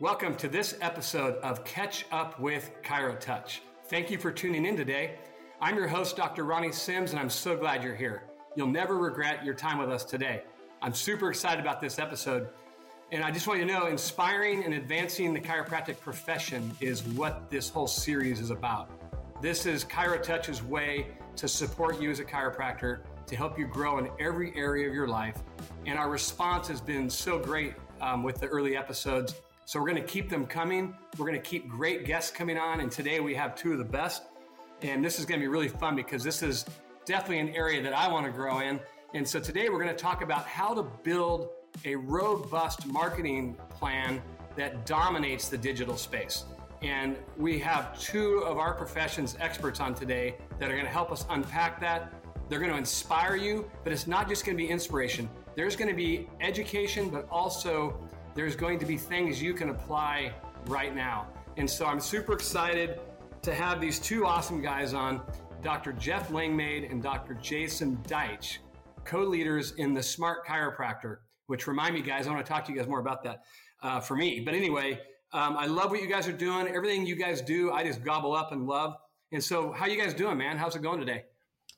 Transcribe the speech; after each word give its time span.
Welcome 0.00 0.34
to 0.36 0.48
this 0.48 0.78
episode 0.80 1.34
of 1.42 1.62
Catch 1.62 2.06
Up 2.10 2.40
with 2.40 2.70
ChiroTouch. 2.82 3.58
Thank 3.90 4.10
you 4.10 4.16
for 4.16 4.32
tuning 4.32 4.64
in 4.64 4.74
today. 4.74 5.16
I'm 5.60 5.76
your 5.76 5.88
host, 5.88 6.16
Dr. 6.16 6.46
Ronnie 6.46 6.72
Sims, 6.72 7.10
and 7.10 7.20
I'm 7.20 7.28
so 7.28 7.54
glad 7.54 7.84
you're 7.84 7.94
here. 7.94 8.22
You'll 8.56 8.68
never 8.68 8.96
regret 8.96 9.44
your 9.44 9.52
time 9.52 9.76
with 9.76 9.90
us 9.90 10.02
today. 10.02 10.42
I'm 10.80 10.94
super 10.94 11.28
excited 11.28 11.60
about 11.60 11.82
this 11.82 11.98
episode. 11.98 12.48
And 13.12 13.22
I 13.22 13.30
just 13.30 13.46
want 13.46 13.60
you 13.60 13.66
to 13.66 13.72
know 13.74 13.88
inspiring 13.88 14.64
and 14.64 14.72
advancing 14.72 15.34
the 15.34 15.40
chiropractic 15.40 16.00
profession 16.00 16.74
is 16.80 17.02
what 17.02 17.50
this 17.50 17.68
whole 17.68 17.86
series 17.86 18.40
is 18.40 18.48
about. 18.48 18.88
This 19.42 19.66
is 19.66 19.84
ChiroTouch's 19.84 20.62
way 20.62 21.08
to 21.36 21.46
support 21.46 22.00
you 22.00 22.10
as 22.10 22.20
a 22.20 22.24
chiropractor, 22.24 23.00
to 23.26 23.36
help 23.36 23.58
you 23.58 23.66
grow 23.66 23.98
in 23.98 24.08
every 24.18 24.56
area 24.56 24.88
of 24.88 24.94
your 24.94 25.08
life. 25.08 25.36
And 25.84 25.98
our 25.98 26.08
response 26.08 26.68
has 26.68 26.80
been 26.80 27.10
so 27.10 27.38
great 27.38 27.74
um, 28.00 28.22
with 28.22 28.40
the 28.40 28.46
early 28.46 28.78
episodes 28.78 29.34
so 29.70 29.78
we're 29.78 29.86
going 29.86 30.02
to 30.02 30.08
keep 30.08 30.28
them 30.28 30.46
coming. 30.46 30.96
We're 31.16 31.28
going 31.28 31.40
to 31.40 31.48
keep 31.48 31.68
great 31.68 32.04
guests 32.04 32.32
coming 32.32 32.58
on. 32.58 32.80
And 32.80 32.90
today 32.90 33.20
we 33.20 33.36
have 33.36 33.54
two 33.54 33.70
of 33.70 33.78
the 33.78 33.84
best. 33.84 34.24
And 34.82 35.04
this 35.04 35.20
is 35.20 35.24
going 35.24 35.38
to 35.38 35.44
be 35.44 35.46
really 35.46 35.68
fun 35.68 35.94
because 35.94 36.24
this 36.24 36.42
is 36.42 36.64
definitely 37.04 37.38
an 37.38 37.50
area 37.50 37.80
that 37.80 37.92
I 37.92 38.08
want 38.08 38.26
to 38.26 38.32
grow 38.32 38.58
in. 38.58 38.80
And 39.14 39.28
so 39.28 39.38
today 39.38 39.68
we're 39.68 39.80
going 39.80 39.94
to 39.94 40.02
talk 40.02 40.22
about 40.22 40.44
how 40.44 40.74
to 40.74 40.82
build 40.82 41.50
a 41.84 41.94
robust 41.94 42.84
marketing 42.88 43.56
plan 43.70 44.20
that 44.56 44.86
dominates 44.86 45.48
the 45.48 45.58
digital 45.58 45.96
space. 45.96 46.46
And 46.82 47.16
we 47.36 47.60
have 47.60 47.96
two 47.96 48.38
of 48.38 48.58
our 48.58 48.74
profession's 48.74 49.36
experts 49.38 49.78
on 49.78 49.94
today 49.94 50.34
that 50.58 50.68
are 50.68 50.74
going 50.74 50.84
to 50.84 50.90
help 50.90 51.12
us 51.12 51.26
unpack 51.30 51.80
that. 51.80 52.12
They're 52.48 52.58
going 52.58 52.72
to 52.72 52.76
inspire 52.76 53.36
you, 53.36 53.70
but 53.84 53.92
it's 53.92 54.08
not 54.08 54.28
just 54.28 54.44
going 54.44 54.58
to 54.58 54.64
be 54.64 54.68
inspiration. 54.68 55.30
There's 55.54 55.76
going 55.76 55.90
to 55.90 55.96
be 55.96 56.28
education, 56.40 57.08
but 57.08 57.28
also 57.30 58.00
there's 58.40 58.56
going 58.56 58.78
to 58.78 58.86
be 58.86 58.96
things 58.96 59.42
you 59.42 59.52
can 59.52 59.68
apply 59.68 60.32
right 60.64 60.96
now. 60.96 61.26
And 61.58 61.68
so 61.68 61.84
I'm 61.84 62.00
super 62.00 62.32
excited 62.32 62.98
to 63.42 63.52
have 63.52 63.82
these 63.82 63.98
two 63.98 64.24
awesome 64.24 64.62
guys 64.62 64.94
on 64.94 65.20
Dr. 65.62 65.92
Jeff 65.92 66.30
Langmaid 66.30 66.84
and 66.84 67.02
Dr. 67.02 67.34
Jason 67.34 67.98
Deitch, 68.08 68.60
co 69.04 69.18
leaders 69.24 69.72
in 69.72 69.92
the 69.92 70.02
Smart 70.02 70.46
Chiropractor, 70.46 71.18
which 71.48 71.66
remind 71.66 71.94
me, 71.94 72.00
guys, 72.00 72.26
I 72.26 72.30
want 72.30 72.46
to 72.46 72.50
talk 72.50 72.64
to 72.64 72.72
you 72.72 72.78
guys 72.78 72.88
more 72.88 73.00
about 73.00 73.22
that 73.24 73.42
uh, 73.82 74.00
for 74.00 74.16
me. 74.16 74.40
But 74.40 74.54
anyway, 74.54 74.98
um, 75.34 75.58
I 75.58 75.66
love 75.66 75.90
what 75.90 76.00
you 76.00 76.08
guys 76.08 76.26
are 76.26 76.32
doing. 76.32 76.66
Everything 76.66 77.04
you 77.04 77.16
guys 77.16 77.42
do, 77.42 77.70
I 77.72 77.84
just 77.84 78.02
gobble 78.02 78.34
up 78.34 78.52
and 78.52 78.66
love. 78.66 78.94
And 79.32 79.44
so, 79.44 79.70
how 79.70 79.84
you 79.84 80.00
guys 80.00 80.14
doing, 80.14 80.38
man? 80.38 80.56
How's 80.56 80.74
it 80.74 80.80
going 80.80 80.98
today? 80.98 81.24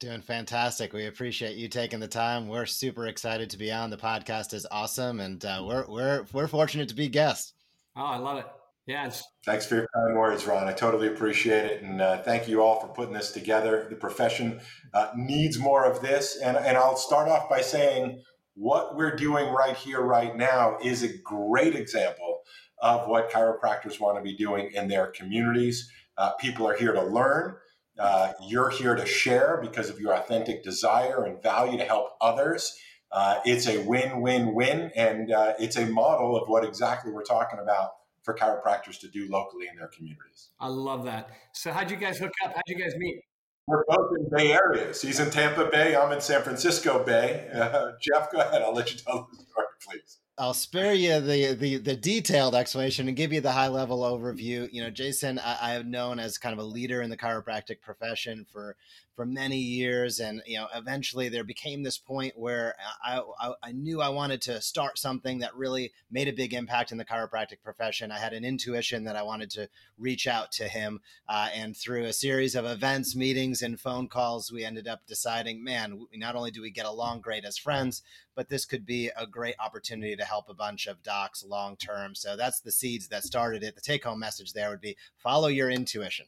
Doing 0.03 0.21
fantastic. 0.21 0.93
We 0.93 1.07
appreciate 1.07 1.57
you 1.57 1.69
taking 1.69 2.01
the 2.01 2.09
time. 2.09 2.49
We're 2.49 2.67
super 2.67 3.07
excited 3.07 3.51
to 3.51 3.57
be 3.57 3.71
on. 3.71 3.89
The 3.89 3.97
podcast 3.97 4.53
is 4.53 4.67
awesome, 4.69 5.21
and 5.21 5.45
uh, 5.45 5.63
we're 5.65 5.87
we're 5.87 6.27
we're 6.33 6.49
fortunate 6.49 6.89
to 6.89 6.97
be 6.97 7.07
guests. 7.07 7.53
Oh, 7.95 8.03
I 8.03 8.17
love 8.17 8.39
it. 8.39 8.47
Yes. 8.85 9.23
Thanks 9.47 9.65
for 9.65 9.77
your 9.77 9.87
kind 9.95 10.17
words, 10.17 10.45
Ron. 10.45 10.67
I 10.67 10.73
totally 10.73 11.07
appreciate 11.07 11.67
it, 11.67 11.83
and 11.85 12.01
uh, 12.01 12.21
thank 12.25 12.49
you 12.49 12.61
all 12.65 12.81
for 12.81 12.89
putting 12.89 13.15
this 13.15 13.31
together. 13.31 13.87
The 13.89 13.95
profession 13.95 14.61
uh, 14.93 15.13
needs 15.15 15.61
more 15.61 15.85
of 15.85 16.03
this, 16.03 16.37
and 16.43 16.57
and 16.57 16.77
I'll 16.77 16.97
start 16.97 17.29
off 17.29 17.49
by 17.49 17.61
saying 17.61 18.21
what 18.55 18.97
we're 18.97 19.15
doing 19.15 19.53
right 19.53 19.77
here, 19.77 20.01
right 20.01 20.37
now, 20.37 20.79
is 20.83 21.05
a 21.05 21.17
great 21.19 21.77
example 21.77 22.41
of 22.81 23.07
what 23.07 23.31
chiropractors 23.31 24.01
want 24.01 24.17
to 24.17 24.23
be 24.23 24.37
doing 24.37 24.73
in 24.75 24.89
their 24.89 25.07
communities. 25.13 25.89
Uh, 26.19 26.33
people 26.41 26.67
are 26.67 26.77
here 26.77 26.93
to 26.93 27.05
learn. 27.05 27.55
Uh, 27.99 28.33
you're 28.47 28.71
here 28.71 28.95
to 28.95 29.07
share 29.07 29.59
because 29.61 29.91
of 29.91 30.01
your 30.01 30.15
authentic 30.15 30.63
desire 30.63 31.25
and 31.25 31.43
value 31.43 31.79
to 31.79 31.85
help 31.85 32.11
others. 32.21 32.75
Uh, 33.11 33.41
it's 33.45 33.69
a 33.69 33.79
win-win-win, 33.85 34.91
and 34.97 35.31
uh, 35.31 35.53
it's 35.59 35.77
a 35.77 35.87
model 35.87 36.37
of 36.37 36.49
what 36.49 36.65
exactly 36.65 37.13
we're 37.13 37.23
talking 37.23 37.59
about 37.59 37.91
for 38.23 38.35
chiropractors 38.35 38.99
to 39.01 39.09
do 39.09 39.29
locally 39.29 39.67
in 39.69 39.77
their 39.77 39.89
communities. 39.89 40.49
I 40.59 40.69
love 40.69 41.05
that. 41.05 41.29
So, 41.53 41.73
how'd 41.73 41.91
you 41.91 41.97
guys 41.99 42.19
hook 42.19 42.33
up? 42.45 42.55
How'd 42.55 42.63
you 42.67 42.83
guys 42.83 42.95
meet? 42.97 43.21
We're 43.67 43.85
both 43.87 44.11
in 44.19 44.29
Bay 44.31 44.53
Areas. 44.53 45.03
He's 45.03 45.21
in 45.21 45.31
Tampa 45.31 45.67
Bay. 45.67 45.95
I'm 45.95 46.11
in 46.13 46.21
San 46.21 46.43
Francisco 46.43 47.05
Bay. 47.05 47.49
Uh, 47.55 47.93
Jeff, 48.01 48.33
go 48.33 48.41
ahead. 48.41 48.63
I'll 48.63 48.75
let 48.75 48.93
you 48.93 48.99
tell 48.99 49.29
the 49.31 49.37
story, 49.37 49.67
please. 49.87 50.19
I'll 50.39 50.55
spare 50.55 50.95
you 50.95 51.21
the, 51.21 51.55
the 51.55 51.77
the 51.77 51.97
detailed 51.97 52.55
explanation 52.55 53.07
and 53.07 53.17
give 53.17 53.33
you 53.33 53.43
the 53.43 53.53
high 53.53 53.69
level 53.69 54.01
overview. 54.01 54.69
You 54.73 54.83
know, 54.83 54.91
Jason, 54.91 55.39
I, 55.39 55.59
I 55.61 55.71
have 55.73 55.87
known 55.87 56.19
as 56.19 56.39
kind 56.39 56.55
of 56.55 56.59
a 56.59 56.69
leader 56.69 57.03
in 57.03 57.11
the 57.11 57.19
chiropractic 57.19 57.83
profession 57.83 58.47
for 58.51 58.77
for 59.15 59.27
many 59.27 59.59
years, 59.59 60.21
and 60.21 60.43
you 60.47 60.57
know, 60.57 60.69
eventually 60.75 61.29
there 61.29 61.45
became 61.45 61.83
this 61.83 61.99
point 61.99 62.39
where 62.39 62.75
I, 63.05 63.21
I, 63.41 63.53
I 63.63 63.73
knew 63.73 64.01
I 64.01 64.09
wanted 64.09 64.41
to 64.43 64.61
start 64.61 64.99
something 64.99 65.41
that 65.41 65.55
really 65.55 65.93
made 66.11 66.29
a 66.29 66.33
big 66.33 66.55
impact 66.55 66.93
in 66.93 66.99
the 66.99 67.05
chiropractic 67.05 67.63
profession. 67.63 68.11
I 68.11 68.19
had 68.19 68.33
an 68.33 68.45
intuition 68.45 69.05
that 69.05 69.17
I 69.17 69.23
wanted 69.23 69.51
to 69.51 69.69
reach 69.99 70.27
out 70.27 70.53
to 70.53 70.65
him, 70.69 71.01
uh, 71.29 71.49
and 71.55 71.77
through 71.77 72.05
a 72.05 72.13
series 72.13 72.55
of 72.55 72.65
events, 72.65 73.15
meetings, 73.15 73.63
and 73.63 73.79
phone 73.79 74.09
calls, 74.09 74.51
we 74.51 74.65
ended 74.65 74.89
up 74.89 75.07
deciding, 75.07 75.63
man, 75.63 76.07
not 76.15 76.37
only 76.37 76.51
do 76.51 76.63
we 76.63 76.71
get 76.71 76.87
along 76.87 77.21
great 77.21 77.45
as 77.45 77.59
friends, 77.59 78.03
but 78.35 78.49
this 78.49 78.65
could 78.65 78.87
be 78.87 79.11
a 79.17 79.27
great 79.27 79.57
opportunity 79.61 80.17
to 80.17 80.25
help 80.25 80.49
a 80.49 80.55
bunch 80.55 80.87
of 80.87 81.03
docs 81.03 81.45
long 81.45 81.77
term. 81.77 82.15
So 82.15 82.37
that's 82.37 82.61
the 82.61 82.73
seeds 82.73 83.09
that 83.09 83.25
started 83.25 83.63
it. 83.63 83.75
The 83.75 83.81
take 83.81 84.05
home 84.05 84.21
message 84.21 84.53
there 84.53 84.71
would 84.71 84.81
be 84.81 84.97
follow 85.19 85.49
your 85.49 85.71
intuition. 85.71 86.27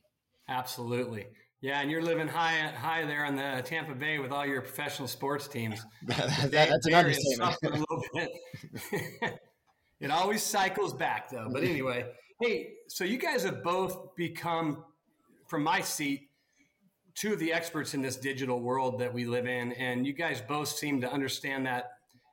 Absolutely. 0.49 1.27
Yeah, 1.61 1.81
and 1.81 1.91
you're 1.91 2.03
living 2.03 2.29
high 2.29 2.59
high 2.69 3.07
there 3.07 3.25
in 3.25 3.37
the 3.37 3.63
Tampa 3.65 3.95
Bay 3.95 4.19
with 4.19 4.33
all 4.33 4.45
your 4.45 4.61
professional 4.61 5.09
sports 5.09 5.49
teams. 5.49 5.85
that, 6.07 6.51
that's 6.51 6.87
an 6.87 6.95
understatement. 6.95 7.57
A 7.63 7.69
little 7.71 8.03
bit. 8.13 8.31
it 10.01 10.11
always 10.11 10.43
cycles 10.43 10.93
back 10.93 11.31
though. 11.31 11.49
But 11.51 11.65
anyway, 11.65 12.07
hey, 12.41 12.73
so 12.89 13.05
you 13.05 13.17
guys 13.17 13.45
have 13.45 13.63
both 13.63 14.15
become, 14.15 14.85
from 15.47 15.63
my 15.63 15.81
seat, 15.81 16.29
two 17.15 17.33
of 17.33 17.39
the 17.39 17.53
experts 17.53 17.95
in 17.95 18.03
this 18.03 18.17
digital 18.17 18.61
world 18.61 18.99
that 19.01 19.13
we 19.13 19.25
live 19.25 19.47
in, 19.47 19.73
and 19.73 20.07
you 20.07 20.13
guys 20.13 20.41
both 20.41 20.69
seem 20.69 21.01
to 21.01 21.11
understand 21.11 21.67
that 21.67 21.93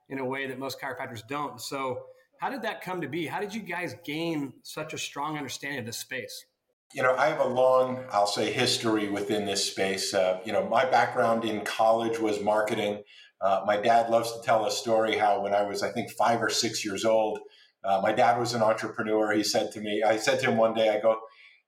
in 0.09 0.19
a 0.19 0.25
way 0.25 0.47
that 0.47 0.59
most 0.59 0.79
chiropractors 0.79 1.25
don't. 1.27 1.61
So, 1.61 2.03
how 2.37 2.49
did 2.49 2.63
that 2.63 2.81
come 2.81 3.01
to 3.01 3.07
be? 3.07 3.27
How 3.27 3.39
did 3.39 3.53
you 3.53 3.61
guys 3.61 3.95
gain 4.03 4.53
such 4.63 4.93
a 4.93 4.97
strong 4.97 5.37
understanding 5.37 5.79
of 5.79 5.85
this 5.85 5.97
space? 5.97 6.45
You 6.93 7.03
know, 7.03 7.15
I 7.15 7.27
have 7.27 7.39
a 7.39 7.47
long, 7.47 8.03
I'll 8.11 8.27
say, 8.27 8.51
history 8.51 9.09
within 9.09 9.45
this 9.45 9.65
space. 9.69 10.13
Uh, 10.13 10.39
you 10.45 10.51
know, 10.51 10.67
my 10.67 10.85
background 10.85 11.45
in 11.45 11.61
college 11.61 12.19
was 12.19 12.41
marketing. 12.41 13.03
Uh, 13.39 13.63
my 13.65 13.77
dad 13.77 14.09
loves 14.09 14.33
to 14.33 14.41
tell 14.41 14.65
a 14.65 14.71
story 14.71 15.17
how 15.17 15.41
when 15.41 15.53
I 15.53 15.63
was, 15.63 15.83
I 15.83 15.91
think, 15.91 16.11
five 16.11 16.41
or 16.41 16.49
six 16.49 16.83
years 16.85 17.05
old, 17.05 17.39
uh, 17.83 17.99
my 18.03 18.11
dad 18.11 18.37
was 18.37 18.53
an 18.53 18.61
entrepreneur. 18.61 19.31
He 19.31 19.43
said 19.43 19.71
to 19.71 19.81
me, 19.81 20.03
I 20.03 20.17
said 20.17 20.39
to 20.41 20.51
him 20.51 20.57
one 20.57 20.73
day, 20.73 20.89
I 20.89 20.99
go, 20.99 21.17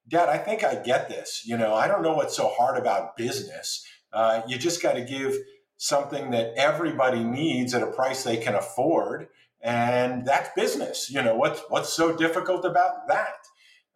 Dad, 0.07 0.27
I 0.29 0.37
think 0.37 0.63
I 0.63 0.75
get 0.75 1.07
this. 1.07 1.43
You 1.45 1.57
know, 1.57 1.73
I 1.73 1.87
don't 1.87 2.01
know 2.01 2.13
what's 2.13 2.35
so 2.35 2.49
hard 2.49 2.77
about 2.77 3.15
business. 3.15 3.85
Uh, 4.11 4.41
you 4.47 4.57
just 4.57 4.81
got 4.81 4.93
to 4.93 5.03
give 5.03 5.35
something 5.77 6.31
that 6.31 6.53
everybody 6.57 7.23
needs 7.23 7.73
at 7.73 7.81
a 7.81 7.87
price 7.87 8.23
they 8.23 8.37
can 8.37 8.55
afford, 8.55 9.27
and 9.61 10.25
that's 10.25 10.49
business. 10.55 11.09
You 11.09 11.21
know, 11.21 11.35
what's 11.35 11.61
what's 11.69 11.93
so 11.93 12.15
difficult 12.15 12.65
about 12.65 13.07
that? 13.07 13.35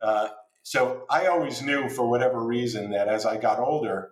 Uh, 0.02 0.30
so 0.68 1.06
I 1.10 1.28
always 1.28 1.62
knew, 1.62 1.88
for 1.88 2.10
whatever 2.10 2.44
reason, 2.44 2.92
that 2.92 3.08
as 3.08 3.26
I 3.26 3.38
got 3.38 3.58
older, 3.58 4.10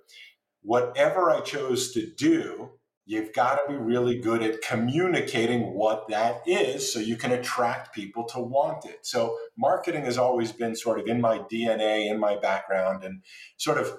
whatever 0.62 1.30
I 1.30 1.42
chose 1.42 1.92
to 1.92 2.10
do, 2.10 2.70
you've 3.06 3.34
got 3.34 3.56
to 3.56 3.74
be 3.74 3.78
really 3.78 4.22
good 4.22 4.42
at 4.42 4.62
communicating 4.62 5.74
what 5.74 6.08
that 6.08 6.44
is 6.48 6.94
so 6.94 7.02
you 7.02 7.18
can 7.18 7.34
attract 7.34 7.94
people 7.94 8.24
to 8.28 8.40
want 8.40 8.86
it. 8.86 9.06
So 9.06 9.38
marketing 9.58 10.06
has 10.06 10.18
always 10.18 10.54
been 10.54 10.78
sort 10.78 10.98
of 10.98 11.08
in 11.08 11.20
my 11.20 11.40
DNA, 11.40 12.10
in 12.10 12.22
my 12.22 12.38
background, 12.38 13.04
and 13.04 13.22
sort 13.58 13.78
of 13.78 13.92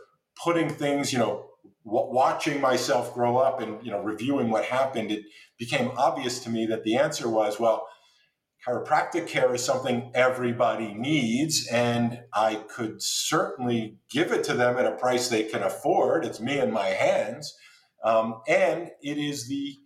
putting 0.42 0.70
things, 0.70 1.12
you 1.12 1.18
know, 1.18 1.50
watching 1.84 2.62
myself 2.62 3.12
grow 3.12 3.36
up 3.36 3.60
and, 3.60 3.84
you 3.84 3.90
know, 3.90 4.00
reviewing 4.00 4.48
what 4.48 4.64
happened, 4.64 5.10
it 5.10 5.24
became 5.58 5.90
obvious 5.98 6.38
to 6.44 6.48
me 6.48 6.64
that 6.64 6.84
the 6.84 6.96
answer 6.96 7.28
was, 7.28 7.60
well, 7.60 7.86
chiropractic 8.66 9.28
care 9.28 9.54
is 9.54 9.64
something 9.64 10.10
everybody 10.14 10.94
needs, 10.94 11.68
and 11.68 12.20
I 12.34 12.56
could 12.56 13.00
certainly 13.00 13.98
give 14.10 14.32
it 14.32 14.42
to 14.44 14.54
them 14.54 14.76
at 14.76 14.86
a 14.86 14.96
price 14.96 15.28
they 15.28 15.44
can 15.44 15.62
afford. 15.62 16.24
It's 16.24 16.40
me 16.40 16.58
in 16.58 16.72
my 16.72 16.88
hands 16.88 17.54
um, 18.06 18.42
and 18.46 18.90
it 19.02 19.18
is 19.18 19.48
the, 19.48 19.76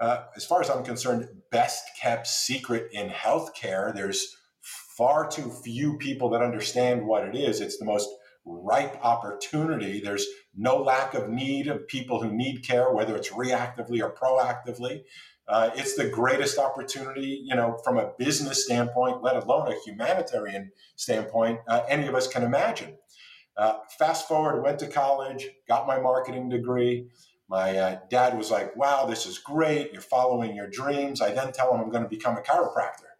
uh, 0.00 0.24
as 0.36 0.44
far 0.44 0.60
as 0.60 0.70
I'm 0.70 0.84
concerned, 0.84 1.28
best 1.50 1.84
kept 2.00 2.26
secret 2.28 2.88
in 2.92 3.08
healthcare. 3.08 3.92
There's 3.92 4.36
far 4.96 5.28
too 5.28 5.50
few 5.64 5.98
people 5.98 6.30
that 6.30 6.42
understand 6.42 7.04
what 7.04 7.24
it 7.24 7.34
is. 7.34 7.60
It's 7.60 7.78
the 7.78 7.84
most 7.84 8.08
ripe 8.44 8.96
opportunity. 9.02 10.00
There's 10.00 10.26
no 10.54 10.76
lack 10.76 11.14
of 11.14 11.28
need 11.28 11.66
of 11.66 11.88
people 11.88 12.22
who 12.22 12.32
need 12.32 12.64
care, 12.64 12.92
whether 12.92 13.16
it's 13.16 13.30
reactively 13.30 14.00
or 14.00 14.14
proactively. 14.14 15.02
Uh, 15.46 15.70
it's 15.74 15.94
the 15.94 16.08
greatest 16.08 16.58
opportunity, 16.58 17.42
you 17.44 17.54
know, 17.54 17.78
from 17.84 17.98
a 17.98 18.12
business 18.18 18.64
standpoint, 18.64 19.22
let 19.22 19.36
alone 19.36 19.70
a 19.70 19.78
humanitarian 19.84 20.72
standpoint, 20.96 21.60
uh, 21.68 21.82
any 21.88 22.06
of 22.06 22.14
us 22.14 22.26
can 22.26 22.42
imagine. 22.42 22.96
Uh, 23.56 23.74
fast 23.98 24.26
forward, 24.26 24.62
went 24.62 24.78
to 24.78 24.86
college, 24.86 25.48
got 25.68 25.86
my 25.86 26.00
marketing 26.00 26.48
degree. 26.48 27.08
My 27.48 27.76
uh, 27.76 27.98
dad 28.08 28.36
was 28.36 28.50
like, 28.50 28.74
wow, 28.74 29.04
this 29.04 29.26
is 29.26 29.38
great. 29.38 29.92
You're 29.92 30.00
following 30.00 30.56
your 30.56 30.68
dreams. 30.68 31.20
I 31.20 31.32
then 31.32 31.52
tell 31.52 31.74
him 31.74 31.80
I'm 31.80 31.90
going 31.90 32.02
to 32.02 32.08
become 32.08 32.36
a 32.36 32.40
chiropractor. 32.40 33.12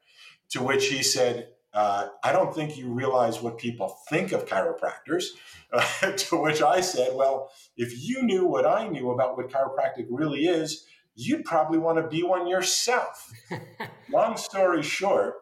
To 0.51 0.63
which 0.63 0.87
he 0.89 1.03
said, 1.03 1.49
uh, 1.75 2.09
I 2.23 2.33
don't 2.33 2.55
think 2.55 2.79
you 2.79 2.89
realize 2.89 3.43
what 3.43 3.59
people 3.59 3.99
think 4.09 4.33
of 4.33 4.47
chiropractors. 4.47 5.25
To 6.29 6.41
which 6.41 6.63
I 6.63 6.81
said, 6.81 7.11
Well, 7.15 7.51
if 7.77 8.01
you 8.01 8.23
knew 8.23 8.47
what 8.47 8.65
I 8.65 8.87
knew 8.87 9.11
about 9.11 9.37
what 9.37 9.51
chiropractic 9.51 10.07
really 10.09 10.47
is, 10.47 10.87
you'd 11.15 11.45
probably 11.45 11.79
want 11.79 11.99
to 11.99 12.09
be 12.09 12.23
one 12.23 12.47
yourself. 12.47 13.33
Long 14.11 14.37
story 14.37 14.83
short, 14.83 15.35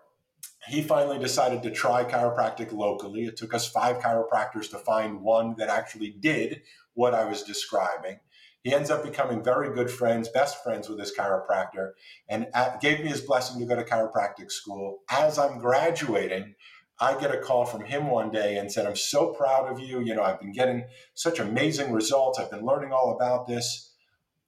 he 0.69 0.83
finally 0.83 1.19
decided 1.19 1.63
to 1.63 1.71
try 1.71 2.05
chiropractic 2.05 2.73
locally. 2.73 3.25
It 3.25 3.37
took 3.37 3.55
us 3.55 3.69
five 3.69 3.99
chiropractors 3.99 4.71
to 4.71 4.79
find 4.79 5.23
one 5.23 5.57
that 5.59 5.69
actually 5.69 6.11
did 6.11 6.63
what 6.95 7.15
I 7.15 7.25
was 7.25 7.43
describing. 7.43 8.21
He 8.63 8.73
ends 8.73 8.91
up 8.91 9.03
becoming 9.03 9.43
very 9.43 9.75
good 9.75 9.91
friends, 9.91 10.29
best 10.29 10.63
friends 10.63 10.89
with 10.89 11.01
his 11.01 11.13
chiropractor, 11.17 11.93
and 12.29 12.47
at, 12.55 12.81
gave 12.81 13.01
me 13.01 13.09
his 13.09 13.21
blessing 13.21 13.59
to 13.59 13.67
go 13.67 13.75
to 13.75 13.83
chiropractic 13.83 14.53
school. 14.53 15.01
As 15.11 15.37
I'm 15.37 15.59
graduating, 15.59 16.55
I 17.01 17.19
get 17.19 17.35
a 17.35 17.39
call 17.39 17.65
from 17.65 17.85
him 17.85 18.07
one 18.07 18.31
day 18.31 18.59
and 18.59 18.71
said, 18.71 18.87
I'm 18.87 18.95
so 18.95 19.33
proud 19.33 19.71
of 19.73 19.81
you. 19.81 20.01
You 20.01 20.15
know, 20.15 20.23
I've 20.23 20.39
been 20.39 20.53
getting 20.53 20.85
such 21.15 21.41
amazing 21.41 21.91
results. 21.91 22.39
I've 22.39 22.53
been 22.53 22.65
learning 22.65 22.93
all 22.93 23.17
about 23.17 23.49
this. 23.49 23.92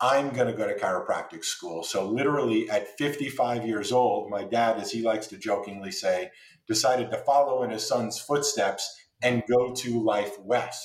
I'm 0.05 0.35
going 0.35 0.49
to 0.49 0.53
go 0.53 0.69
to 0.69 0.79
chiropractic 0.79 1.43
school. 1.45 1.83
So, 1.83 2.06
literally 2.06 2.69
at 2.69 2.99
55 2.99 3.67
years 3.67 3.91
old, 3.91 4.29
my 4.29 4.45
dad, 4.45 4.77
as 4.77 4.91
he 4.91 5.01
likes 5.01 5.29
to 5.29 5.39
jokingly 5.39 5.91
say, 5.93 6.31
decided 6.69 7.11
to 7.11 7.25
follow 7.25 7.62
in 7.62 7.71
his 7.71 7.89
son's 7.89 8.19
footsteps 8.19 8.95
and 9.23 9.43
go 9.49 9.73
to 9.73 10.03
Life 10.03 10.39
West. 10.39 10.85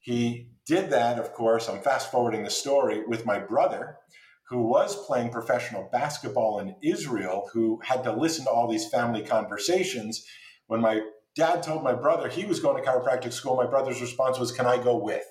He 0.00 0.48
did 0.66 0.90
that, 0.90 1.20
of 1.20 1.32
course, 1.32 1.68
I'm 1.68 1.80
fast 1.80 2.10
forwarding 2.10 2.42
the 2.42 2.50
story 2.50 3.04
with 3.06 3.24
my 3.24 3.38
brother, 3.38 3.98
who 4.48 4.62
was 4.62 5.06
playing 5.06 5.30
professional 5.30 5.88
basketball 5.92 6.58
in 6.58 6.74
Israel, 6.82 7.48
who 7.52 7.80
had 7.84 8.02
to 8.02 8.12
listen 8.12 8.46
to 8.46 8.50
all 8.50 8.66
these 8.66 8.88
family 8.88 9.22
conversations. 9.22 10.26
When 10.66 10.80
my 10.80 11.02
dad 11.36 11.62
told 11.62 11.84
my 11.84 11.94
brother 11.94 12.28
he 12.28 12.46
was 12.46 12.58
going 12.58 12.82
to 12.82 12.90
chiropractic 12.90 13.32
school, 13.32 13.54
my 13.54 13.70
brother's 13.70 14.00
response 14.00 14.40
was, 14.40 14.50
Can 14.50 14.66
I 14.66 14.82
go 14.82 14.96
with? 14.96 15.22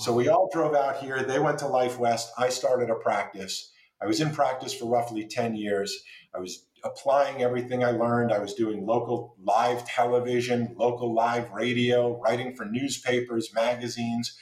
So 0.00 0.12
we 0.12 0.28
all 0.28 0.48
drove 0.52 0.76
out 0.76 0.98
here. 0.98 1.24
They 1.24 1.40
went 1.40 1.58
to 1.58 1.66
Life 1.66 1.98
West. 1.98 2.30
I 2.38 2.50
started 2.50 2.88
a 2.88 2.94
practice. 2.94 3.72
I 4.00 4.06
was 4.06 4.20
in 4.20 4.30
practice 4.30 4.72
for 4.72 4.86
roughly 4.86 5.26
10 5.26 5.56
years. 5.56 6.04
I 6.32 6.38
was 6.38 6.66
applying 6.84 7.42
everything 7.42 7.82
I 7.82 7.90
learned. 7.90 8.32
I 8.32 8.38
was 8.38 8.54
doing 8.54 8.86
local 8.86 9.34
live 9.42 9.84
television, 9.84 10.72
local 10.76 11.12
live 11.12 11.50
radio, 11.50 12.16
writing 12.20 12.54
for 12.54 12.64
newspapers, 12.64 13.52
magazines, 13.52 14.38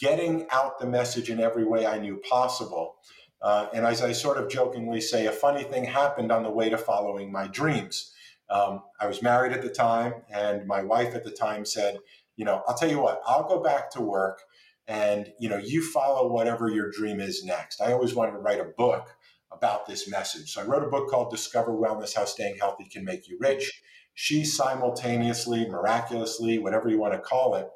getting 0.00 0.48
out 0.50 0.80
the 0.80 0.86
message 0.86 1.30
in 1.30 1.38
every 1.38 1.64
way 1.64 1.86
I 1.86 2.00
knew 2.00 2.16
possible. 2.28 2.96
Uh, 3.40 3.68
and 3.72 3.86
as 3.86 4.02
I 4.02 4.10
sort 4.10 4.36
of 4.36 4.50
jokingly 4.50 5.00
say, 5.00 5.26
a 5.26 5.32
funny 5.32 5.62
thing 5.62 5.84
happened 5.84 6.32
on 6.32 6.42
the 6.42 6.50
way 6.50 6.70
to 6.70 6.76
following 6.76 7.30
my 7.30 7.46
dreams. 7.46 8.12
Um, 8.50 8.82
I 8.98 9.06
was 9.06 9.22
married 9.22 9.52
at 9.52 9.62
the 9.62 9.68
time, 9.68 10.14
and 10.28 10.66
my 10.66 10.82
wife 10.82 11.14
at 11.14 11.22
the 11.22 11.30
time 11.30 11.64
said, 11.64 11.98
You 12.34 12.44
know, 12.44 12.64
I'll 12.66 12.76
tell 12.76 12.90
you 12.90 12.98
what, 12.98 13.22
I'll 13.24 13.46
go 13.48 13.62
back 13.62 13.92
to 13.92 14.00
work 14.00 14.42
and 14.88 15.32
you 15.38 15.48
know 15.48 15.58
you 15.58 15.82
follow 15.82 16.32
whatever 16.32 16.68
your 16.68 16.90
dream 16.90 17.20
is 17.20 17.44
next 17.44 17.80
i 17.80 17.92
always 17.92 18.14
wanted 18.14 18.32
to 18.32 18.38
write 18.38 18.60
a 18.60 18.72
book 18.76 19.16
about 19.52 19.86
this 19.86 20.08
message. 20.08 20.52
So 20.52 20.60
I 20.60 20.64
wrote 20.64 20.84
a 20.84 20.88
book 20.90 21.08
called 21.08 21.30
Discover 21.30 21.72
Wellness 21.72 22.14
How 22.14 22.24
Staying 22.24 22.58
Healthy 22.58 22.84
Can 22.84 23.04
Make 23.04 23.28
You 23.28 23.38
Rich. 23.40 23.82
She 24.14 24.44
simultaneously, 24.44 25.68
miraculously, 25.68 26.58
whatever 26.58 26.88
you 26.88 26.98
want 26.98 27.14
to 27.14 27.20
call 27.20 27.54
it, 27.54 27.68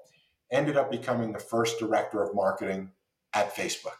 ended 0.50 0.76
up 0.76 0.90
becoming 0.90 1.32
the 1.32 1.38
first 1.38 1.78
director 1.78 2.22
of 2.22 2.34
marketing 2.34 2.90
at 3.32 3.54
Facebook. 3.54 3.96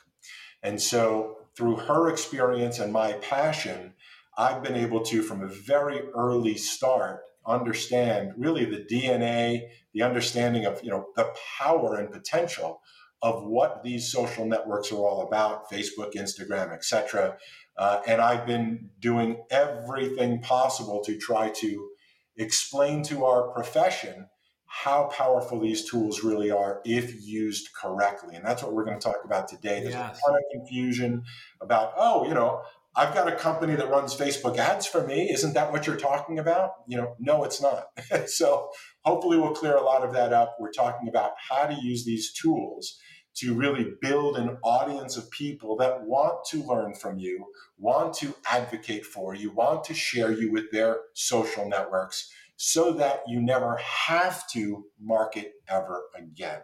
And 0.63 0.81
so 0.81 1.39
through 1.57 1.77
her 1.77 2.09
experience 2.09 2.79
and 2.79 2.93
my 2.93 3.13
passion, 3.15 3.95
I've 4.37 4.63
been 4.63 4.75
able 4.75 5.03
to, 5.05 5.23
from 5.23 5.43
a 5.43 5.47
very 5.47 6.01
early 6.15 6.57
start, 6.57 7.23
understand 7.47 8.33
really 8.37 8.65
the 8.65 8.85
DNA, 8.85 9.69
the 9.93 10.03
understanding 10.03 10.65
of 10.65 10.83
you 10.85 10.91
know 10.91 11.07
the 11.17 11.35
power 11.59 11.97
and 11.97 12.11
potential 12.11 12.81
of 13.23 13.45
what 13.45 13.83
these 13.83 14.11
social 14.11 14.45
networks 14.45 14.91
are 14.93 14.97
all 14.97 15.27
about 15.27 15.71
facebook 15.71 16.15
instagram 16.15 16.73
etc 16.73 17.37
uh, 17.77 18.01
and 18.07 18.21
I've 18.21 18.47
been 18.47 18.91
doing 19.01 19.43
everything 19.51 20.41
possible 20.41 21.03
to 21.05 21.17
try 21.17 21.51
to 21.57 21.89
explain 22.37 23.03
to 23.05 23.25
our 23.25 23.49
profession 23.49 24.29
how 24.67 25.05
powerful 25.05 25.61
these 25.61 25.89
tools 25.89 26.23
really 26.25 26.51
are 26.51 26.81
if 26.85 27.23
used 27.23 27.69
correctly. 27.75 28.37
And 28.37 28.45
that's 28.45 28.63
what 28.63 28.73
we're 28.73 28.85
going 28.85 28.99
to 28.99 29.05
talk 29.05 29.25
about 29.25 29.49
today. 29.49 29.81
There's 29.81 29.95
yes. 29.95 30.19
a 30.19 30.31
ton 30.31 30.37
of 30.37 30.43
confusion 30.53 31.25
about, 31.61 31.93
oh, 31.97 32.27
you 32.27 32.35
know, 32.35 32.63
I've 32.95 33.15
got 33.15 33.29
a 33.29 33.37
company 33.37 33.75
that 33.75 33.89
runs 33.89 34.15
Facebook 34.15 34.59
ads 34.59 34.87
for 34.87 35.07
me. 35.07 35.31
Isn't 35.31 35.55
that 35.55 35.73
what 35.73 35.87
you're 35.87 35.97
talking 35.97 36.39
about? 36.39 36.73
You 36.87 36.99
know, 36.99 37.17
no, 37.19 37.45
it's 37.45 37.61
not. 37.61 37.87
so 38.29 38.71
hopefully 39.05 39.39
we'll 39.39 39.55
clear 39.55 39.77
a 39.77 39.83
lot 39.83 40.05
of 40.05 40.13
that 40.15 40.33
up. 40.33 40.57
We're 40.59 40.73
talking 40.73 41.09
about 41.09 41.33
how 41.51 41.67
to 41.67 41.75
use 41.75 42.05
these 42.05 42.33
tools 42.33 42.99
to 43.35 43.55
really 43.55 43.95
build 44.01 44.37
an 44.37 44.59
audience 44.63 45.17
of 45.17 45.31
people 45.31 45.77
that 45.77 46.03
want 46.03 46.45
to 46.51 46.63
learn 46.65 46.95
from 46.95 47.19
you, 47.19 47.47
want 47.79 48.15
to 48.15 48.35
advocate 48.51 49.07
for 49.07 49.35
you, 49.35 49.51
want 49.53 49.85
to 49.85 49.95
share 49.95 50.33
you 50.33 50.53
with 50.53 50.71
their 50.71 50.99
social 51.15 51.69
networks 51.69 52.31
so 52.57 52.93
that 52.93 53.23
you 53.27 53.41
never 53.41 53.77
have 53.79 54.47
to 54.49 54.85
market 55.01 55.53
ever 55.69 56.03
again. 56.17 56.61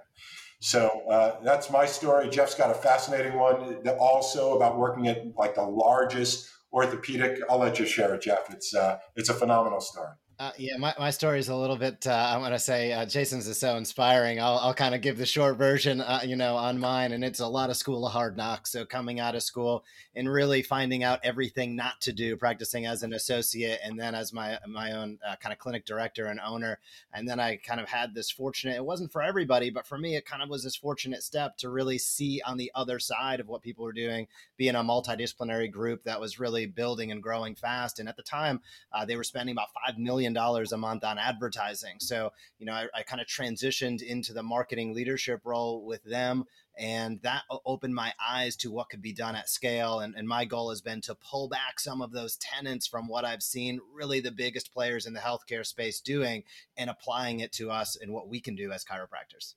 So 0.60 1.02
uh, 1.10 1.40
that's 1.42 1.70
my 1.70 1.86
story. 1.86 2.28
Jeff's 2.28 2.54
got 2.54 2.70
a 2.70 2.74
fascinating 2.74 3.38
one 3.38 3.80
also 3.98 4.56
about 4.56 4.78
working 4.78 5.08
at 5.08 5.22
like 5.36 5.54
the 5.54 5.62
largest 5.62 6.48
orthopedic. 6.72 7.40
I'll 7.48 7.58
let 7.58 7.78
you 7.78 7.86
share 7.86 8.14
it, 8.14 8.22
Jeff. 8.22 8.52
It's 8.52 8.74
uh, 8.74 8.98
it's 9.16 9.28
a 9.28 9.34
phenomenal 9.34 9.80
story. 9.80 10.12
Uh, 10.40 10.52
yeah, 10.56 10.76
my, 10.76 10.94
my 11.00 11.10
story 11.10 11.40
is 11.40 11.48
a 11.48 11.56
little 11.56 11.74
bit. 11.74 12.06
Uh, 12.06 12.30
I'm 12.32 12.38
going 12.38 12.52
to 12.52 12.60
say 12.60 12.92
uh, 12.92 13.04
Jason's 13.04 13.48
is 13.48 13.58
so 13.58 13.74
inspiring. 13.74 14.40
I'll, 14.40 14.58
I'll 14.58 14.74
kind 14.74 14.94
of 14.94 15.00
give 15.00 15.18
the 15.18 15.26
short 15.26 15.56
version, 15.56 16.00
uh, 16.00 16.20
you 16.24 16.36
know, 16.36 16.54
on 16.54 16.78
mine, 16.78 17.10
and 17.10 17.24
it's 17.24 17.40
a 17.40 17.48
lot 17.48 17.70
of 17.70 17.76
school 17.76 18.06
of 18.06 18.12
hard 18.12 18.36
knocks. 18.36 18.70
So 18.70 18.84
coming 18.84 19.18
out 19.18 19.34
of 19.34 19.42
school 19.42 19.84
and 20.14 20.30
really 20.30 20.62
finding 20.62 21.02
out 21.02 21.18
everything 21.24 21.74
not 21.74 22.00
to 22.02 22.12
do, 22.12 22.36
practicing 22.36 22.86
as 22.86 23.02
an 23.02 23.14
associate, 23.14 23.80
and 23.82 23.98
then 23.98 24.14
as 24.14 24.32
my 24.32 24.60
my 24.68 24.92
own 24.92 25.18
uh, 25.26 25.34
kind 25.40 25.52
of 25.52 25.58
clinic 25.58 25.84
director 25.84 26.26
and 26.26 26.38
owner, 26.38 26.78
and 27.12 27.28
then 27.28 27.40
I 27.40 27.56
kind 27.56 27.80
of 27.80 27.88
had 27.88 28.14
this 28.14 28.30
fortunate. 28.30 28.76
It 28.76 28.84
wasn't 28.84 29.10
for 29.10 29.22
everybody, 29.22 29.70
but 29.70 29.88
for 29.88 29.98
me, 29.98 30.14
it 30.14 30.24
kind 30.24 30.40
of 30.40 30.48
was 30.48 30.62
this 30.62 30.76
fortunate 30.76 31.24
step 31.24 31.56
to 31.58 31.68
really 31.68 31.98
see 31.98 32.40
on 32.46 32.58
the 32.58 32.70
other 32.76 33.00
side 33.00 33.40
of 33.40 33.48
what 33.48 33.62
people 33.62 33.84
were 33.84 33.92
doing, 33.92 34.28
being 34.56 34.76
a 34.76 34.84
multidisciplinary 34.84 35.68
group 35.68 36.04
that 36.04 36.20
was 36.20 36.38
really 36.38 36.66
building 36.66 37.10
and 37.10 37.24
growing 37.24 37.56
fast. 37.56 37.98
And 37.98 38.08
at 38.08 38.16
the 38.16 38.22
time, 38.22 38.60
uh, 38.92 39.04
they 39.04 39.16
were 39.16 39.24
spending 39.24 39.52
about 39.52 39.70
five 39.74 39.98
million 39.98 40.27
million 40.32 40.66
a 40.72 40.76
month 40.76 41.04
on 41.04 41.18
advertising. 41.18 41.96
So, 41.98 42.32
you 42.58 42.66
know, 42.66 42.72
I, 42.72 42.86
I 42.94 43.02
kind 43.02 43.20
of 43.20 43.26
transitioned 43.26 44.02
into 44.02 44.32
the 44.32 44.42
marketing 44.42 44.94
leadership 44.94 45.40
role 45.44 45.84
with 45.84 46.02
them. 46.04 46.44
And 46.78 47.20
that 47.22 47.42
opened 47.66 47.94
my 47.94 48.12
eyes 48.24 48.54
to 48.56 48.70
what 48.70 48.88
could 48.88 49.02
be 49.02 49.12
done 49.12 49.34
at 49.34 49.48
scale. 49.48 49.98
And, 49.98 50.14
and 50.14 50.28
my 50.28 50.44
goal 50.44 50.70
has 50.70 50.80
been 50.80 51.00
to 51.02 51.16
pull 51.16 51.48
back 51.48 51.80
some 51.80 52.00
of 52.00 52.12
those 52.12 52.36
tenants 52.36 52.86
from 52.86 53.08
what 53.08 53.24
I've 53.24 53.42
seen 53.42 53.80
really 53.92 54.20
the 54.20 54.30
biggest 54.30 54.72
players 54.72 55.04
in 55.04 55.12
the 55.12 55.20
healthcare 55.20 55.66
space 55.66 56.00
doing 56.00 56.44
and 56.76 56.88
applying 56.88 57.40
it 57.40 57.52
to 57.54 57.70
us 57.70 57.96
and 58.00 58.12
what 58.12 58.28
we 58.28 58.40
can 58.40 58.54
do 58.54 58.70
as 58.70 58.84
chiropractors. 58.84 59.54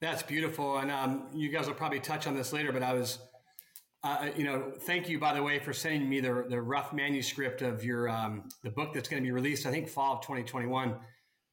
That's 0.00 0.22
beautiful. 0.22 0.78
And 0.78 0.90
um, 0.90 1.28
you 1.32 1.48
guys 1.48 1.68
will 1.68 1.74
probably 1.74 2.00
touch 2.00 2.26
on 2.26 2.34
this 2.34 2.52
later, 2.52 2.72
but 2.72 2.82
I 2.82 2.92
was 2.92 3.18
uh, 4.06 4.30
you 4.36 4.44
know, 4.44 4.72
thank 4.80 5.08
you 5.08 5.18
by 5.18 5.34
the 5.34 5.42
way 5.42 5.58
for 5.58 5.72
sending 5.72 6.08
me 6.08 6.20
the 6.20 6.44
the 6.48 6.60
rough 6.60 6.92
manuscript 6.92 7.62
of 7.62 7.84
your 7.84 8.08
um, 8.08 8.48
the 8.62 8.70
book 8.70 8.94
that's 8.94 9.08
going 9.08 9.22
to 9.22 9.26
be 9.26 9.32
released. 9.32 9.66
I 9.66 9.70
think 9.70 9.88
fall 9.88 10.16
of 10.16 10.22
2021. 10.22 10.96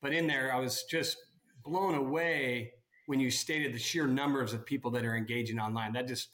But 0.01 0.13
in 0.13 0.27
there, 0.27 0.53
I 0.53 0.59
was 0.59 0.83
just 0.83 1.17
blown 1.63 1.95
away 1.95 2.73
when 3.05 3.19
you 3.19 3.31
stated 3.31 3.73
the 3.73 3.79
sheer 3.79 4.05
numbers 4.07 4.53
of 4.53 4.65
people 4.65 4.91
that 4.91 5.05
are 5.05 5.15
engaging 5.15 5.59
online. 5.59 5.93
That 5.93 6.07
just 6.07 6.29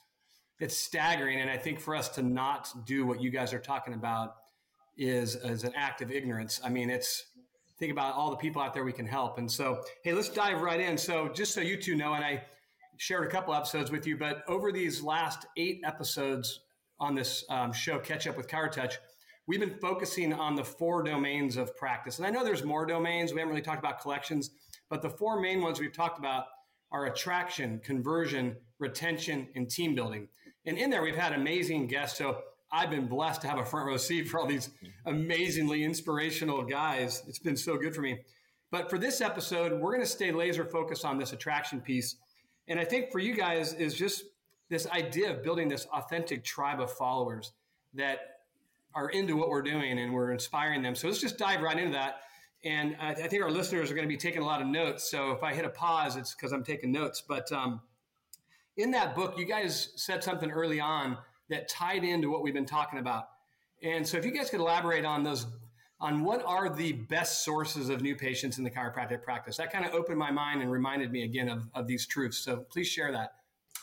it's 0.60 0.76
staggering. 0.76 1.40
And 1.40 1.50
I 1.50 1.58
think 1.58 1.80
for 1.80 1.96
us 1.96 2.10
to 2.10 2.22
not 2.24 2.70
do 2.86 3.06
what 3.06 3.22
you 3.22 3.30
guys 3.30 3.54
are 3.54 3.60
talking 3.60 3.94
about 3.94 4.36
is 4.98 5.36
as 5.36 5.64
an 5.64 5.74
act 5.76 6.02
of 6.02 6.12
ignorance. 6.12 6.60
I 6.64 6.70
mean, 6.70 6.90
it's 6.90 7.26
think 7.78 7.92
about 7.92 8.16
all 8.16 8.30
the 8.30 8.36
people 8.36 8.62
out 8.62 8.74
there 8.74 8.84
we 8.84 8.92
can 8.92 9.08
help. 9.08 9.38
And 9.38 9.50
so, 9.50 9.82
hey, 10.04 10.14
let's 10.14 10.30
dive 10.30 10.62
right 10.62 10.82
in. 10.82 10.98
So, 10.98 11.30
just 11.30 11.54
so 11.54 11.62
you 11.62 11.78
two 11.78 11.96
know, 11.96 12.14
and 12.14 12.26
I 12.26 12.44
shared 13.00 13.26
a 13.26 13.30
couple 13.30 13.54
episodes 13.54 13.92
with 13.92 14.06
you, 14.06 14.18
but 14.18 14.44
over 14.50 14.74
these 14.74 15.02
last 15.02 15.46
eight 15.56 15.80
episodes 15.86 16.60
on 17.00 17.16
this 17.16 17.46
um, 17.50 17.72
show, 17.72 17.98
Catch 17.98 18.28
Up 18.28 18.36
with 18.36 18.50
ChiroTouch, 18.50 18.96
we've 19.48 19.62
been 19.62 19.80
focusing 19.80 20.34
on 20.34 20.54
the 20.54 20.66
four 20.66 21.02
domains 21.02 21.56
of 21.56 21.76
practice. 21.78 22.18
And 22.18 22.28
I 22.28 22.30
know 22.30 22.44
there's 22.44 22.66
more 22.66 22.86
domains. 22.86 23.32
We 23.32 23.40
haven't 23.40 23.52
really 23.52 23.62
talked 23.62 23.80
about 23.80 24.02
collections, 24.02 24.50
but 24.90 25.02
the 25.02 25.10
four 25.10 25.40
main 25.40 25.62
ones 25.62 25.80
we've 25.80 25.94
talked 25.94 26.20
about 26.20 26.44
are 26.92 27.06
attraction, 27.06 27.80
conversion, 27.86 28.58
retention, 28.80 29.48
and 29.56 29.70
team 29.70 29.96
building. 29.96 30.28
And 30.66 30.78
in 30.78 30.90
there, 30.90 31.02
we've 31.02 31.16
had 31.16 31.32
amazing 31.32 31.88
guests. 31.88 32.18
So 32.18 32.40
I've 32.70 32.90
been 32.90 33.08
blessed 33.08 33.40
to 33.44 33.48
have 33.48 33.60
a 33.60 33.66
front 33.66 33.88
row 33.88 33.96
seat 33.96 34.28
for 34.28 34.42
all 34.42 34.46
these 34.46 34.72
amazingly 35.06 35.86
inspirational 35.86 36.64
guys. 36.64 37.24
It's 37.30 37.40
been 37.40 37.56
so 37.56 37.78
good 37.78 37.96
for 37.96 38.02
me. 38.02 38.20
But 38.72 38.90
for 38.90 38.98
this 38.98 39.22
episode, 39.22 39.72
we're 39.72 39.94
going 39.94 40.04
to 40.04 40.06
stay 40.06 40.34
laser 40.34 40.66
focused 40.66 41.06
on 41.06 41.18
this 41.18 41.32
attraction 41.32 41.80
piece 41.80 42.18
and 42.70 42.80
I 42.80 42.86
think 42.86 43.12
for 43.12 43.20
you 43.20 43.36
guys 43.36 43.74
is 43.74 43.94
just 43.94 44.24
this 44.70 44.88
idea 44.88 45.32
of 45.32 45.44
building 45.44 45.68
this 45.68 45.88
authentic 45.88 46.44
tribe 46.44 46.80
of 46.80 46.92
followers 46.92 47.52
that 47.96 48.20
are 48.94 49.10
into 49.10 49.36
what 49.36 49.50
we're 49.50 49.64
doing 49.64 50.00
and 50.00 50.14
we're 50.14 50.32
inspiring 50.32 50.82
them. 50.82 50.96
So 50.96 51.08
let's 51.08 51.20
just 51.20 51.38
dive 51.38 51.62
right 51.62 51.78
into 51.78 51.92
that. 51.92 52.22
And 52.64 52.96
I, 53.00 53.12
I, 53.12 53.28
think 53.28 53.42
our 53.44 53.52
listeners 53.52 53.90
are 53.90 53.96
going 53.96 54.08
to 54.08 54.10
be 54.10 54.18
taking 54.18 54.42
a 54.42 54.46
lot 54.46 54.62
of 54.62 54.68
notes. 54.68 55.10
So 55.10 55.32
if 55.32 55.44
I 55.44 55.54
hit 55.54 55.66
a 55.66 55.70
pause, 55.70 56.16
it's 56.16 56.36
because 56.36 56.52
I'm 56.52 56.64
taking 56.64 56.92
notes. 56.92 57.24
But 57.28 57.52
um, 57.52 57.82
in 58.78 58.92
that 58.92 59.16
book, 59.16 59.38
you 59.38 59.46
guys 59.46 59.94
said 59.96 60.24
something 60.24 60.52
early 60.52 60.80
on 60.80 61.18
that 61.50 61.70
tied 61.70 62.04
into 62.04 62.30
what 62.30 62.44
we've 62.44 62.54
been 62.54 62.66
talking 62.66 63.00
about. 63.00 63.30
And 63.82 64.06
so 64.06 64.18
if 64.18 64.26
you 64.26 64.32
guys 64.32 64.50
could 64.50 64.60
elaborate 64.60 65.06
on 65.06 65.24
those, 65.24 65.48
on 66.00 66.24
what 66.24 66.44
are 66.46 66.70
the 66.70 66.94
best 66.94 67.44
sources 67.44 67.90
of 67.90 68.02
new 68.02 68.16
patients 68.16 68.58
in 68.58 68.64
the 68.64 68.72
chiropractic 68.72 69.22
practice, 69.22 69.58
that 69.58 69.72
kind 69.72 69.86
of 69.86 69.94
opened 69.94 70.18
my 70.18 70.32
mind 70.32 70.62
and 70.62 70.72
reminded 70.72 71.12
me 71.12 71.24
again 71.24 71.50
of, 71.50 71.68
of 71.74 71.88
these 71.88 72.06
truths. 72.06 72.38
So 72.38 72.66
please 72.72 72.88
share 72.88 73.12
that. 73.12 73.34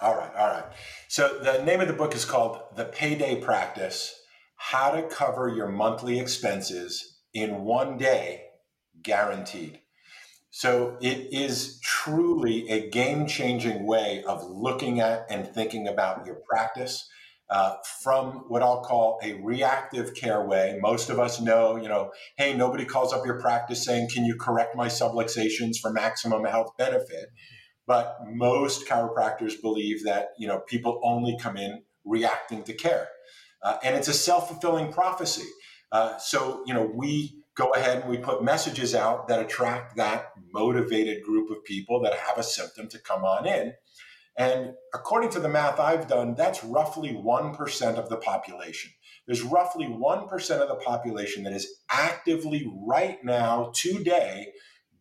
All 0.01 0.17
right, 0.17 0.35
all 0.37 0.49
right. 0.49 0.65
So 1.09 1.39
the 1.43 1.63
name 1.65 1.81
of 1.81 1.89
the 1.89 1.95
book 1.95 2.15
is 2.15 2.25
called 2.25 2.61
The 2.77 2.85
Payday 2.85 3.41
Practice 3.41 4.15
How 4.57 4.91
to 4.91 5.03
Cover 5.03 5.49
Your 5.49 5.69
Monthly 5.69 6.19
Expenses 6.21 7.19
in 7.33 7.65
One 7.65 7.97
Day, 7.97 8.45
Guaranteed. 9.03 9.81
So 10.51 10.97
it 11.03 11.29
is 11.33 11.79
truly 11.81 12.67
a 12.71 12.89
game 12.89 13.27
changing 13.27 13.87
way 13.87 14.25
of 14.25 14.43
looking 14.43 15.01
at 15.01 15.27
and 15.29 15.47
thinking 15.47 15.87
about 15.87 16.25
your 16.25 16.37
practice. 16.49 17.09
Uh, 17.49 17.77
from 18.03 18.45
what 18.49 18.61
I'll 18.61 18.83
call 18.83 19.21
a 19.23 19.35
reactive 19.35 20.15
care 20.15 20.45
way. 20.45 20.81
Most 20.83 21.11
of 21.11 21.21
us 21.21 21.41
know, 21.41 21.77
you 21.77 21.89
know, 21.89 22.11
hey, 22.37 22.55
nobody 22.55 22.85
calls 22.85 23.13
up 23.13 23.25
your 23.25 23.41
practice 23.41 23.85
saying, 23.85 24.09
can 24.13 24.25
you 24.25 24.35
correct 24.35 24.75
my 24.75 24.89
subluxations 24.89 25.79
for 25.81 25.93
maximum 25.93 26.45
health 26.45 26.77
benefit? 26.77 27.29
But 27.87 28.17
most 28.27 28.87
chiropractors 28.89 29.61
believe 29.61 30.05
that 30.05 30.31
you 30.39 30.49
know 30.49 30.59
people 30.59 31.01
only 31.05 31.39
come 31.41 31.57
in 31.57 31.83
reacting 32.05 32.65
to 32.65 32.73
care, 32.73 33.09
uh, 33.63 33.77
and 33.83 33.95
it's 33.95 34.09
a 34.09 34.13
self 34.13 34.49
fulfilling 34.49 34.93
prophecy. 34.93 35.49
Uh, 35.93 36.19
so 36.19 36.65
you 36.67 36.75
know 36.75 36.91
we 36.93 37.43
go 37.55 37.71
ahead 37.71 38.03
and 38.03 38.11
we 38.11 38.19
put 38.19 38.43
messages 38.43 38.95
out 38.95 39.29
that 39.29 39.41
attract 39.41 39.97
that 39.97 40.33
motivated 40.53 41.23
group 41.23 41.51
of 41.51 41.65
people 41.65 42.01
that 42.03 42.15
have 42.15 42.39
a 42.39 42.43
symptom 42.43 42.89
to 42.89 42.99
come 42.99 43.25
on 43.25 43.47
in. 43.47 43.73
And 44.37 44.75
according 44.93 45.31
to 45.31 45.41
the 45.41 45.49
math 45.49 45.81
I've 45.81 46.09
done, 46.09 46.35
that's 46.35 46.63
roughly 46.63 47.11
1% 47.11 47.95
of 47.95 48.09
the 48.09 48.19
population. 48.19 48.91
There's 49.27 49.43
roughly 49.43 49.87
1% 49.87 50.61
of 50.61 50.69
the 50.69 50.75
population 50.75 51.43
that 51.45 51.53
is 51.53 51.81
actively 51.91 52.71
right 52.87 53.19
now, 53.25 53.73
today, 53.75 54.53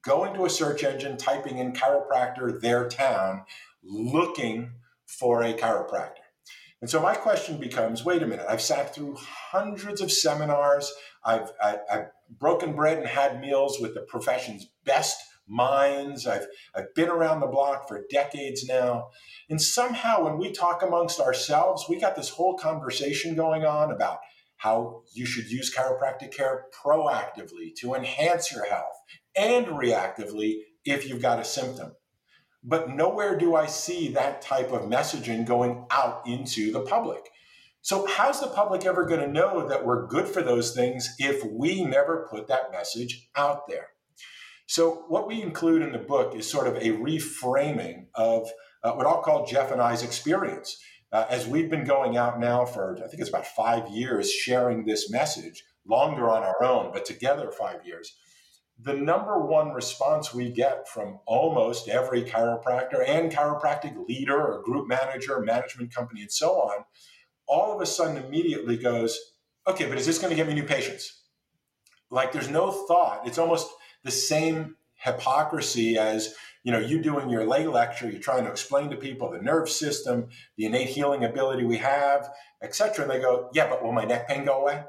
going 0.01 0.34
to 0.36 0.46
a 0.46 0.50
search 0.50 0.84
engine, 0.84 1.18
typing 1.18 1.58
in 1.58 1.74
chiropractor, 1.74 2.60
their 2.62 2.88
town, 2.88 3.44
looking 3.84 4.72
for 5.06 5.44
a 5.44 5.54
chiropractor. 5.54 6.22
And 6.82 6.89
so 6.89 7.01
my 7.01 7.15
question 7.15 7.58
becomes 7.58 8.06
wait 8.06 8.22
a 8.22 8.27
minute, 8.27 8.46
I've 8.48 8.62
sat 8.62 8.94
through 8.94 9.15
hundreds 9.18 10.01
of 10.01 10.12
seminars, 10.12 10.92
I've, 11.24 11.51
I, 11.62 11.70
have 11.70 11.80
i 11.89 11.96
have 11.96 12.12
broken 12.39 12.75
bread 12.75 12.98
and 12.98 13.08
had 13.08 13.42
meals 13.42 13.80
with 13.80 13.94
the 13.94 14.01
profession's 14.01 14.68
best 14.84 15.18
minds, 15.48 16.25
I've, 16.28 16.48
I've 16.75 16.94
been 16.96 17.10
around 17.10 17.40
the 17.40 17.48
block 17.48 17.88
for 17.88 18.06
decades 18.10 18.66
now. 18.66 19.10
And 19.50 19.62
somehow, 19.62 20.24
when 20.24 20.38
we 20.38 20.52
talk 20.52 20.82
amongst 20.82 21.20
ourselves, 21.20 21.86
we 21.90 22.00
got 22.00 22.16
this 22.16 22.30
whole 22.30 22.58
conversation 22.58 23.36
going 23.36 23.66
on 23.66 23.92
about 23.92 24.20
how 24.58 25.04
you 25.14 25.25
should 25.25 25.50
use 25.52 25.74
chiropractic 25.75 26.32
care 26.32 26.66
proactively 26.84 27.75
to 27.78 27.94
enhance 27.94 28.52
your 28.52 28.66
health 28.66 28.96
and 29.36 29.68
reactively 29.68 30.62
if 30.86 31.08
you've 31.08 31.22
got 31.22 31.40
a 31.40 31.44
symptom. 31.44 31.94
But 32.64 32.90
nowhere 32.90 33.38
do 33.38 33.56
I 33.56 33.68
see 33.68 34.10
that 34.14 34.42
type 34.42 34.72
of 34.72 34.90
messaging 34.90 35.46
going 35.46 35.86
out 35.92 36.24
into 36.25 36.72
the 36.72 36.82
public. 36.82 37.30
So, 37.82 38.08
how's 38.08 38.42
the 38.42 38.48
public 38.48 38.84
ever 38.86 39.06
going 39.06 39.20
to 39.20 39.28
know 39.28 39.68
that 39.68 39.86
we're 39.86 40.08
good 40.08 40.28
for 40.28 40.42
those 40.42 40.74
things 40.74 41.14
if 41.20 41.44
we 41.44 41.86
never 41.86 42.28
put 42.32 42.48
that 42.48 42.72
message 42.72 43.30
out 43.36 43.68
there? 43.68 43.90
So, 44.68 45.06
what 45.08 45.28
we 45.28 45.42
include 45.42 45.82
in 45.82 45.92
the 45.92 46.00
book 46.00 46.36
is 46.36 46.50
sort 46.50 46.68
of 46.68 46.76
a 46.76 46.92
reframing 46.92 48.08
of 48.16 48.50
uh, 48.84 48.94
what 48.94 49.06
I'll 49.06 49.22
call 49.22 49.46
Jeff 49.46 49.72
and 49.72 49.82
I's 49.82 50.04
experience. 50.04 50.78
Uh, 51.12 51.26
as 51.30 51.48
we've 51.48 51.70
been 51.70 51.86
going 51.86 52.18
out 52.18 52.40
now 52.40 52.66
for, 52.66 52.98
I 52.98 53.08
think 53.08 53.22
it's 53.22 53.30
about 53.30 53.46
five 53.46 53.88
years, 53.90 54.32
sharing 54.32 54.86
this 54.86 55.10
message, 55.10 55.64
longer 55.88 56.30
on 56.30 56.44
our 56.44 56.62
own, 56.64 56.92
but 56.92 57.06
together 57.06 57.52
five 57.52 57.86
years 57.86 58.16
the 58.80 58.94
number 58.94 59.40
one 59.40 59.72
response 59.72 60.34
we 60.34 60.50
get 60.50 60.88
from 60.88 61.20
almost 61.26 61.88
every 61.88 62.24
chiropractor 62.24 63.08
and 63.08 63.32
chiropractic 63.32 63.96
leader 64.08 64.40
or 64.40 64.62
group 64.64 64.88
manager, 64.88 65.40
management 65.40 65.94
company, 65.94 66.22
and 66.22 66.32
so 66.32 66.56
on, 66.56 66.84
all 67.48 67.74
of 67.74 67.82
a 67.82 67.86
sudden 67.86 68.18
immediately 68.18 68.76
goes, 68.76 69.18
okay, 69.68 69.88
but 69.88 69.98
is 69.98 70.06
this 70.06 70.18
going 70.18 70.30
to 70.30 70.36
get 70.36 70.48
me 70.48 70.54
new 70.54 70.64
patients? 70.64 71.24
Like 72.12 72.32
there's 72.34 72.50
no 72.50 72.72
thought. 72.72 73.26
It's 73.26 73.38
almost 73.38 73.70
the 74.06 74.12
same 74.12 74.78
hypocrisy 74.94 75.98
as 75.98 76.34
you 76.64 76.72
know 76.72 76.80
you 76.80 77.02
doing 77.02 77.30
your 77.30 77.46
lay 77.46 77.68
lecture 77.68 78.10
you're 78.10 78.22
trying 78.22 78.46
to 78.46 78.50
explain 78.50 78.90
to 78.90 78.96
people 78.96 79.30
the 79.30 79.42
nerve 79.42 79.70
system 79.70 80.30
the 80.58 80.66
innate 80.66 80.88
healing 80.88 81.26
ability 81.26 81.66
we 81.66 81.78
have 81.78 82.32
etc 82.64 83.04
and 83.04 83.12
they 83.12 83.20
go 83.20 83.50
yeah 83.54 83.70
but 83.70 83.84
will 83.84 83.92
my 83.92 84.06
neck 84.06 84.28
pain 84.28 84.46
go 84.46 84.62
away 84.62 84.82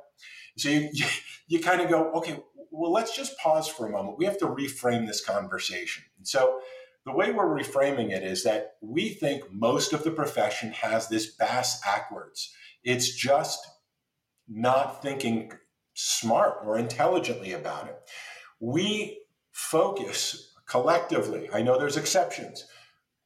so 0.56 0.68
you, 0.68 0.88
you, 0.92 1.06
you 1.48 1.60
kind 1.60 1.80
of 1.80 1.90
go 1.90 2.12
okay 2.12 2.38
well, 2.76 2.92
let's 2.92 3.16
just 3.16 3.38
pause 3.38 3.68
for 3.68 3.86
a 3.86 3.90
moment. 3.90 4.18
We 4.18 4.26
have 4.26 4.38
to 4.38 4.46
reframe 4.46 5.06
this 5.06 5.24
conversation. 5.24 6.04
and 6.18 6.28
so, 6.28 6.60
the 7.04 7.12
way 7.12 7.30
we're 7.30 7.46
reframing 7.46 8.10
it 8.10 8.24
is 8.24 8.42
that 8.42 8.72
we 8.82 9.10
think 9.10 9.44
most 9.52 9.92
of 9.92 10.02
the 10.02 10.10
profession 10.10 10.72
has 10.72 11.08
this 11.08 11.26
bass 11.26 11.80
backwards. 11.80 12.52
It's 12.82 13.14
just 13.14 13.64
not 14.48 15.02
thinking 15.02 15.52
smart 15.94 16.58
or 16.64 16.76
intelligently 16.76 17.52
about 17.52 17.86
it. 17.86 17.96
We 18.60 19.20
focus 19.52 20.52
collectively, 20.66 21.48
I 21.52 21.62
know 21.62 21.78
there's 21.78 21.96
exceptions, 21.96 22.66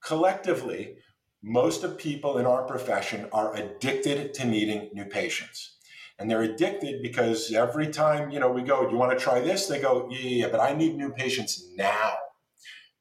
collectively, 0.05 0.97
most 1.43 1.85
of 1.85 1.99
people 1.99 2.39
in 2.39 2.47
our 2.47 2.65
profession 2.65 3.27
are 3.33 3.55
addicted 3.55 4.35
to 4.35 4.45
needing 4.45 4.91
new 4.93 5.07
patients. 5.07 5.77
And 6.19 6.31
they're 6.31 6.43
addicted 6.43 7.01
because 7.03 7.51
every 7.53 7.89
time 7.89 8.31
you 8.31 8.41
know 8.41 8.51
we 8.51 8.63
go 8.63 8.85
do 8.85 8.93
you 8.93 8.99
want 8.99 9.19
to 9.19 9.25
try 9.25 9.41
this? 9.41 9.67
they 9.67 9.81
go 9.81 10.07
yeah, 10.11 10.19
yeah, 10.21 10.49
but 10.51 10.61
i 10.61 10.75
need 10.75 10.97
new 10.97 11.11
patients 11.11 11.65
now. 11.77 12.15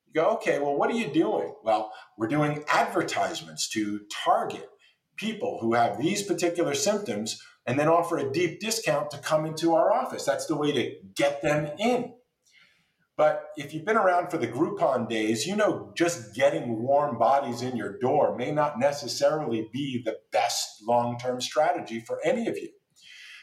You 0.07 0.13
go 0.13 0.29
okay 0.35 0.59
well 0.59 0.75
what 0.75 0.89
are 0.89 0.95
you 0.95 1.07
doing? 1.07 1.53
Well 1.63 1.91
we're 2.17 2.27
doing 2.27 2.63
advertisements 2.69 3.67
to 3.69 4.01
target 4.23 4.69
people 5.17 5.57
who 5.59 5.73
have 5.73 5.97
these 5.97 6.23
particular 6.23 6.73
symptoms 6.73 7.41
and 7.65 7.77
then 7.77 7.89
offer 7.89 8.17
a 8.17 8.31
deep 8.31 8.61
discount 8.61 9.11
to 9.11 9.17
come 9.17 9.45
into 9.45 9.75
our 9.75 9.93
office. 9.93 10.23
That's 10.23 10.45
the 10.45 10.55
way 10.55 10.71
to 10.71 10.95
get 11.13 11.41
them 11.41 11.69
in 11.77 12.13
but 13.19 13.49
if 13.57 13.73
you've 13.73 13.83
been 13.83 13.97
around 13.97 14.31
for 14.31 14.37
the 14.37 14.47
Groupon 14.47 15.09
days, 15.09 15.45
you 15.45 15.53
know 15.53 15.91
just 15.93 16.33
getting 16.33 16.81
warm 16.81 17.17
bodies 17.17 17.61
in 17.61 17.75
your 17.75 17.99
door 17.99 18.37
may 18.37 18.49
not 18.49 18.79
necessarily 18.79 19.69
be 19.73 20.01
the 20.05 20.15
best 20.31 20.81
long 20.87 21.19
term 21.19 21.41
strategy 21.41 21.99
for 21.99 22.21
any 22.23 22.47
of 22.47 22.57
you. 22.57 22.69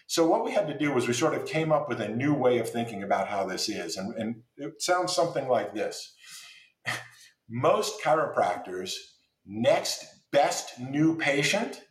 So 0.06 0.26
what 0.26 0.46
we 0.46 0.52
had 0.52 0.66
to 0.68 0.78
do 0.78 0.92
was 0.92 1.06
we 1.06 1.12
sort 1.12 1.34
of 1.34 1.44
came 1.44 1.72
up 1.72 1.90
with 1.90 2.00
a 2.00 2.08
new 2.08 2.32
way 2.32 2.56
of 2.56 2.70
thinking 2.70 3.02
about 3.02 3.28
how 3.28 3.44
this 3.44 3.68
is. 3.68 3.98
And, 3.98 4.14
and 4.14 4.36
it 4.56 4.80
sounds 4.80 5.14
something 5.14 5.46
like 5.46 5.74
this. 5.74 6.16
Most 7.50 8.02
chiropractors, 8.02 8.94
next 9.44 10.06
best 10.32 10.80
new 10.80 11.18
patient 11.18 11.82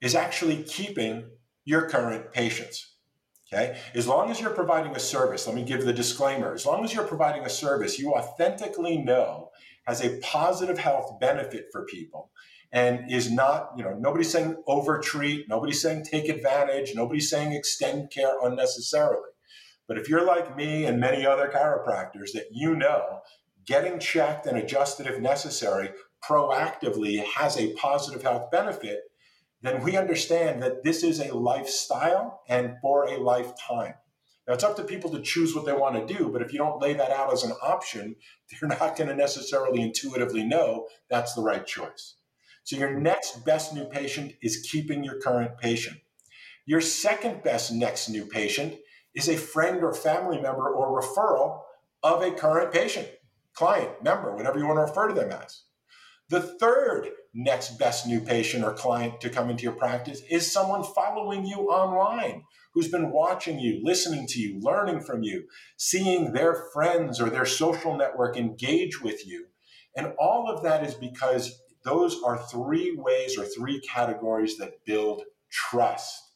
is 0.00 0.14
actually 0.14 0.62
keeping 0.62 1.28
your 1.66 1.90
current 1.90 2.32
patients. 2.32 2.91
Okay. 3.52 3.78
As 3.94 4.06
long 4.06 4.30
as 4.30 4.40
you're 4.40 4.50
providing 4.50 4.96
a 4.96 5.00
service, 5.00 5.46
let 5.46 5.54
me 5.54 5.62
give 5.62 5.84
the 5.84 5.92
disclaimer. 5.92 6.54
As 6.54 6.64
long 6.64 6.84
as 6.84 6.94
you're 6.94 7.04
providing 7.04 7.44
a 7.44 7.50
service 7.50 7.98
you 7.98 8.14
authentically 8.14 8.96
know 8.96 9.50
has 9.84 10.02
a 10.02 10.18
positive 10.20 10.78
health 10.78 11.20
benefit 11.20 11.66
for 11.70 11.84
people 11.84 12.30
and 12.72 13.10
is 13.10 13.30
not, 13.30 13.72
you 13.76 13.84
know, 13.84 13.94
nobody's 13.94 14.30
saying 14.30 14.56
overtreat, 14.66 15.48
nobody's 15.48 15.82
saying 15.82 16.04
take 16.04 16.30
advantage, 16.30 16.94
nobody's 16.94 17.28
saying 17.28 17.52
extend 17.52 18.10
care 18.10 18.32
unnecessarily. 18.42 19.28
But 19.86 19.98
if 19.98 20.08
you're 20.08 20.24
like 20.24 20.56
me 20.56 20.86
and 20.86 20.98
many 20.98 21.26
other 21.26 21.50
chiropractors 21.54 22.32
that 22.32 22.46
you 22.52 22.74
know, 22.74 23.20
getting 23.66 23.98
checked 23.98 24.46
and 24.46 24.56
adjusted 24.56 25.06
if 25.06 25.20
necessary 25.20 25.90
proactively 26.26 27.22
has 27.24 27.58
a 27.58 27.74
positive 27.74 28.22
health 28.22 28.50
benefit, 28.50 29.00
then 29.62 29.82
we 29.82 29.96
understand 29.96 30.62
that 30.62 30.82
this 30.82 31.02
is 31.02 31.20
a 31.20 31.34
lifestyle 31.34 32.42
and 32.48 32.76
for 32.82 33.04
a 33.04 33.18
lifetime. 33.18 33.94
Now, 34.46 34.54
it's 34.54 34.64
up 34.64 34.74
to 34.76 34.82
people 34.82 35.10
to 35.10 35.22
choose 35.22 35.54
what 35.54 35.66
they 35.66 35.72
want 35.72 35.94
to 35.96 36.14
do, 36.14 36.28
but 36.28 36.42
if 36.42 36.52
you 36.52 36.58
don't 36.58 36.82
lay 36.82 36.94
that 36.94 37.12
out 37.12 37.32
as 37.32 37.44
an 37.44 37.52
option, 37.62 38.16
they're 38.50 38.68
not 38.68 38.96
going 38.96 39.08
to 39.08 39.14
necessarily 39.14 39.80
intuitively 39.80 40.44
know 40.44 40.88
that's 41.08 41.34
the 41.34 41.42
right 41.42 41.64
choice. 41.64 42.16
So 42.64 42.76
your 42.76 42.98
next 42.98 43.44
best 43.44 43.74
new 43.74 43.84
patient 43.84 44.34
is 44.42 44.68
keeping 44.70 45.02
your 45.04 45.20
current 45.20 45.58
patient. 45.58 45.98
Your 46.66 46.80
second 46.80 47.42
best 47.42 47.72
next 47.72 48.08
new 48.08 48.24
patient 48.24 48.74
is 49.14 49.28
a 49.28 49.36
friend 49.36 49.82
or 49.82 49.92
family 49.92 50.40
member 50.40 50.68
or 50.70 51.00
referral 51.00 51.60
of 52.02 52.22
a 52.22 52.30
current 52.30 52.72
patient, 52.72 53.08
client, 53.54 54.02
member, 54.02 54.34
whatever 54.34 54.58
you 54.58 54.66
want 54.66 54.78
to 54.78 54.82
refer 54.82 55.08
to 55.08 55.14
them 55.14 55.30
as. 55.30 55.62
The 56.28 56.40
third 56.40 57.10
next 57.34 57.78
best 57.78 58.06
new 58.06 58.20
patient 58.20 58.64
or 58.64 58.74
client 58.74 59.20
to 59.20 59.30
come 59.30 59.50
into 59.50 59.62
your 59.62 59.72
practice 59.72 60.22
is 60.30 60.50
someone 60.50 60.82
following 60.82 61.46
you 61.46 61.68
online 61.70 62.42
who's 62.74 62.88
been 62.88 63.10
watching 63.10 63.58
you, 63.58 63.80
listening 63.82 64.26
to 64.26 64.40
you, 64.40 64.58
learning 64.60 65.00
from 65.00 65.22
you, 65.22 65.44
seeing 65.76 66.32
their 66.32 66.54
friends 66.72 67.20
or 67.20 67.30
their 67.30 67.46
social 67.46 67.96
network 67.96 68.36
engage 68.36 69.02
with 69.02 69.26
you. 69.26 69.46
And 69.96 70.14
all 70.18 70.50
of 70.50 70.62
that 70.62 70.84
is 70.84 70.94
because 70.94 71.60
those 71.84 72.22
are 72.22 72.38
three 72.38 72.94
ways 72.96 73.38
or 73.38 73.44
three 73.44 73.80
categories 73.80 74.56
that 74.58 74.84
build 74.86 75.22
trust. 75.50 76.30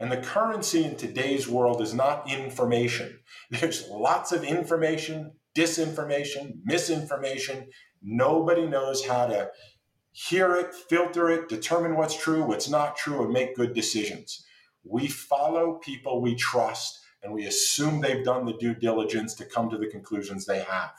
And 0.00 0.10
the 0.10 0.18
currency 0.18 0.84
in 0.84 0.96
today's 0.96 1.48
world 1.48 1.80
is 1.80 1.94
not 1.94 2.30
information. 2.30 3.20
There's 3.50 3.88
lots 3.88 4.32
of 4.32 4.44
information, 4.44 5.32
disinformation, 5.56 6.58
misinformation. 6.64 7.68
Nobody 8.02 8.66
knows 8.66 9.06
how 9.06 9.26
to 9.26 9.50
hear 10.14 10.54
it, 10.54 10.72
filter 10.72 11.28
it, 11.28 11.48
determine 11.48 11.96
what's 11.96 12.16
true, 12.16 12.44
what's 12.44 12.70
not 12.70 12.96
true, 12.96 13.24
and 13.24 13.32
make 13.32 13.56
good 13.56 13.74
decisions. 13.74 14.46
We 14.84 15.08
follow 15.08 15.80
people 15.82 16.22
we 16.22 16.36
trust 16.36 17.00
and 17.22 17.34
we 17.34 17.46
assume 17.46 18.00
they've 18.00 18.24
done 18.24 18.44
the 18.44 18.52
due 18.52 18.74
diligence 18.74 19.34
to 19.34 19.44
come 19.44 19.68
to 19.70 19.76
the 19.76 19.88
conclusions 19.88 20.46
they 20.46 20.60
have. 20.60 20.92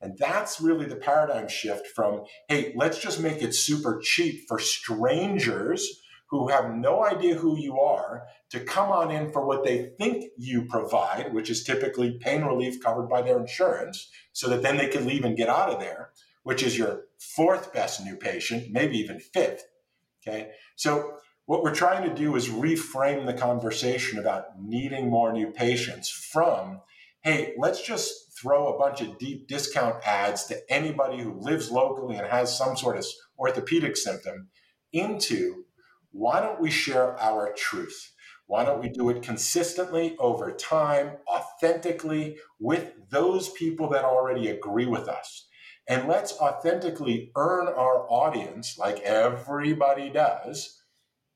And 0.00 0.16
that's 0.18 0.62
really 0.62 0.86
the 0.86 0.96
paradigm 0.96 1.46
shift 1.46 1.88
from, 1.88 2.22
hey, 2.48 2.72
let's 2.74 2.98
just 2.98 3.20
make 3.20 3.42
it 3.42 3.54
super 3.54 4.00
cheap 4.02 4.48
for 4.48 4.58
strangers 4.58 6.00
who 6.28 6.48
have 6.48 6.74
no 6.74 7.04
idea 7.04 7.34
who 7.34 7.58
you 7.58 7.78
are 7.78 8.24
to 8.50 8.60
come 8.60 8.90
on 8.90 9.10
in 9.10 9.30
for 9.30 9.44
what 9.46 9.64
they 9.64 9.90
think 9.98 10.24
you 10.38 10.64
provide, 10.64 11.34
which 11.34 11.50
is 11.50 11.64
typically 11.64 12.18
pain 12.18 12.42
relief 12.42 12.82
covered 12.82 13.08
by 13.08 13.20
their 13.20 13.38
insurance, 13.38 14.10
so 14.32 14.48
that 14.48 14.62
then 14.62 14.78
they 14.78 14.88
can 14.88 15.06
leave 15.06 15.24
and 15.24 15.36
get 15.36 15.50
out 15.50 15.68
of 15.68 15.80
there, 15.80 16.10
which 16.44 16.62
is 16.62 16.78
your 16.78 17.02
fourth 17.18 17.72
best 17.72 18.04
new 18.04 18.16
patient, 18.16 18.70
maybe 18.70 18.98
even 18.98 19.20
fifth. 19.20 19.64
Okay. 20.26 20.50
So 20.76 21.18
what 21.46 21.62
we're 21.62 21.74
trying 21.74 22.08
to 22.08 22.14
do 22.14 22.36
is 22.36 22.48
reframe 22.48 23.26
the 23.26 23.34
conversation 23.34 24.18
about 24.18 24.60
needing 24.60 25.10
more 25.10 25.32
new 25.32 25.50
patients 25.50 26.08
from, 26.08 26.80
hey, 27.22 27.54
let's 27.58 27.82
just 27.82 28.38
throw 28.38 28.68
a 28.68 28.78
bunch 28.78 29.00
of 29.00 29.18
deep 29.18 29.46
discount 29.46 29.96
ads 30.06 30.44
to 30.44 30.72
anybody 30.72 31.22
who 31.22 31.38
lives 31.40 31.70
locally 31.70 32.16
and 32.16 32.26
has 32.26 32.56
some 32.56 32.76
sort 32.76 32.96
of 32.96 33.06
orthopedic 33.38 33.96
symptom 33.96 34.48
into 34.92 35.64
why 36.12 36.40
don't 36.40 36.60
we 36.60 36.70
share 36.70 37.18
our 37.20 37.52
truth? 37.52 38.12
Why 38.46 38.64
don't 38.64 38.80
we 38.80 38.88
do 38.88 39.10
it 39.10 39.22
consistently 39.22 40.16
over 40.18 40.52
time, 40.52 41.12
authentically, 41.26 42.36
with 42.60 42.92
those 43.10 43.48
people 43.50 43.88
that 43.90 44.04
already 44.04 44.48
agree 44.48 44.86
with 44.86 45.08
us? 45.08 45.48
And 45.86 46.08
let's 46.08 46.32
authentically 46.38 47.30
earn 47.36 47.68
our 47.68 48.06
audience, 48.08 48.78
like 48.78 49.00
everybody 49.00 50.08
does, 50.10 50.80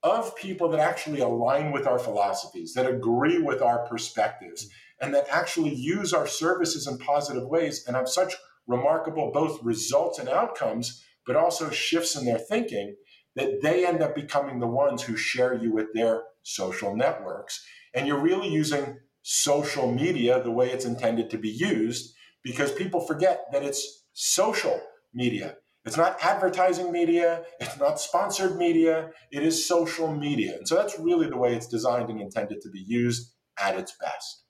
of 0.03 0.37
people 0.37 0.69
that 0.71 0.81
actually 0.81 1.21
align 1.21 1.73
with 1.73 1.87
our 1.87 1.99
philosophies, 1.99 2.73
that 2.75 2.89
agree 2.89 3.39
with 3.39 3.61
our 3.61 3.87
perspectives, 3.87 4.69
and 5.01 5.15
that 5.15 5.27
actually 5.31 5.75
use 5.75 6.13
our 6.13 6.27
services 6.27 6.87
in 6.87 6.99
positive 6.99 7.47
ways 7.47 7.85
and 7.87 7.95
have 7.95 8.09
such 8.09 8.35
remarkable 8.67 9.31
both 9.33 9.63
results 9.63 10.19
and 10.19 10.29
outcomes, 10.29 11.05
but 11.27 11.37
also 11.37 11.71
shifts 11.71 12.17
in 12.17 12.25
their 12.25 12.39
thinking 12.39 12.97
that 13.37 13.61
they 13.63 13.87
end 13.87 14.03
up 14.03 14.15
becoming 14.15 14.61
the 14.61 14.67
ones 14.67 15.03
who 15.03 15.17
share 15.17 15.55
you 15.55 15.73
with 15.73 15.93
their 15.95 16.23
social 16.43 16.97
networks. 16.97 17.65
And 17.95 18.07
you're 18.07 18.21
really 18.21 18.49
using 18.49 18.99
social 19.23 19.93
media 19.93 20.43
the 20.43 20.51
way 20.51 20.71
it's 20.71 20.85
intended 20.85 21.31
to 21.31 21.39
be 21.39 21.51
used 21.51 22.15
because 22.43 22.73
people 22.73 23.01
forget 23.01 23.45
that 23.53 23.63
it's 23.63 24.05
social 24.21 24.81
media. 25.15 25.55
It's 25.85 25.97
not 25.97 26.19
advertising 26.21 26.91
media, 26.91 27.45
it's 27.61 27.79
not 27.79 28.01
sponsored 28.01 28.57
media, 28.57 29.11
it 29.31 29.45
is 29.45 29.67
social 29.67 30.13
media. 30.13 30.57
And 30.57 30.67
so 30.67 30.75
that's 30.75 30.99
really 30.99 31.29
the 31.29 31.37
way 31.37 31.55
it's 31.55 31.69
designed 31.69 32.11
and 32.11 32.21
intended 32.21 32.61
to 32.63 32.69
be 32.69 32.85
used 32.85 33.33
at 33.63 33.79
its 33.79 33.95
best. 34.01 34.43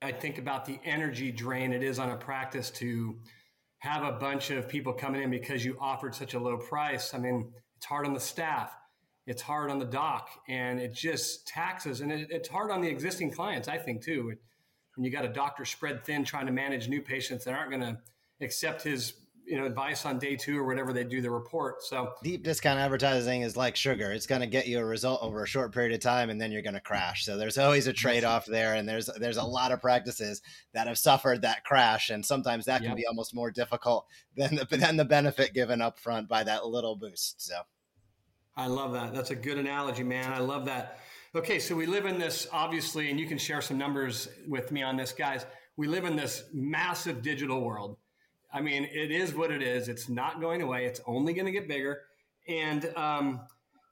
I 0.00 0.12
think 0.12 0.38
about 0.38 0.64
the 0.64 0.78
energy 0.84 1.32
drain 1.32 1.72
it 1.72 1.82
is 1.82 1.98
on 1.98 2.10
a 2.10 2.16
practice 2.16 2.70
to 2.72 3.18
have 3.78 4.04
a 4.04 4.12
bunch 4.12 4.50
of 4.50 4.68
people 4.68 4.92
coming 4.92 5.22
in 5.22 5.30
because 5.30 5.64
you 5.64 5.76
offered 5.80 6.14
such 6.14 6.34
a 6.34 6.38
low 6.38 6.56
price. 6.56 7.12
I 7.12 7.18
mean, 7.18 7.52
it's 7.76 7.86
hard 7.86 8.06
on 8.06 8.14
the 8.14 8.20
staff. 8.20 8.72
It's 9.26 9.42
hard 9.42 9.72
on 9.72 9.80
the 9.80 9.86
doc, 9.86 10.28
and 10.48 10.78
it 10.78 10.94
just 10.94 11.48
taxes, 11.48 12.00
and 12.00 12.12
it, 12.12 12.28
it's 12.30 12.48
hard 12.48 12.70
on 12.70 12.80
the 12.80 12.88
existing 12.88 13.32
clients. 13.32 13.66
I 13.66 13.76
think 13.76 14.04
too. 14.04 14.32
When 14.94 15.04
you 15.04 15.10
got 15.10 15.24
a 15.24 15.28
doctor 15.28 15.64
spread 15.64 16.04
thin 16.04 16.24
trying 16.24 16.46
to 16.46 16.52
manage 16.52 16.88
new 16.88 17.02
patients 17.02 17.44
that 17.44 17.54
aren't 17.54 17.70
going 17.70 17.82
to 17.82 17.98
accept 18.40 18.82
his 18.82 19.14
you 19.46 19.56
know 19.56 19.64
advice 19.64 20.04
on 20.04 20.18
day 20.18 20.34
two 20.34 20.58
or 20.58 20.64
whatever 20.64 20.92
they 20.92 21.04
do 21.04 21.20
the 21.22 21.30
report. 21.30 21.82
So 21.82 22.12
deep 22.22 22.42
discount 22.42 22.78
advertising 22.78 23.42
is 23.42 23.56
like 23.56 23.76
sugar. 23.76 24.10
It's 24.10 24.26
going 24.26 24.40
to 24.40 24.46
get 24.46 24.66
you 24.66 24.80
a 24.80 24.84
result 24.84 25.22
over 25.22 25.42
a 25.42 25.46
short 25.46 25.72
period 25.72 25.92
of 25.92 26.00
time 26.00 26.30
and 26.30 26.40
then 26.40 26.50
you're 26.50 26.62
going 26.62 26.74
to 26.74 26.80
crash. 26.80 27.24
So 27.24 27.36
there's 27.36 27.56
always 27.56 27.86
a 27.86 27.92
trade-off 27.92 28.46
there 28.46 28.74
and 28.74 28.88
there's 28.88 29.08
there's 29.18 29.36
a 29.36 29.44
lot 29.44 29.72
of 29.72 29.80
practices 29.80 30.42
that 30.74 30.88
have 30.88 30.98
suffered 30.98 31.42
that 31.42 31.64
crash 31.64 32.10
and 32.10 32.26
sometimes 32.26 32.64
that 32.64 32.80
can 32.80 32.90
yep. 32.90 32.96
be 32.96 33.06
almost 33.06 33.34
more 33.34 33.50
difficult 33.50 34.06
than 34.36 34.56
the 34.56 34.64
than 34.76 34.96
the 34.96 35.04
benefit 35.04 35.54
given 35.54 35.80
up 35.80 35.98
front 35.98 36.28
by 36.28 36.42
that 36.44 36.66
little 36.66 36.96
boost 36.96 37.40
so. 37.40 37.54
I 38.58 38.68
love 38.68 38.94
that. 38.94 39.12
That's 39.12 39.30
a 39.30 39.36
good 39.36 39.58
analogy 39.58 40.02
man. 40.02 40.32
I 40.32 40.38
love 40.38 40.64
that. 40.64 40.98
Okay 41.34 41.58
so 41.58 41.76
we 41.76 41.86
live 41.86 42.06
in 42.06 42.18
this 42.18 42.48
obviously 42.52 43.10
and 43.10 43.20
you 43.20 43.26
can 43.26 43.38
share 43.38 43.60
some 43.60 43.78
numbers 43.78 44.28
with 44.48 44.72
me 44.72 44.82
on 44.82 44.96
this 44.96 45.12
guys. 45.12 45.46
We 45.76 45.86
live 45.86 46.06
in 46.06 46.16
this 46.16 46.44
massive 46.54 47.20
digital 47.20 47.60
world 47.60 47.98
I 48.56 48.62
mean, 48.62 48.88
it 48.90 49.10
is 49.10 49.34
what 49.34 49.50
it 49.50 49.60
is. 49.60 49.86
It's 49.86 50.08
not 50.08 50.40
going 50.40 50.62
away. 50.62 50.86
It's 50.86 51.02
only 51.06 51.34
going 51.34 51.44
to 51.44 51.52
get 51.52 51.68
bigger. 51.68 52.00
And, 52.48 52.90
um, 52.96 53.42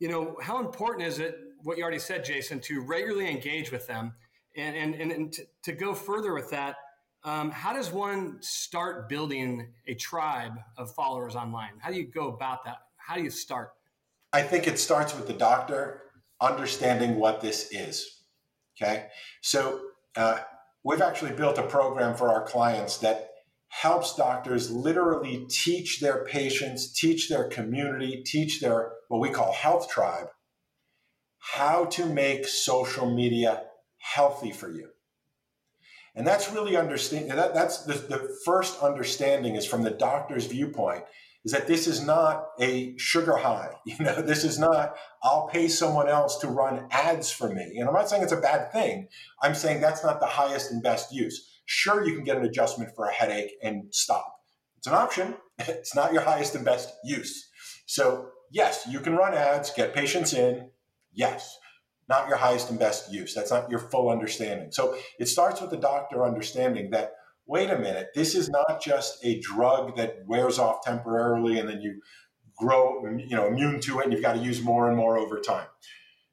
you 0.01 0.09
know, 0.09 0.39
how 0.41 0.59
important 0.59 1.07
is 1.07 1.19
it, 1.19 1.39
what 1.65 1.77
you 1.77 1.83
already 1.83 1.99
said, 1.99 2.25
Jason, 2.25 2.61
to 2.61 2.81
regularly 2.81 3.31
engage 3.31 3.71
with 3.71 3.87
them? 3.87 4.15
And, 4.57 4.75
and, 4.75 4.95
and, 4.95 5.13
and 5.13 5.33
to, 5.35 5.43
to, 5.65 5.73
go 5.73 5.93
further 5.93 6.33
with 6.33 6.49
that, 6.51 6.77
um, 7.25 7.51
how 7.51 7.75
does 7.75 7.91
one 7.91 8.39
start 8.41 9.07
building 9.07 9.69
a 9.87 9.95
tribe 9.97 10.59
of 10.79 10.95
followers 10.95 11.37
online? 11.37 11.73
How 11.79 11.91
do 11.91 11.99
you 11.99 12.07
go 12.07 12.29
about 12.29 12.65
that? 12.65 12.79
How 12.97 13.17
do 13.17 13.23
you 13.23 13.31
start? 13.31 13.73
I 14.33 14.41
think 14.41 14.67
it 14.67 14.79
starts 14.79 15.15
with 15.15 15.27
the 15.27 15.35
doctor 15.35 16.05
understanding 16.41 17.17
what 17.17 17.43
this 17.43 17.71
is. 17.71 18.23
Okay. 18.81 19.09
So 19.43 19.81
uh, 20.17 20.39
we've 20.85 21.03
actually 21.03 21.33
built 21.33 21.59
a 21.59 21.65
program 21.65 22.17
for 22.17 22.31
our 22.31 22.43
clients 22.47 22.97
that 22.99 23.34
helps 23.83 24.15
doctors 24.15 24.71
literally 24.71 25.47
teach 25.51 25.99
their 25.99 26.25
patients, 26.25 26.93
teach 26.93 27.29
their 27.29 27.49
community, 27.49 28.23
teach 28.25 28.61
their 28.61 28.93
what 29.09 29.21
we 29.21 29.31
call 29.31 29.53
health 29.53 29.91
tribe 29.91 30.29
how 31.41 31.85
to 31.85 32.07
make 32.07 32.47
social 32.47 33.15
media 33.15 33.65
healthy 33.99 34.53
for 34.53 34.71
you. 34.71 34.89
And 36.15 36.27
that's 36.27 36.53
really 36.53 36.77
understanding 36.77 37.29
that, 37.35 37.53
that's 37.53 37.85
the, 37.85 37.95
the 37.95 38.39
first 38.45 38.81
understanding 38.81 39.57
is 39.57 39.67
from 39.67 39.83
the 39.83 39.91
doctor's 39.91 40.47
viewpoint 40.47 41.05
is 41.45 41.53
that 41.53 41.67
this 41.67 41.87
is 41.87 42.03
not 42.03 42.47
a 42.61 42.97
sugar 42.97 43.37
high. 43.37 43.71
You 43.85 43.97
know, 43.99 44.23
this 44.23 44.45
is 44.45 44.59
not, 44.59 44.95
I'll 45.23 45.49
pay 45.49 45.69
someone 45.69 46.09
else 46.09 46.39
to 46.39 46.49
run 46.49 46.87
ads 46.91 47.31
for 47.31 47.53
me. 47.53 47.77
And 47.79 47.89
I'm 47.89 47.95
not 47.95 48.09
saying 48.09 48.23
it's 48.23 48.33
a 48.33 48.41
bad 48.41 48.73
thing. 48.73 49.09
I'm 49.43 49.55
saying 49.55 49.81
that's 49.81 50.05
not 50.05 50.21
the 50.21 50.27
highest 50.27 50.71
and 50.71 50.83
best 50.83 51.13
use. 51.13 51.54
Sure, 51.67 52.07
you 52.07 52.15
can 52.15 52.25
get 52.25 52.37
an 52.37 52.45
adjustment 52.45 52.91
for 52.95 53.07
a 53.07 53.13
headache 53.13 53.53
and 53.63 53.85
stop. 53.91 54.35
It's 54.79 54.87
an 54.87 54.95
option. 54.95 55.35
It's 55.57 55.95
not 55.95 56.13
your 56.13 56.23
highest 56.23 56.57
and 56.57 56.65
best 56.65 56.93
use. 57.05 57.49
So, 57.87 58.31
yes, 58.51 58.89
you 58.91 58.99
can 58.99 59.15
run 59.15 59.35
ads, 59.35 59.71
get 59.71 59.95
patients 59.95 60.35
in. 60.35 60.69
Yes, 61.13 61.57
not 62.09 62.27
your 62.27 62.39
highest 62.39 62.71
and 62.71 62.79
best 62.79 63.13
use. 63.13 63.35
That's 63.35 63.53
not 63.53 63.71
your 63.71 63.79
full 63.79 64.09
understanding. 64.09 64.73
So, 64.73 64.97
it 65.21 65.29
starts 65.29 65.61
with 65.61 65.71
the 65.71 65.77
doctor 65.77 66.25
understanding 66.25 66.91
that 66.91 67.13
wait 67.47 67.71
a 67.71 67.79
minute, 67.79 68.09
this 68.15 68.35
is 68.35 68.49
not 68.49 68.83
just 68.83 69.25
a 69.25 69.39
drug 69.41 69.97
that 69.97 70.17
wears 70.27 70.59
off 70.59 70.83
temporarily 70.83 71.59
and 71.59 71.69
then 71.69 71.81
you 71.81 72.01
grow 72.57 73.05
you 73.19 73.37
know 73.37 73.47
immune 73.47 73.81
to 73.81 73.99
it 73.99 74.05
and 74.05 74.13
you've 74.13 74.23
got 74.23 74.35
to 74.35 74.41
use 74.41 74.63
more 74.63 74.89
and 74.89 74.97
more 74.97 75.19
over 75.19 75.41
time. 75.41 75.67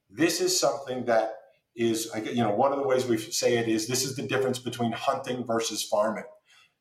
This 0.10 0.42
is 0.42 0.60
something 0.60 1.06
that 1.06 1.34
is 1.76 2.12
you 2.26 2.44
know 2.44 2.52
one 2.52 2.72
of 2.72 2.80
the 2.80 2.88
ways 2.88 3.06
we 3.06 3.18
say 3.18 3.58
it 3.58 3.68
is 3.68 3.88
this 3.88 4.04
is 4.04 4.16
the 4.16 4.24
difference 4.24 4.60
between 4.60 4.92
hunting 4.92 5.46
versus 5.46 5.84
farming. 5.84 6.26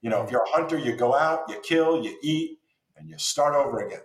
You 0.02 0.10
know 0.10 0.22
if 0.22 0.30
you're 0.30 0.42
a 0.42 0.48
hunter 0.48 0.78
you 0.78 0.96
go 0.96 1.14
out 1.14 1.48
you 1.48 1.56
kill 1.62 2.02
you 2.04 2.16
eat 2.22 2.58
and 2.96 3.08
you 3.08 3.16
start 3.18 3.54
over 3.54 3.78
again. 3.86 4.00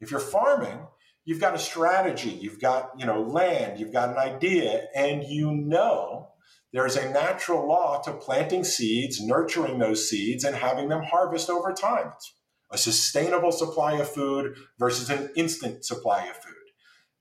If 0.00 0.10
you're 0.10 0.20
farming 0.20 0.86
you've 1.24 1.40
got 1.40 1.54
a 1.54 1.58
strategy 1.58 2.30
you've 2.30 2.60
got 2.60 2.90
you 2.98 3.06
know 3.06 3.22
land 3.22 3.80
you've 3.80 3.92
got 3.92 4.10
an 4.10 4.18
idea 4.18 4.84
and 4.94 5.24
you 5.24 5.52
know 5.52 6.28
there's 6.72 6.96
a 6.96 7.10
natural 7.10 7.66
law 7.66 8.02
to 8.02 8.12
planting 8.12 8.62
seeds 8.62 9.20
nurturing 9.20 9.78
those 9.78 10.08
seeds 10.08 10.44
and 10.44 10.54
having 10.54 10.88
them 10.88 11.02
harvest 11.02 11.48
over 11.48 11.72
time. 11.72 12.12
It's 12.18 12.32
a 12.72 12.92
sustainable 12.92 13.52
supply 13.52 13.94
of 13.94 14.10
food 14.10 14.56
versus 14.78 15.08
an 15.08 15.30
instant 15.36 15.84
supply 15.86 16.26
of 16.26 16.36
food 16.36 16.55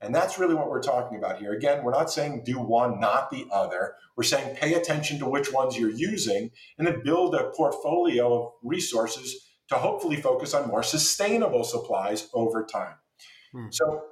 and 0.05 0.13
that's 0.13 0.39
really 0.39 0.55
what 0.55 0.69
we're 0.69 0.81
talking 0.81 1.17
about 1.17 1.39
here. 1.39 1.53
Again, 1.53 1.83
we're 1.83 1.91
not 1.91 2.11
saying 2.11 2.43
do 2.45 2.59
one, 2.59 2.99
not 2.99 3.29
the 3.29 3.45
other. 3.51 3.95
We're 4.15 4.23
saying 4.23 4.55
pay 4.55 4.75
attention 4.75 5.19
to 5.19 5.25
which 5.25 5.51
ones 5.51 5.77
you're 5.77 5.89
using 5.91 6.51
and 6.77 6.87
then 6.87 7.01
build 7.03 7.35
a 7.35 7.51
portfolio 7.55 8.45
of 8.45 8.51
resources 8.63 9.49
to 9.69 9.75
hopefully 9.75 10.21
focus 10.21 10.53
on 10.53 10.67
more 10.67 10.83
sustainable 10.83 11.63
supplies 11.63 12.29
over 12.33 12.63
time. 12.63 12.95
Hmm. 13.51 13.67
So 13.71 14.03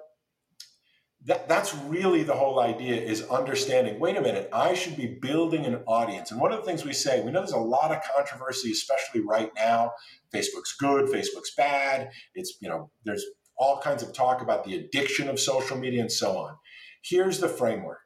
that, 1.26 1.48
that's 1.48 1.74
really 1.74 2.24
the 2.24 2.34
whole 2.34 2.60
idea 2.60 2.96
is 2.96 3.24
understanding 3.30 4.00
wait 4.00 4.18
a 4.18 4.22
minute 4.22 4.50
i 4.52 4.74
should 4.74 4.98
be 4.98 5.18
building 5.22 5.66
an 5.66 5.76
audience 5.88 6.32
and 6.32 6.42
one 6.42 6.52
of 6.52 6.60
the 6.60 6.66
things 6.66 6.84
we 6.84 6.94
say 6.94 7.22
we 7.22 7.32
know 7.32 7.40
there's 7.40 7.52
a 7.52 7.58
lot 7.58 7.92
of 7.92 8.02
controversy 8.16 8.72
especially 8.72 9.22
right 9.22 9.52
now 9.56 9.92
facebook's 10.34 10.76
good 10.78 11.06
facebook's 11.10 11.54
bad 11.56 12.10
it's 12.36 12.58
you 12.60 12.68
know 12.68 12.92
there's 13.06 13.24
all 13.58 13.80
kinds 13.80 14.04
of 14.04 14.14
talk 14.14 14.42
about 14.42 14.64
the 14.64 14.76
addiction 14.76 15.30
of 15.30 15.40
social 15.40 15.78
media 15.78 16.02
and 16.02 16.12
so 16.12 16.38
on 16.38 16.56
here's 17.02 17.40
the 17.40 17.50
framework 17.50 18.00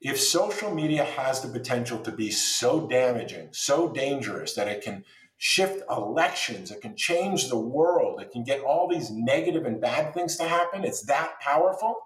if 0.00 0.20
social 0.20 0.72
media 0.72 1.04
has 1.04 1.40
the 1.40 1.48
potential 1.48 1.98
to 1.98 2.12
be 2.12 2.30
so 2.30 2.86
damaging 2.86 3.48
so 3.52 3.92
dangerous 3.92 4.54
that 4.54 4.68
it 4.68 4.82
can 4.82 5.04
shift 5.36 5.82
elections 5.90 6.70
it 6.70 6.80
can 6.80 6.96
change 6.96 7.48
the 7.48 7.58
world 7.58 8.20
it 8.20 8.30
can 8.30 8.42
get 8.42 8.60
all 8.60 8.88
these 8.88 9.10
negative 9.10 9.64
and 9.64 9.80
bad 9.80 10.12
things 10.12 10.36
to 10.36 10.44
happen 10.44 10.84
it's 10.84 11.06
that 11.06 11.38
powerful 11.40 11.96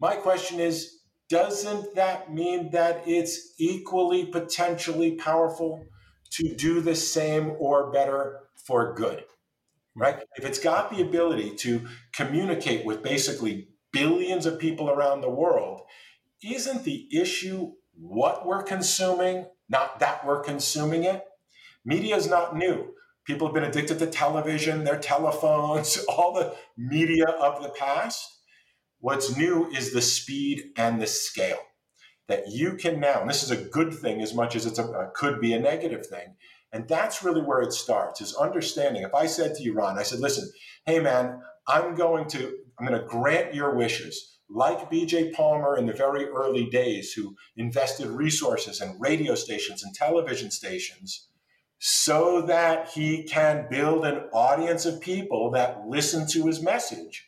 my 0.00 0.14
question 0.14 0.60
is 0.60 0.96
doesn't 1.28 1.94
that 1.96 2.32
mean 2.32 2.70
that 2.70 3.02
it's 3.06 3.54
equally 3.58 4.26
potentially 4.26 5.12
powerful 5.12 5.84
to 6.30 6.54
do 6.54 6.80
the 6.80 6.94
same 6.94 7.54
or 7.58 7.90
better 7.90 8.40
for 8.64 8.94
good? 8.94 9.24
Right? 9.96 10.22
If 10.36 10.44
it's 10.44 10.58
got 10.58 10.90
the 10.90 11.02
ability 11.02 11.56
to 11.56 11.86
communicate 12.12 12.84
with 12.84 13.02
basically 13.02 13.68
billions 13.92 14.44
of 14.44 14.58
people 14.58 14.90
around 14.90 15.22
the 15.22 15.30
world, 15.30 15.80
isn't 16.44 16.84
the 16.84 17.08
issue 17.10 17.72
what 17.94 18.46
we're 18.46 18.62
consuming, 18.62 19.46
not 19.70 20.00
that 20.00 20.26
we're 20.26 20.42
consuming 20.42 21.04
it? 21.04 21.24
Media 21.84 22.14
is 22.16 22.28
not 22.28 22.54
new. 22.54 22.92
People 23.26 23.46
have 23.46 23.54
been 23.54 23.64
addicted 23.64 23.98
to 23.98 24.06
television, 24.06 24.84
their 24.84 24.98
telephones, 24.98 25.96
all 26.08 26.34
the 26.34 26.54
media 26.76 27.26
of 27.26 27.62
the 27.62 27.70
past. 27.70 28.40
What's 29.00 29.36
new 29.36 29.70
is 29.70 29.92
the 29.92 30.02
speed 30.02 30.72
and 30.76 31.00
the 31.00 31.06
scale 31.06 31.58
that 32.28 32.48
you 32.48 32.74
can 32.74 32.98
now, 33.00 33.20
and 33.20 33.30
this 33.30 33.42
is 33.42 33.50
a 33.50 33.56
good 33.56 33.94
thing 33.94 34.20
as 34.20 34.34
much 34.34 34.56
as 34.56 34.66
it 34.66 34.78
could 35.14 35.40
be 35.40 35.52
a 35.52 35.60
negative 35.60 36.06
thing. 36.06 36.34
And 36.72 36.88
that's 36.88 37.22
really 37.22 37.40
where 37.42 37.62
it 37.62 37.72
starts 37.72 38.20
is 38.20 38.34
understanding. 38.34 39.02
If 39.02 39.14
I 39.14 39.26
said 39.26 39.54
to 39.54 39.62
you, 39.62 39.74
Ron, 39.74 39.98
I 39.98 40.02
said, 40.02 40.20
listen, 40.20 40.50
hey 40.84 41.00
man, 41.00 41.40
I'm 41.68 41.94
going 41.94 42.28
to, 42.28 42.56
I'm 42.78 42.86
going 42.86 43.00
to 43.00 43.06
grant 43.06 43.54
your 43.54 43.74
wishes. 43.74 44.38
Like 44.48 44.90
BJ 44.90 45.32
Palmer 45.32 45.76
in 45.76 45.86
the 45.86 45.92
very 45.92 46.26
early 46.26 46.66
days, 46.66 47.12
who 47.12 47.34
invested 47.56 48.06
resources 48.06 48.80
in 48.80 48.98
radio 49.00 49.34
stations 49.34 49.82
and 49.82 49.94
television 49.94 50.50
stations 50.50 51.28
so 51.78 52.42
that 52.42 52.88
he 52.88 53.24
can 53.24 53.66
build 53.68 54.06
an 54.06 54.28
audience 54.32 54.86
of 54.86 55.00
people 55.00 55.50
that 55.50 55.86
listen 55.88 56.26
to 56.28 56.46
his 56.46 56.62
message 56.62 57.26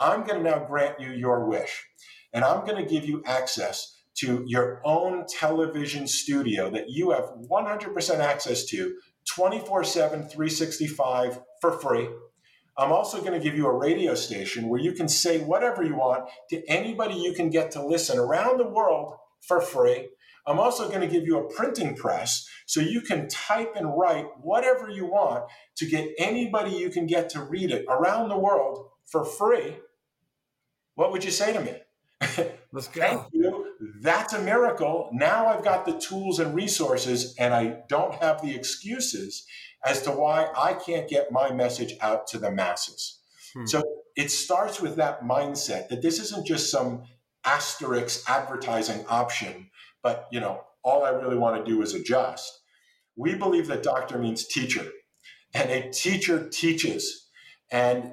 I'm 0.00 0.24
going 0.24 0.42
to 0.42 0.50
now 0.50 0.64
grant 0.64 0.98
you 0.98 1.10
your 1.10 1.46
wish, 1.46 1.86
and 2.32 2.42
I'm 2.42 2.64
going 2.64 2.82
to 2.82 2.90
give 2.90 3.04
you 3.04 3.22
access 3.26 3.94
to 4.20 4.44
your 4.46 4.80
own 4.84 5.24
television 5.28 6.06
studio 6.06 6.70
that 6.70 6.88
you 6.88 7.10
have 7.10 7.30
100% 7.48 8.18
access 8.18 8.64
to 8.66 8.96
24 9.28 9.84
7, 9.84 10.28
365 10.28 11.40
for 11.60 11.72
free. 11.72 12.08
I'm 12.78 12.92
also 12.92 13.20
going 13.20 13.32
to 13.32 13.40
give 13.40 13.56
you 13.56 13.66
a 13.66 13.76
radio 13.76 14.14
station 14.14 14.68
where 14.68 14.80
you 14.80 14.92
can 14.92 15.08
say 15.08 15.40
whatever 15.40 15.82
you 15.82 15.96
want 15.96 16.30
to 16.50 16.66
anybody 16.66 17.14
you 17.14 17.34
can 17.34 17.50
get 17.50 17.70
to 17.72 17.84
listen 17.84 18.18
around 18.18 18.58
the 18.58 18.68
world 18.68 19.14
for 19.40 19.60
free. 19.60 20.08
I'm 20.46 20.58
also 20.58 20.88
going 20.88 21.02
to 21.02 21.06
give 21.06 21.26
you 21.26 21.38
a 21.38 21.54
printing 21.54 21.94
press 21.94 22.48
so 22.66 22.80
you 22.80 23.02
can 23.02 23.28
type 23.28 23.74
and 23.76 23.96
write 23.98 24.26
whatever 24.40 24.88
you 24.88 25.04
want 25.04 25.44
to 25.76 25.86
get 25.86 26.08
anybody 26.18 26.70
you 26.70 26.88
can 26.88 27.06
get 27.06 27.28
to 27.30 27.42
read 27.42 27.70
it 27.70 27.84
around 27.88 28.30
the 28.30 28.38
world 28.38 28.88
for 29.04 29.24
free 29.24 29.76
what 31.00 31.12
would 31.12 31.24
you 31.24 31.30
say 31.30 31.54
to 31.54 31.60
me? 31.60 31.72
Let's 32.72 32.88
go. 32.88 33.00
Thank 33.00 33.22
you. 33.32 33.69
That's 34.00 34.34
a 34.34 34.42
miracle. 34.42 35.08
Now 35.12 35.46
I've 35.46 35.64
got 35.64 35.86
the 35.86 35.98
tools 35.98 36.38
and 36.38 36.54
resources, 36.54 37.34
and 37.38 37.54
I 37.54 37.78
don't 37.88 38.14
have 38.16 38.42
the 38.42 38.54
excuses 38.54 39.46
as 39.84 40.02
to 40.02 40.10
why 40.10 40.48
I 40.56 40.74
can't 40.74 41.08
get 41.08 41.32
my 41.32 41.52
message 41.52 41.94
out 42.00 42.26
to 42.28 42.38
the 42.38 42.50
masses. 42.50 43.18
Hmm. 43.54 43.66
So 43.66 43.82
it 44.16 44.30
starts 44.30 44.80
with 44.80 44.96
that 44.96 45.22
mindset 45.22 45.88
that 45.88 46.02
this 46.02 46.20
isn't 46.20 46.46
just 46.46 46.70
some 46.70 47.04
asterisk 47.44 48.28
advertising 48.28 49.06
option, 49.08 49.70
but 50.02 50.26
you 50.30 50.40
know, 50.40 50.62
all 50.82 51.04
I 51.04 51.10
really 51.10 51.36
want 51.36 51.64
to 51.64 51.70
do 51.70 51.80
is 51.82 51.94
adjust. 51.94 52.60
We 53.16 53.34
believe 53.34 53.66
that 53.68 53.82
doctor 53.82 54.18
means 54.18 54.46
teacher, 54.46 54.86
and 55.54 55.70
a 55.70 55.90
teacher 55.90 56.48
teaches. 56.48 57.28
And 57.70 58.12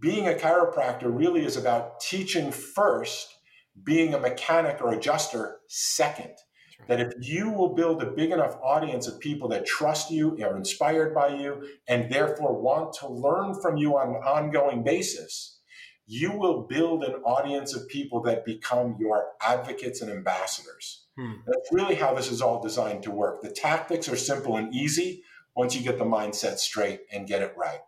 being 0.00 0.28
a 0.28 0.32
chiropractor 0.32 1.04
really 1.04 1.44
is 1.44 1.56
about 1.56 2.00
teaching 2.00 2.50
first, 2.50 3.33
being 3.82 4.14
a 4.14 4.18
mechanic 4.18 4.80
or 4.80 4.92
adjuster 4.92 5.58
second. 5.68 6.34
Right. 6.80 6.88
That 6.88 7.00
if 7.00 7.12
you 7.20 7.50
will 7.50 7.74
build 7.74 8.02
a 8.02 8.10
big 8.10 8.30
enough 8.30 8.56
audience 8.62 9.06
of 9.06 9.20
people 9.20 9.48
that 9.48 9.66
trust 9.66 10.10
you, 10.10 10.36
are 10.44 10.56
inspired 10.56 11.14
by 11.14 11.28
you, 11.28 11.66
and 11.88 12.10
therefore 12.10 12.60
want 12.60 12.94
to 12.94 13.08
learn 13.08 13.60
from 13.60 13.76
you 13.76 13.96
on 13.96 14.08
an 14.08 14.22
ongoing 14.22 14.82
basis, 14.82 15.60
you 16.06 16.32
will 16.32 16.62
build 16.62 17.04
an 17.04 17.14
audience 17.22 17.74
of 17.74 17.88
people 17.88 18.20
that 18.22 18.44
become 18.44 18.96
your 18.98 19.28
advocates 19.40 20.02
and 20.02 20.10
ambassadors. 20.10 21.06
Hmm. 21.16 21.34
That's 21.46 21.72
really 21.72 21.94
how 21.94 22.14
this 22.14 22.30
is 22.30 22.42
all 22.42 22.62
designed 22.62 23.04
to 23.04 23.10
work. 23.10 23.40
The 23.40 23.50
tactics 23.50 24.08
are 24.08 24.16
simple 24.16 24.56
and 24.56 24.74
easy 24.74 25.22
once 25.54 25.74
you 25.76 25.82
get 25.82 25.98
the 25.98 26.04
mindset 26.04 26.58
straight 26.58 27.00
and 27.12 27.26
get 27.26 27.40
it 27.40 27.54
right. 27.56 27.80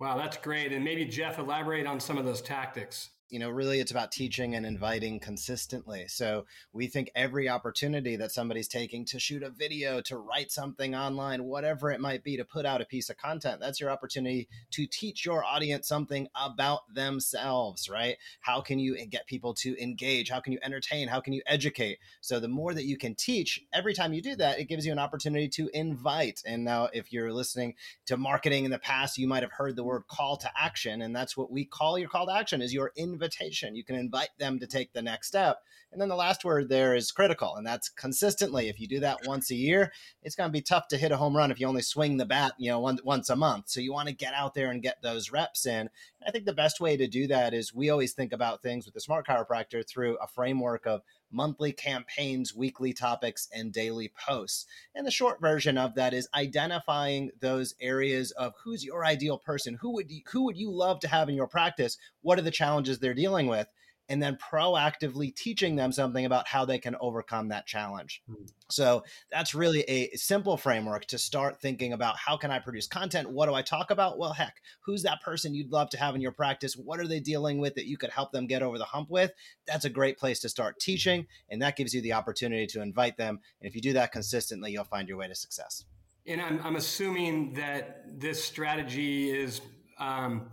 Wow, 0.00 0.16
that's 0.16 0.36
great. 0.38 0.72
And 0.72 0.84
maybe 0.84 1.04
Jeff, 1.04 1.38
elaborate 1.38 1.86
on 1.86 2.00
some 2.00 2.18
of 2.18 2.24
those 2.24 2.42
tactics 2.42 3.10
you 3.34 3.40
know 3.40 3.50
really 3.50 3.80
it's 3.80 3.90
about 3.90 4.12
teaching 4.12 4.54
and 4.54 4.64
inviting 4.64 5.18
consistently. 5.18 6.04
So 6.06 6.46
we 6.72 6.86
think 6.86 7.10
every 7.16 7.48
opportunity 7.48 8.14
that 8.14 8.30
somebody's 8.30 8.68
taking 8.68 9.04
to 9.06 9.18
shoot 9.18 9.42
a 9.42 9.50
video 9.50 10.00
to 10.02 10.18
write 10.18 10.52
something 10.52 10.94
online 10.94 11.42
whatever 11.42 11.90
it 11.90 12.00
might 12.00 12.22
be 12.22 12.36
to 12.36 12.44
put 12.44 12.64
out 12.64 12.80
a 12.80 12.84
piece 12.84 13.10
of 13.10 13.16
content 13.16 13.58
that's 13.60 13.80
your 13.80 13.90
opportunity 13.90 14.46
to 14.70 14.86
teach 14.86 15.26
your 15.26 15.42
audience 15.42 15.88
something 15.88 16.28
about 16.40 16.82
themselves 16.94 17.88
right? 17.88 18.18
How 18.38 18.60
can 18.60 18.78
you 18.78 19.04
get 19.06 19.26
people 19.26 19.52
to 19.54 19.76
engage? 19.82 20.30
How 20.30 20.38
can 20.38 20.52
you 20.52 20.60
entertain? 20.62 21.08
How 21.08 21.18
can 21.18 21.32
you 21.32 21.42
educate? 21.44 21.98
So 22.20 22.38
the 22.38 22.46
more 22.46 22.72
that 22.72 22.84
you 22.84 22.96
can 22.96 23.16
teach 23.16 23.60
every 23.72 23.94
time 23.94 24.12
you 24.12 24.22
do 24.22 24.36
that 24.36 24.60
it 24.60 24.68
gives 24.68 24.86
you 24.86 24.92
an 24.92 25.00
opportunity 25.00 25.48
to 25.48 25.68
invite. 25.74 26.40
And 26.46 26.64
now 26.64 26.88
if 26.92 27.12
you're 27.12 27.32
listening 27.32 27.74
to 28.06 28.16
marketing 28.16 28.64
in 28.64 28.70
the 28.70 28.78
past 28.78 29.18
you 29.18 29.26
might 29.26 29.42
have 29.42 29.50
heard 29.50 29.74
the 29.74 29.82
word 29.82 30.04
call 30.06 30.36
to 30.36 30.50
action 30.56 31.02
and 31.02 31.16
that's 31.16 31.36
what 31.36 31.50
we 31.50 31.64
call 31.64 31.98
your 31.98 32.08
call 32.08 32.26
to 32.26 32.32
action 32.32 32.62
is 32.62 32.72
your 32.72 32.92
invitation 32.94 33.23
invitation. 33.24 33.74
You 33.74 33.84
can 33.84 33.96
invite 33.96 34.30
them 34.38 34.58
to 34.58 34.66
take 34.66 34.92
the 34.92 35.02
next 35.02 35.28
step. 35.28 35.62
And 35.92 36.00
then 36.00 36.08
the 36.08 36.16
last 36.16 36.44
word 36.44 36.68
there 36.68 36.94
is 36.94 37.12
critical, 37.12 37.54
and 37.56 37.66
that's 37.66 37.88
consistently. 37.88 38.68
If 38.68 38.80
you 38.80 38.88
do 38.88 39.00
that 39.00 39.26
once 39.26 39.50
a 39.50 39.54
year, 39.54 39.92
it's 40.22 40.34
going 40.34 40.48
to 40.48 40.52
be 40.52 40.60
tough 40.60 40.88
to 40.88 40.96
hit 40.96 41.12
a 41.12 41.16
home 41.16 41.36
run 41.36 41.50
if 41.50 41.60
you 41.60 41.66
only 41.66 41.82
swing 41.82 42.16
the 42.16 42.26
bat, 42.26 42.52
you 42.58 42.70
know, 42.70 42.80
one, 42.80 42.98
once 43.04 43.30
a 43.30 43.36
month. 43.36 43.68
So 43.68 43.80
you 43.80 43.92
want 43.92 44.08
to 44.08 44.14
get 44.14 44.34
out 44.34 44.54
there 44.54 44.70
and 44.70 44.82
get 44.82 45.00
those 45.02 45.30
reps 45.30 45.66
in. 45.66 45.88
I 46.26 46.30
think 46.30 46.46
the 46.46 46.52
best 46.52 46.80
way 46.80 46.96
to 46.96 47.06
do 47.06 47.26
that 47.28 47.54
is 47.54 47.72
we 47.72 47.90
always 47.90 48.12
think 48.12 48.32
about 48.32 48.60
things 48.60 48.86
with 48.86 48.94
the 48.94 49.00
smart 49.00 49.26
chiropractor 49.26 49.86
through 49.86 50.16
a 50.16 50.26
framework 50.26 50.86
of 50.86 51.02
monthly 51.34 51.72
campaigns, 51.72 52.54
weekly 52.54 52.92
topics, 52.92 53.48
and 53.52 53.72
daily 53.72 54.12
posts. 54.16 54.66
And 54.94 55.06
the 55.06 55.10
short 55.10 55.40
version 55.40 55.76
of 55.76 55.94
that 55.96 56.14
is 56.14 56.28
identifying 56.34 57.30
those 57.40 57.74
areas 57.80 58.30
of 58.32 58.54
who's 58.62 58.84
your 58.84 59.04
ideal 59.04 59.38
person, 59.38 59.76
who 59.80 59.92
would 59.94 60.10
you, 60.10 60.22
who 60.30 60.44
would 60.44 60.56
you 60.56 60.70
love 60.70 61.00
to 61.00 61.08
have 61.08 61.28
in 61.28 61.34
your 61.34 61.48
practice, 61.48 61.98
what 62.22 62.38
are 62.38 62.42
the 62.42 62.50
challenges 62.50 62.98
they're 62.98 63.14
dealing 63.14 63.48
with, 63.48 63.66
and 64.08 64.22
then 64.22 64.36
proactively 64.36 65.34
teaching 65.34 65.76
them 65.76 65.92
something 65.92 66.26
about 66.26 66.46
how 66.46 66.64
they 66.64 66.78
can 66.78 66.94
overcome 67.00 67.48
that 67.48 67.66
challenge. 67.66 68.22
Mm. 68.30 68.48
So 68.70 69.04
that's 69.30 69.54
really 69.54 69.82
a 69.82 70.10
simple 70.16 70.56
framework 70.56 71.06
to 71.06 71.18
start 71.18 71.60
thinking 71.60 71.92
about 71.92 72.16
how 72.16 72.36
can 72.36 72.50
I 72.50 72.58
produce 72.58 72.86
content? 72.86 73.30
What 73.30 73.46
do 73.46 73.54
I 73.54 73.62
talk 73.62 73.90
about? 73.90 74.18
Well, 74.18 74.32
heck, 74.32 74.56
who's 74.80 75.02
that 75.02 75.22
person 75.22 75.54
you'd 75.54 75.72
love 75.72 75.90
to 75.90 75.98
have 75.98 76.14
in 76.14 76.20
your 76.20 76.32
practice? 76.32 76.76
What 76.76 77.00
are 77.00 77.08
they 77.08 77.20
dealing 77.20 77.58
with 77.58 77.74
that 77.76 77.86
you 77.86 77.96
could 77.96 78.10
help 78.10 78.32
them 78.32 78.46
get 78.46 78.62
over 78.62 78.78
the 78.78 78.84
hump 78.84 79.10
with? 79.10 79.32
That's 79.66 79.84
a 79.84 79.90
great 79.90 80.18
place 80.18 80.40
to 80.40 80.48
start 80.48 80.80
teaching. 80.80 81.26
And 81.48 81.62
that 81.62 81.76
gives 81.76 81.94
you 81.94 82.02
the 82.02 82.12
opportunity 82.12 82.66
to 82.68 82.82
invite 82.82 83.16
them. 83.16 83.40
And 83.60 83.68
if 83.68 83.74
you 83.74 83.80
do 83.80 83.94
that 83.94 84.12
consistently, 84.12 84.72
you'll 84.72 84.84
find 84.84 85.08
your 85.08 85.18
way 85.18 85.28
to 85.28 85.34
success. 85.34 85.84
And 86.26 86.40
I'm, 86.40 86.60
I'm 86.62 86.76
assuming 86.76 87.52
that 87.54 88.04
this 88.18 88.42
strategy 88.42 89.30
is 89.30 89.60
um, 89.98 90.50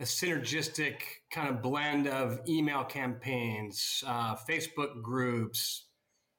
a 0.00 0.04
synergistic 0.04 1.00
kind 1.30 1.48
of 1.48 1.60
blend 1.62 2.06
of 2.06 2.40
email 2.48 2.84
campaigns, 2.84 4.04
uh, 4.06 4.36
Facebook 4.36 5.02
groups, 5.02 5.86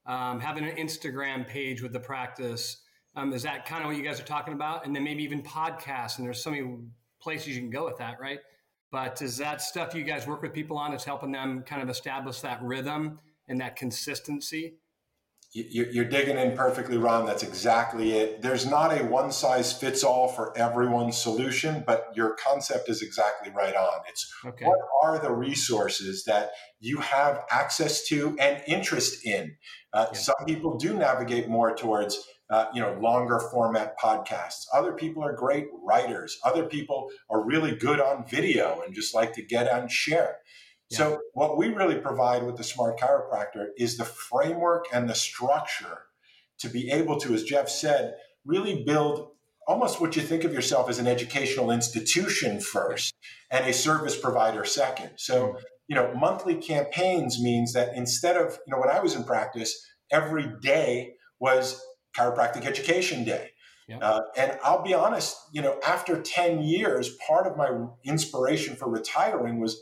um, 0.06 0.39
having 0.39 0.63
an 0.63 0.76
Instagram 0.78 1.48
page 1.48 1.82
with 1.82 1.91
the 1.91 2.00
practice. 2.00 2.82
Um, 3.15 3.34
is 3.34 3.43
that 3.43 3.65
kind 3.65 3.84
of 3.84 3.88
what 3.88 3.98
you 3.98 4.04
guys 4.04 4.19
are 4.19 4.26
talking 4.26 4.54
about? 4.54 4.86
And 4.86 4.95
then 4.95 5.04
maybe 5.04 5.24
even 5.24 5.43
podcasts. 5.43 6.17
And 6.17 6.26
there's 6.26 6.41
so 6.41 6.52
many 6.52 6.78
places 7.22 7.50
you 7.50 7.62
can 7.62 7.69
go 7.69 7.86
with 7.86 7.98
that, 7.98 8.19
right? 8.19 8.39
But 8.91 9.22
is 9.22 9.38
that 9.38 9.62
stuff 9.62 9.93
you 9.93 10.04
guys 10.04 10.26
work 10.26 10.41
with 10.41 10.54
people 10.54 10.78
on? 10.78 10.93
Is 10.93 11.04
helping 11.04 11.32
them 11.32 11.63
kind 11.63 11.82
of 11.82 11.89
establish 11.89 12.39
that 12.41 12.62
rhythm 12.63 13.19
and 13.48 13.60
that 13.62 13.76
consistency? 13.76 14.76
You're 15.51 16.05
digging 16.05 16.38
in 16.38 16.55
perfectly, 16.55 16.97
Ron. 16.97 17.25
That's 17.25 17.41
exactly 17.41 18.12
it. 18.12 18.43
There's 18.43 18.67
not 18.67 18.95
a 18.95 19.03
one 19.03 19.31
size 19.31 19.73
fits 19.73 20.03
all 20.03 20.27
for 20.27 20.55
everyone 20.55 21.12
solution, 21.12 21.83
but 21.88 22.12
your 22.13 22.35
concept 22.35 22.88
is 22.88 23.01
exactly 23.01 23.51
right 23.51 23.75
on. 23.75 24.01
It's 24.07 24.31
okay. 24.45 24.65
what 24.65 24.77
are 25.01 25.17
the 25.17 25.31
resources 25.31 26.23
that 26.25 26.51
you 26.79 26.97
have 26.97 27.45
access 27.49 28.07
to 28.09 28.38
and 28.39 28.62
interest 28.67 29.25
in? 29.25 29.55
Uh, 29.91 30.05
yeah. 30.13 30.19
Some 30.19 30.35
people 30.45 30.77
do 30.77 30.93
navigate 30.93 31.49
more 31.49 31.75
towards 31.75 32.23
uh, 32.51 32.65
you 32.75 32.81
know 32.81 32.95
longer 33.01 33.39
format 33.39 33.97
podcasts. 33.97 34.65
Other 34.71 34.93
people 34.93 35.23
are 35.23 35.33
great 35.33 35.65
writers. 35.83 36.38
Other 36.43 36.65
people 36.65 37.09
are 37.27 37.43
really 37.43 37.75
good 37.75 37.99
on 37.99 38.23
video 38.27 38.83
and 38.85 38.93
just 38.93 39.15
like 39.15 39.33
to 39.33 39.41
get 39.41 39.67
and 39.67 39.91
share. 39.91 40.38
So, 40.91 41.19
what 41.34 41.58
we 41.58 41.67
really 41.67 41.99
provide 41.99 42.43
with 42.43 42.58
the 42.58 42.63
smart 42.63 42.99
chiropractor 42.99 43.67
is 43.78 43.97
the 43.97 44.06
framework 44.06 44.86
and 44.91 45.08
the 45.08 45.13
structure 45.13 46.06
to 46.60 46.67
be 46.67 46.89
able 46.89 47.19
to, 47.19 47.34
as 47.34 47.43
Jeff 47.43 47.69
said, 47.69 48.15
really 48.43 48.84
build 48.84 49.30
almost 49.67 50.02
what 50.02 50.15
you 50.15 50.21
think 50.23 50.43
of 50.43 50.52
yourself 50.52 50.89
as 50.89 50.97
an 50.97 51.06
educational 51.06 51.69
institution 51.69 52.60
first 52.60 53.13
and 53.52 53.67
a 53.67 53.73
service 53.73 54.17
provider 54.17 54.65
second. 54.65 55.12
So, 55.17 55.49
mm. 55.49 55.62
you 55.88 55.95
know, 55.95 56.12
monthly 56.15 56.56
campaigns 56.56 57.39
means 57.39 57.73
that 57.73 57.95
instead 57.95 58.36
of, 58.36 58.58
you 58.65 58.73
know, 58.73 58.80
when 58.80 58.89
I 58.89 58.99
was 58.99 59.15
in 59.15 59.23
practice, 59.23 59.80
every 60.12 60.47
day 60.60 61.13
was 61.39 61.80
chiropractic 62.17 62.65
education 62.65 63.23
day. 63.23 63.52
Uh, 64.02 64.21
and 64.38 64.58
I'll 64.63 64.84
be 64.84 64.93
honest, 64.93 65.36
you 65.52 65.63
know, 65.63 65.80
after 65.86 66.21
10 66.21 66.62
years, 66.62 67.15
part 67.28 67.47
of 67.47 67.58
my 67.58 67.71
inspiration 68.06 68.75
for 68.75 68.88
retiring 68.88 69.60
was 69.60 69.82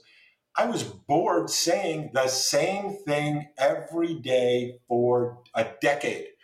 I 0.57 0.65
was 0.65 0.81
bored 0.83 1.51
saying 1.51 2.11
the 2.13 2.27
same 2.27 2.97
thing 3.05 3.47
every 3.59 4.15
day 4.15 4.79
for 4.87 5.39
a 5.53 5.67
decade. 5.81 6.25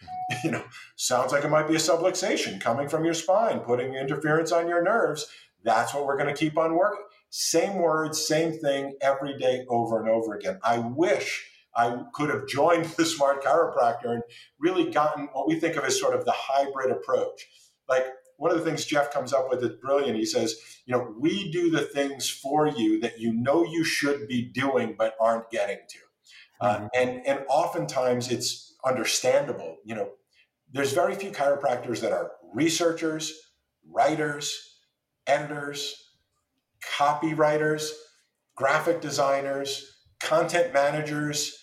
You 0.44 0.52
know, 0.52 0.64
sounds 0.96 1.32
like 1.32 1.44
it 1.44 1.50
might 1.50 1.68
be 1.68 1.76
a 1.76 1.80
subluxation 1.80 2.60
coming 2.60 2.88
from 2.88 3.06
your 3.06 3.14
spine, 3.14 3.60
putting 3.60 3.94
interference 3.94 4.52
on 4.52 4.68
your 4.68 4.82
nerves. 4.82 5.28
That's 5.64 5.94
what 5.94 6.08
we're 6.08 6.18
going 6.18 6.34
to 6.34 6.40
keep 6.40 6.58
on 6.58 6.76
working. 6.76 7.04
Same 7.30 7.76
words, 7.76 8.26
same 8.26 8.54
thing 8.54 8.96
every 9.02 9.38
day 9.38 9.66
over 9.70 10.00
and 10.00 10.10
over 10.10 10.34
again. 10.34 10.60
I 10.64 10.80
wish 10.80 11.46
I 11.76 12.04
could 12.14 12.30
have 12.30 12.48
joined 12.48 12.86
the 12.98 13.06
smart 13.06 13.44
chiropractor 13.44 14.14
and 14.14 14.24
really 14.60 14.90
gotten 14.90 15.28
what 15.34 15.48
we 15.48 15.60
think 15.60 15.76
of 15.76 15.84
as 15.84 16.00
sort 16.00 16.16
of 16.16 16.26
the 16.26 16.34
hybrid 16.36 16.90
approach. 16.90 17.48
Like 17.88 18.06
one 18.44 18.52
of 18.52 18.58
the 18.58 18.66
things 18.66 18.84
Jeff 18.84 19.14
comes 19.14 19.32
up 19.32 19.50
with 19.50 19.64
is 19.64 19.70
brilliant. 19.82 20.18
He 20.18 20.26
says, 20.26 20.60
you 20.86 20.92
know, 20.92 21.16
we 21.18 21.50
do 21.50 21.72
the 21.72 21.80
things 21.80 22.30
for 22.30 22.68
you 22.68 23.00
that 23.00 23.18
you 23.18 23.32
know 23.32 23.64
you 23.64 23.86
should 23.86 24.28
be 24.28 24.42
doing 24.42 24.96
but 24.98 25.16
aren't 25.18 25.50
getting 25.50 25.78
to. 25.88 26.00
Uh, 26.60 26.76
mm-hmm. 26.76 26.88
and 26.94 27.26
and 27.26 27.46
oftentimes 27.48 28.30
it's 28.30 28.76
understandable. 28.84 29.78
You 29.86 29.96
know, 29.96 30.10
there's 30.74 30.92
very 30.92 31.16
few 31.16 31.32
chiropractors 31.32 32.02
that 32.02 32.12
are 32.12 32.32
researchers, 32.54 33.32
writers, 33.90 34.76
editors, 35.26 36.10
copywriters, 36.98 37.92
graphic 38.56 39.00
designers, 39.00 40.00
content 40.20 40.74
managers, 40.74 41.60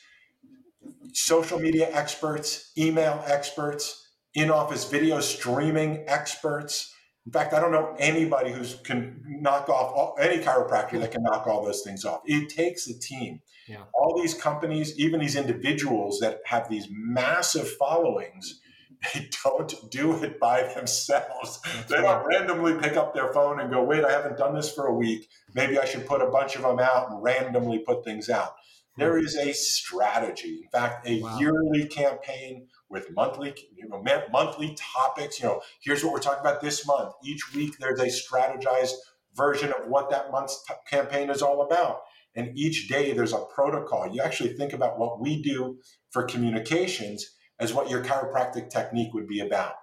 social 1.13 1.59
media 1.59 1.91
experts, 1.93 2.73
email 2.79 3.23
experts, 3.27 4.10
in 4.35 4.51
office 4.51 4.89
video 4.89 5.21
streaming 5.21 6.05
experts. 6.07 6.95
In 7.27 7.33
fact, 7.33 7.53
I 7.53 7.61
don't 7.61 7.73
know 7.73 7.95
anybody 7.99 8.53
who 8.53 8.65
can 8.85 9.23
knock 9.27 9.69
off 9.69 9.93
all, 9.95 10.17
any 10.21 10.43
chiropractor 10.43 10.99
that 11.01 11.13
can 11.13 11.23
knock 11.23 11.47
all 11.47 11.65
those 11.65 11.83
things 11.83 12.05
off. 12.05 12.21
It 12.25 12.49
takes 12.49 12.89
a 12.89 12.99
team. 12.99 13.41
Yeah. 13.69 13.83
All 13.95 14.21
these 14.21 14.35
companies, 14.35 14.99
even 14.99 15.21
these 15.21 15.37
individuals 15.37 16.19
that 16.21 16.41
have 16.47 16.69
these 16.69 16.89
massive 16.91 17.71
followings, 17.73 18.61
they 19.15 19.29
don't 19.45 19.91
do 19.91 20.23
it 20.23 20.41
by 20.41 20.63
themselves. 20.75 21.61
That's 21.63 21.91
they 21.91 21.97
don't 22.01 22.27
randomly 22.27 22.75
pick 22.75 22.97
up 22.97 23.15
their 23.15 23.33
phone 23.33 23.61
and 23.61 23.71
go, 23.71 23.83
wait, 23.83 24.05
I 24.05 24.11
haven't 24.11 24.39
done 24.39 24.55
this 24.55 24.73
for 24.73 24.87
a 24.87 24.95
week. 24.95 25.29
Maybe 25.55 25.79
I 25.79 25.85
should 25.85 26.07
put 26.07 26.23
a 26.23 26.31
bunch 26.31 26.57
of 26.57 26.63
them 26.63 26.79
out 26.79 27.11
and 27.11 27.23
randomly 27.23 27.81
put 27.81 28.05
things 28.05 28.29
out. 28.29 28.55
There 28.97 29.19
hmm. 29.19 29.25
is 29.25 29.37
a 29.37 29.53
strategy. 29.53 30.63
In 30.65 30.71
fact, 30.71 31.09
a 31.09 31.21
wow. 31.21 31.39
yearly 31.39 31.87
campaign 31.87 32.67
with 32.91 33.11
monthly, 33.15 33.55
you 33.75 33.89
know, 33.89 34.03
monthly 34.33 34.77
topics. 34.77 35.41
You 35.41 35.47
know, 35.47 35.63
here's 35.81 36.05
what 36.05 36.13
we're 36.13 36.21
talking 36.21 36.41
about 36.41 36.61
this 36.61 36.87
month. 36.87 37.15
Each 37.25 37.55
week, 37.55 37.79
there's 37.79 38.01
a 38.01 38.07
strategized 38.07 38.95
version 39.35 39.73
of 39.73 39.87
what 39.87 40.11
that 40.11 40.31
month's 40.33 40.63
t- 40.67 40.75
campaign 40.89 41.31
is 41.31 41.41
all 41.41 41.63
about. 41.63 42.01
And 42.35 42.57
each 42.57 42.89
day, 42.89 43.13
there's 43.13 43.33
a 43.33 43.45
protocol. 43.55 44.13
You 44.13 44.23
actually 44.23 44.55
think 44.55 44.73
about 44.73 44.99
what 44.99 45.21
we 45.21 45.41
do 45.43 45.79
for 46.11 46.25
communications 46.25 47.31
as 47.59 47.73
what 47.73 47.91
your 47.91 48.03
chiropractic 48.03 48.71
technique 48.71 49.15
would 49.15 49.29
be 49.29 49.41
about. 49.41 49.75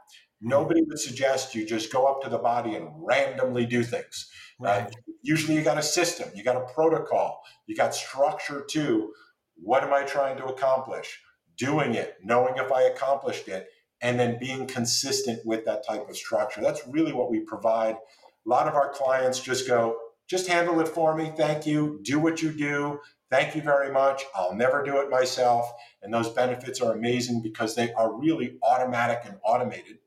Nobody 0.41 0.81
would 0.83 0.99
suggest 0.99 1.55
you 1.55 1.65
just 1.65 1.91
go 1.91 2.05
up 2.05 2.21
to 2.21 2.29
the 2.29 2.37
body 2.37 2.75
and 2.75 2.89
randomly 2.95 3.65
do 3.65 3.83
things. 3.83 4.29
Uh, 4.61 4.65
right. 4.65 4.83
Uh, 4.83 4.89
usually, 5.21 5.55
you 5.55 5.63
got 5.63 5.77
a 5.77 5.83
system, 5.83 6.29
you 6.35 6.43
got 6.43 6.55
a 6.55 6.73
protocol, 6.73 7.41
you 7.65 7.75
got 7.75 7.95
structure 7.95 8.65
too. 8.69 9.13
What 9.55 9.83
am 9.83 9.93
I 9.93 10.03
trying 10.03 10.37
to 10.37 10.45
accomplish? 10.45 11.19
Doing 11.57 11.95
it, 11.95 12.17
knowing 12.23 12.55
if 12.57 12.71
I 12.71 12.83
accomplished 12.83 13.47
it, 13.47 13.67
and 14.01 14.19
then 14.19 14.37
being 14.39 14.67
consistent 14.67 15.45
with 15.45 15.65
that 15.65 15.85
type 15.85 16.07
of 16.07 16.15
structure. 16.15 16.61
That's 16.61 16.81
really 16.87 17.13
what 17.13 17.31
we 17.31 17.39
provide. 17.39 17.95
A 17.95 18.49
lot 18.49 18.67
of 18.67 18.75
our 18.75 18.89
clients 18.89 19.39
just 19.39 19.67
go, 19.67 19.97
just 20.27 20.47
handle 20.47 20.79
it 20.79 20.87
for 20.87 21.15
me. 21.15 21.31
Thank 21.35 21.65
you. 21.65 21.99
Do 22.03 22.19
what 22.19 22.41
you 22.41 22.51
do. 22.51 22.99
Thank 23.29 23.55
you 23.55 23.61
very 23.61 23.91
much. 23.91 24.23
I'll 24.35 24.55
never 24.55 24.83
do 24.83 25.01
it 25.01 25.09
myself. 25.09 25.69
And 26.01 26.13
those 26.13 26.29
benefits 26.29 26.79
are 26.79 26.93
amazing 26.93 27.41
because 27.41 27.75
they 27.75 27.91
are 27.93 28.13
really 28.13 28.57
automatic 28.63 29.21
and 29.25 29.37
automated. 29.43 29.97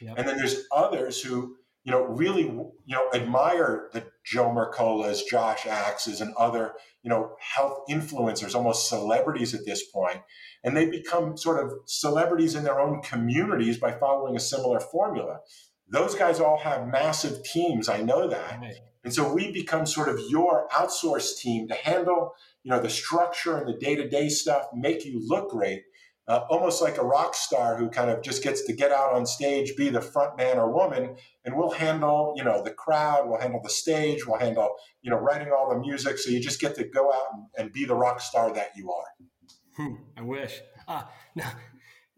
Yep. 0.00 0.14
And 0.16 0.28
then 0.28 0.36
there's 0.36 0.64
others 0.70 1.20
who, 1.20 1.56
you 1.84 1.90
know, 1.92 2.04
really, 2.04 2.42
you 2.42 2.72
know, 2.86 3.08
admire 3.14 3.88
the 3.92 4.04
Joe 4.30 4.50
Mercolas, 4.50 5.20
Josh 5.28 5.66
Axes, 5.66 6.20
and 6.20 6.34
other, 6.36 6.74
you 7.02 7.10
know, 7.10 7.36
health 7.40 7.80
influencers, 7.90 8.54
almost 8.54 8.88
celebrities 8.88 9.54
at 9.54 9.64
this 9.64 9.84
point 9.90 10.20
and 10.64 10.76
they 10.76 10.86
become 10.86 11.36
sort 11.36 11.64
of 11.64 11.72
celebrities 11.86 12.54
in 12.54 12.64
their 12.64 12.80
own 12.80 13.00
communities 13.02 13.78
by 13.78 13.92
following 13.92 14.36
a 14.36 14.40
similar 14.40 14.80
formula. 14.80 15.40
Those 15.88 16.14
guys 16.14 16.40
all 16.40 16.58
have 16.58 16.86
massive 16.86 17.42
teams. 17.44 17.88
I 17.88 18.02
know 18.02 18.28
that. 18.28 18.58
Right. 18.60 18.74
And 19.04 19.14
so 19.14 19.32
we 19.32 19.52
become 19.52 19.86
sort 19.86 20.08
of 20.08 20.20
your 20.28 20.68
outsourced 20.72 21.38
team 21.38 21.68
to 21.68 21.74
handle, 21.74 22.32
you 22.62 22.70
know, 22.70 22.80
the 22.80 22.90
structure 22.90 23.56
and 23.56 23.66
the 23.66 23.78
day-to-day 23.78 24.28
stuff, 24.28 24.66
make 24.74 25.04
you 25.04 25.22
look 25.24 25.50
great, 25.50 25.84
uh, 26.28 26.44
almost 26.50 26.82
like 26.82 26.98
a 26.98 27.02
rock 27.02 27.34
star 27.34 27.76
who 27.76 27.88
kind 27.88 28.10
of 28.10 28.22
just 28.22 28.42
gets 28.42 28.62
to 28.64 28.74
get 28.74 28.92
out 28.92 29.14
on 29.14 29.24
stage, 29.24 29.74
be 29.76 29.88
the 29.88 30.00
front 30.00 30.36
man 30.36 30.58
or 30.58 30.70
woman, 30.70 31.16
and 31.44 31.56
we'll 31.56 31.70
handle, 31.70 32.34
you 32.36 32.44
know, 32.44 32.62
the 32.62 32.70
crowd, 32.70 33.26
we'll 33.26 33.40
handle 33.40 33.60
the 33.62 33.70
stage, 33.70 34.26
we'll 34.26 34.38
handle, 34.38 34.76
you 35.00 35.10
know, 35.10 35.16
writing 35.16 35.50
all 35.50 35.70
the 35.70 35.80
music. 35.80 36.18
So 36.18 36.30
you 36.30 36.38
just 36.38 36.60
get 36.60 36.74
to 36.76 36.84
go 36.84 37.10
out 37.10 37.28
and, 37.32 37.44
and 37.56 37.72
be 37.72 37.86
the 37.86 37.94
rock 37.94 38.20
star 38.20 38.52
that 38.52 38.72
you 38.76 38.92
are. 38.92 39.06
Hmm, 39.76 39.94
I 40.18 40.22
wish. 40.22 40.60
Uh, 40.86 41.02
no, 41.34 41.44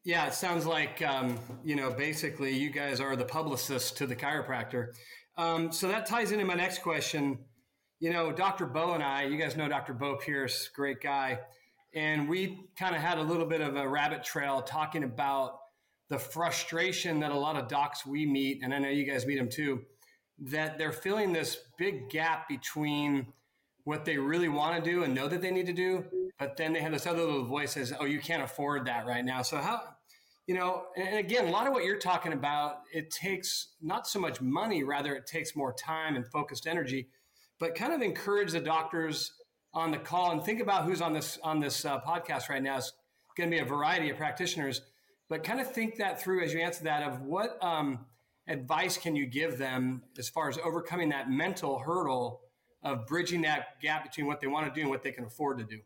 yeah, 0.03 0.27
it 0.27 0.35
sounds 0.35 0.67
like 0.67 1.03
um, 1.03 1.39
you 1.63 1.77
know 1.77 1.91
basically 1.91 2.57
you 2.57 2.71
guys 2.71 3.01
are 3.01 3.15
the 3.17 3.25
publicist 3.25 3.97
to 3.99 4.07
the 4.07 4.17
chiropractor. 4.17 4.89
Um, 5.37 5.71
so 5.71 5.89
that 5.89 6.07
ties 6.07 6.33
into 6.33 6.45
my 6.45 6.55
next 6.55 6.83
question. 6.83 7.39
You 8.01 8.13
know, 8.13 8.33
Dr. 8.33 8.67
Bo 8.67 8.95
and 8.95 9.03
I, 9.03 9.25
you 9.25 9.37
guys 9.37 9.57
know 9.57 9.69
Dr. 9.69 9.93
Bo 9.93 10.17
Pierce, 10.17 10.69
great 10.69 11.01
guy, 11.03 11.39
and 11.95 12.29
we 12.29 12.69
kind 12.79 12.95
of 12.95 13.03
had 13.03 13.19
a 13.19 13.23
little 13.23 13.47
bit 13.47 13.61
of 13.61 13.77
a 13.77 13.89
rabbit 13.89 14.25
trail 14.25 14.63
talking 14.63 15.05
about 15.05 15.59
the 16.09 16.19
frustration 16.19 17.21
that 17.21 17.31
a 17.31 17.39
lot 17.39 17.57
of 17.57 17.69
docs 17.69 18.05
we 18.05 18.27
meet, 18.27 18.63
and 18.63 18.75
I 18.75 18.79
know 18.79 18.89
you 18.89 19.05
guys 19.05 19.27
meet 19.27 19.37
them 19.37 19.49
too, 19.49 19.83
that 20.39 20.79
they're 20.79 20.93
feeling 20.93 21.33
this 21.33 21.59
big 21.79 22.11
gap 22.11 22.49
between 22.49 23.33
what 23.85 24.05
they 24.05 24.17
really 24.17 24.49
want 24.49 24.83
to 24.83 24.91
do 24.91 25.05
and 25.05 25.15
know 25.15 25.29
that 25.29 25.41
they 25.41 25.51
need 25.51 25.67
to 25.67 25.73
do 25.73 26.05
but 26.41 26.57
then 26.57 26.73
they 26.73 26.81
have 26.81 26.93
this 26.93 27.07
other 27.07 27.23
little 27.23 27.45
voice 27.45 27.73
says, 27.73 27.93
"Oh, 28.01 28.07
you 28.07 28.19
can't 28.19 28.43
afford 28.43 28.87
that 28.87 29.07
right 29.07 29.25
now." 29.25 29.43
So 29.43 29.59
how, 29.59 29.95
you 30.47 30.55
know, 30.55 30.87
and 30.97 31.19
again, 31.19 31.47
a 31.47 31.51
lot 31.51 31.67
of 31.67 31.75
what 31.75 31.85
you're 31.85 31.99
talking 31.99 32.33
about, 32.33 32.81
it 32.93 33.11
takes 33.11 33.75
not 33.83 34.09
so 34.09 34.19
much 34.19 34.41
money, 34.41 34.83
rather 34.83 35.15
it 35.15 35.27
takes 35.27 35.55
more 35.55 35.75
time 35.75 36.17
and 36.17 36.27
focused 36.27 36.67
energy. 36.67 37.11
But 37.59 37.75
kind 37.75 37.93
of 37.93 38.01
encourage 38.01 38.53
the 38.53 38.61
doctors 38.61 39.35
on 39.73 39.91
the 39.91 39.99
call 39.99 40.33
and 40.33 40.43
think 40.43 40.61
about 40.61 40.85
who's 40.85 41.01
on 41.01 41.13
this 41.13 41.39
on 41.43 41.61
this 41.61 41.85
uh, 41.85 42.01
podcast 42.01 42.49
right 42.49 42.63
now. 42.63 42.79
It's 42.79 42.93
going 43.37 43.51
to 43.51 43.57
be 43.57 43.61
a 43.61 43.65
variety 43.65 44.11
of 44.11 44.17
practitioners, 44.17 44.83
but 45.29 45.45
kind 45.45 45.61
of 45.61 45.73
think 45.73 45.97
that 45.97 46.21
through 46.21 46.43
as 46.43 46.53
you 46.53 46.61
answer 46.61 46.85
that 46.85 47.03
of 47.03 47.23
what 47.23 47.63
um, 47.63 48.07
advice 48.49 48.97
can 48.97 49.15
you 49.15 49.27
give 49.27 49.59
them 49.59 50.03
as 50.19 50.29
far 50.29 50.49
as 50.49 50.59
overcoming 50.59 51.11
that 51.11 51.31
mental 51.31 51.79
hurdle 51.79 52.41
of 52.83 53.07
bridging 53.07 53.43
that 53.43 53.81
gap 53.81 54.03
between 54.05 54.27
what 54.27 54.41
they 54.41 54.47
want 54.47 54.67
to 54.67 54.73
do 54.75 54.83
and 54.83 54.91
what 54.91 55.03
they 55.03 55.13
can 55.13 55.25
afford 55.25 55.59
to 55.59 55.65
do. 55.65 55.81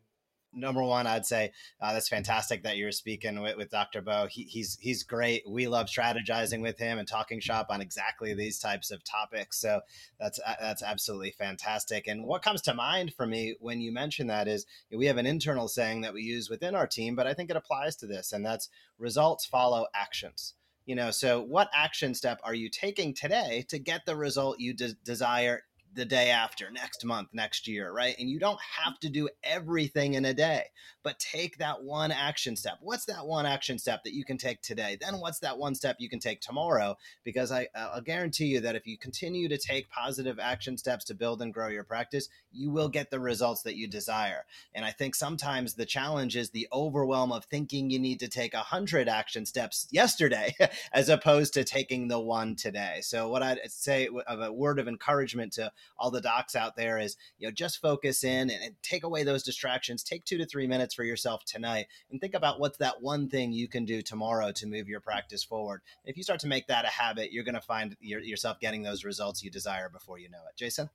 Number 0.55 0.83
one, 0.83 1.07
I'd 1.07 1.27
say 1.27 1.53
uh, 1.81 1.93
that's 1.93 2.09
fantastic 2.09 2.63
that 2.63 2.77
you're 2.77 2.93
speaking 2.93 3.41
with, 3.41 3.57
with 3.57 3.71
Dr. 3.71 4.03
Bo. 4.03 4.27
He, 4.31 4.45
he's 4.45 4.77
he's 4.81 5.03
great. 5.03 5.43
We 5.49 5.69
love 5.69 5.87
strategizing 5.87 6.61
with 6.61 6.79
him 6.79 6.99
and 6.99 7.07
talking 7.07 7.41
shop 7.41 7.67
on 7.71 7.81
exactly 7.81 8.35
these 8.35 8.59
types 8.59 8.91
of 8.91 9.05
topics. 9.05 9.59
So 9.61 9.81
that's 10.19 10.39
uh, 10.47 10.55
that's 10.61 10.83
absolutely 10.83 11.33
fantastic. 11.33 12.07
And 12.07 12.25
what 12.25 12.43
comes 12.43 12.63
to 12.63 12.75
mind 12.75 13.15
for 13.15 13.27
me 13.27 13.57
when 13.61 13.81
you 13.81 13.93
mention 13.93 14.27
that 14.29 14.49
is 14.49 14.67
we 14.91 15.07
have 15.07 15.19
an 15.19 15.27
internal 15.27 15.69
saying 15.69 16.03
that 16.03 16.15
we 16.15 16.23
use 16.23 16.51
within 16.51 16.75
our 16.75 16.87
team, 16.87 17.15
but 17.15 17.27
I 17.27 17.35
think 17.35 17.51
it 17.51 17.57
applies 17.57 17.97
to 17.97 18.07
this, 18.07 18.33
and 18.33 18.45
that's 18.45 18.69
results 18.99 19.47
follow 19.47 19.87
actions 19.95 20.55
you 20.87 20.95
know 20.95 21.11
so 21.11 21.41
what 21.41 21.69
action 21.75 22.15
step 22.15 22.41
are 22.45 22.55
you 22.55 22.69
taking 22.69 23.15
today 23.15 23.65
to 23.69 23.79
get 23.79 24.05
the 24.07 24.15
result 24.17 24.61
you 24.61 24.75
de- 24.75 24.95
desire 25.05 25.63
the 25.95 26.05
day 26.05 26.31
after, 26.31 26.71
next 26.71 27.05
month, 27.05 27.29
next 27.33 27.67
year, 27.67 27.93
right? 27.93 28.17
And 28.19 28.29
you 28.29 28.39
don't 28.39 28.61
have 28.61 28.99
to 29.01 29.09
do 29.09 29.29
everything 29.43 30.15
in 30.15 30.25
a 30.25 30.35
day, 30.35 30.65
but 31.05 31.19
take 31.21 31.59
that 31.59 31.85
one 31.85 32.11
action 32.11 32.57
step. 32.57 32.79
What's 32.81 33.05
that 33.05 33.27
one 33.27 33.47
action 33.47 33.79
step 33.79 34.03
that 34.05 34.15
you 34.15 34.25
can 34.25 34.39
take 34.39 34.63
today? 34.63 34.99
Then 35.01 35.21
what's 35.21 35.39
that 35.41 35.59
one 35.59 35.75
step 35.75 35.97
you 36.01 36.09
can 36.09 36.19
take 36.19 36.41
tomorrow? 36.41 36.97
Because 37.23 37.53
I, 37.53 37.69
I'll 37.77 38.01
guarantee 38.01 38.47
you 38.47 38.61
that 38.63 38.75
if 38.75 38.87
you 38.87 38.99
continue 38.99 39.49
to 39.49 39.59
take 39.59 39.91
positive 39.91 40.39
action 40.41 40.77
steps 40.77 41.05
to 41.07 41.15
build 41.15 41.43
and 41.43 41.55
grow 41.55 41.69
your 41.69 41.85
practice, 41.85 42.29
you 42.51 42.71
will 42.71 42.89
get 42.89 43.11
the 43.11 43.21
results 43.21 43.63
that 43.63 43.77
you 43.77 43.87
desire. 43.87 44.47
And 44.75 44.85
I 44.85 44.91
think 44.91 45.15
sometimes 45.15 45.75
the 45.75 45.87
challenge 45.87 46.37
is 46.37 46.51
the 46.51 46.67
overwhelm 46.73 47.31
of 47.31 47.45
thinking 47.45 47.91
you 47.91 47.99
need 47.99 48.21
to 48.21 48.29
take 48.29 48.55
a 48.55 48.59
hundred 48.59 49.09
action 49.09 49.47
steps 49.47 49.87
yesterday 49.91 50.57
as 50.93 51.09
opposed 51.09 51.55
to 51.55 51.65
taking 51.65 52.09
the 52.09 52.19
one 52.19 52.57
today. 52.57 53.01
So 53.03 53.29
what 53.29 53.43
I'd 53.43 53.61
say 53.69 54.09
of 54.27 54.41
a 54.41 54.53
word 54.53 54.79
of 54.79 54.89
encouragement 54.89 55.53
to 55.55 55.71
all 55.99 56.11
the 56.11 56.21
docs 56.21 56.57
out 56.57 56.77
there 56.77 56.99
is 56.99 57.17
you 57.39 57.47
know 57.47 57.53
just 57.53 57.81
focus 57.81 58.25
in 58.25 58.51
and, 58.51 58.63
and 58.63 58.75
take 58.83 59.05
away 59.05 59.23
those 59.23 59.43
distractions 59.43 60.03
take 60.03 60.25
two 60.25 60.39
to 60.39 60.47
three 60.47 60.67
minutes 60.67 60.94
for 60.95 61.05
yourself 61.05 61.45
tonight 61.45 61.87
and 62.11 62.21
think 62.21 62.35
about 62.35 62.61
what's 62.61 62.79
that 62.79 63.03
one 63.03 63.29
thing 63.29 63.53
you 63.53 63.69
can 63.69 63.85
do 63.85 64.03
tomorrow 64.03 64.53
to 64.53 64.67
move 64.67 64.89
your 64.89 65.01
practice 65.01 65.45
forward. 65.45 65.83
If 66.05 66.17
you 66.17 66.23
start 66.23 66.41
to 66.41 66.47
make 66.47 66.69
that 66.69 66.85
a 66.85 66.89
habit 66.89 67.33
you're 67.33 67.45
going 67.45 67.55
to 67.55 67.61
find 67.61 67.97
your, 68.01 68.21
yourself 68.21 68.61
getting 68.61 68.83
those 68.83 69.05
results 69.05 69.43
you 69.43 69.51
desire 69.51 69.89
before 69.89 70.19
you 70.19 70.31
know 70.31 70.43
it. 70.49 70.57
Jason? 70.57 70.91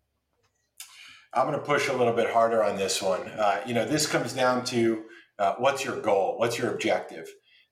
I'm 1.33 1.47
going 1.47 1.59
to 1.59 1.65
push 1.65 1.88
a 1.89 1.93
little 1.93 2.13
bit 2.13 2.31
harder 2.31 2.63
on 2.63 2.77
this 2.77 3.01
one. 3.01 3.27
Uh, 3.27 3.62
you 3.65 3.73
know 3.73 3.85
this 3.85 4.07
comes 4.07 4.33
down 4.33 4.63
to 4.65 5.03
uh, 5.38 5.53
what's 5.57 5.85
your 5.85 6.01
goal? 6.01 6.38
What's 6.38 6.57
your 6.57 6.71
objective 6.71 7.31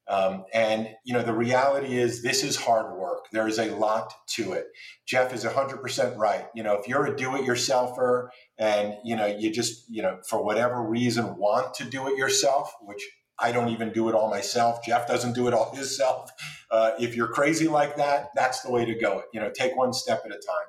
um, 0.10 0.46
and 0.54 0.90
you 1.04 1.14
know 1.14 1.22
the 1.22 1.34
reality 1.34 1.98
is 1.98 2.24
this 2.24 2.44
is 2.44 2.56
hard 2.56 2.98
work. 2.98 3.26
There 3.32 3.48
is 3.48 3.60
a 3.60 3.76
lot 3.76 4.14
to 4.36 4.54
it. 4.54 4.68
Jeff 5.06 5.34
is 5.34 5.44
100% 5.44 6.18
right. 6.18 6.46
You 6.56 6.64
know 6.64 6.76
if 6.76 6.88
you're 6.88 7.06
a 7.06 7.16
do-it-yourselfer 7.16 8.30
and 8.58 8.96
you 9.04 9.16
know 9.16 9.26
you 9.26 9.52
just 9.52 9.90
you 9.90 10.02
know 10.02 10.20
for 10.28 10.44
whatever 10.44 10.82
reason 10.82 11.38
want 11.38 11.74
to 11.76 11.84
do 11.84 12.08
it 12.08 12.18
yourself, 12.18 12.74
which 12.82 13.04
I 13.40 13.52
don't 13.52 13.70
even 13.70 13.92
do 13.92 14.10
it 14.10 14.16
all 14.16 14.30
myself. 14.30 14.84
Jeff 14.84 15.08
doesn't 15.08 15.34
do 15.34 15.48
it 15.48 15.54
all 15.54 15.72
himself. 15.76 16.32
Uh, 16.72 16.92
if 17.00 17.16
you're 17.16 17.28
crazy 17.28 17.68
like 17.68 17.98
that, 17.98 18.30
that's 18.36 18.62
the 18.62 18.72
way 18.72 18.86
to 18.86 18.96
go. 18.96 19.24
You 19.34 19.42
know, 19.42 19.52
take 19.52 19.76
one 19.76 19.94
step 19.94 20.24
at 20.26 20.32
a 20.32 20.36
time. 20.36 20.68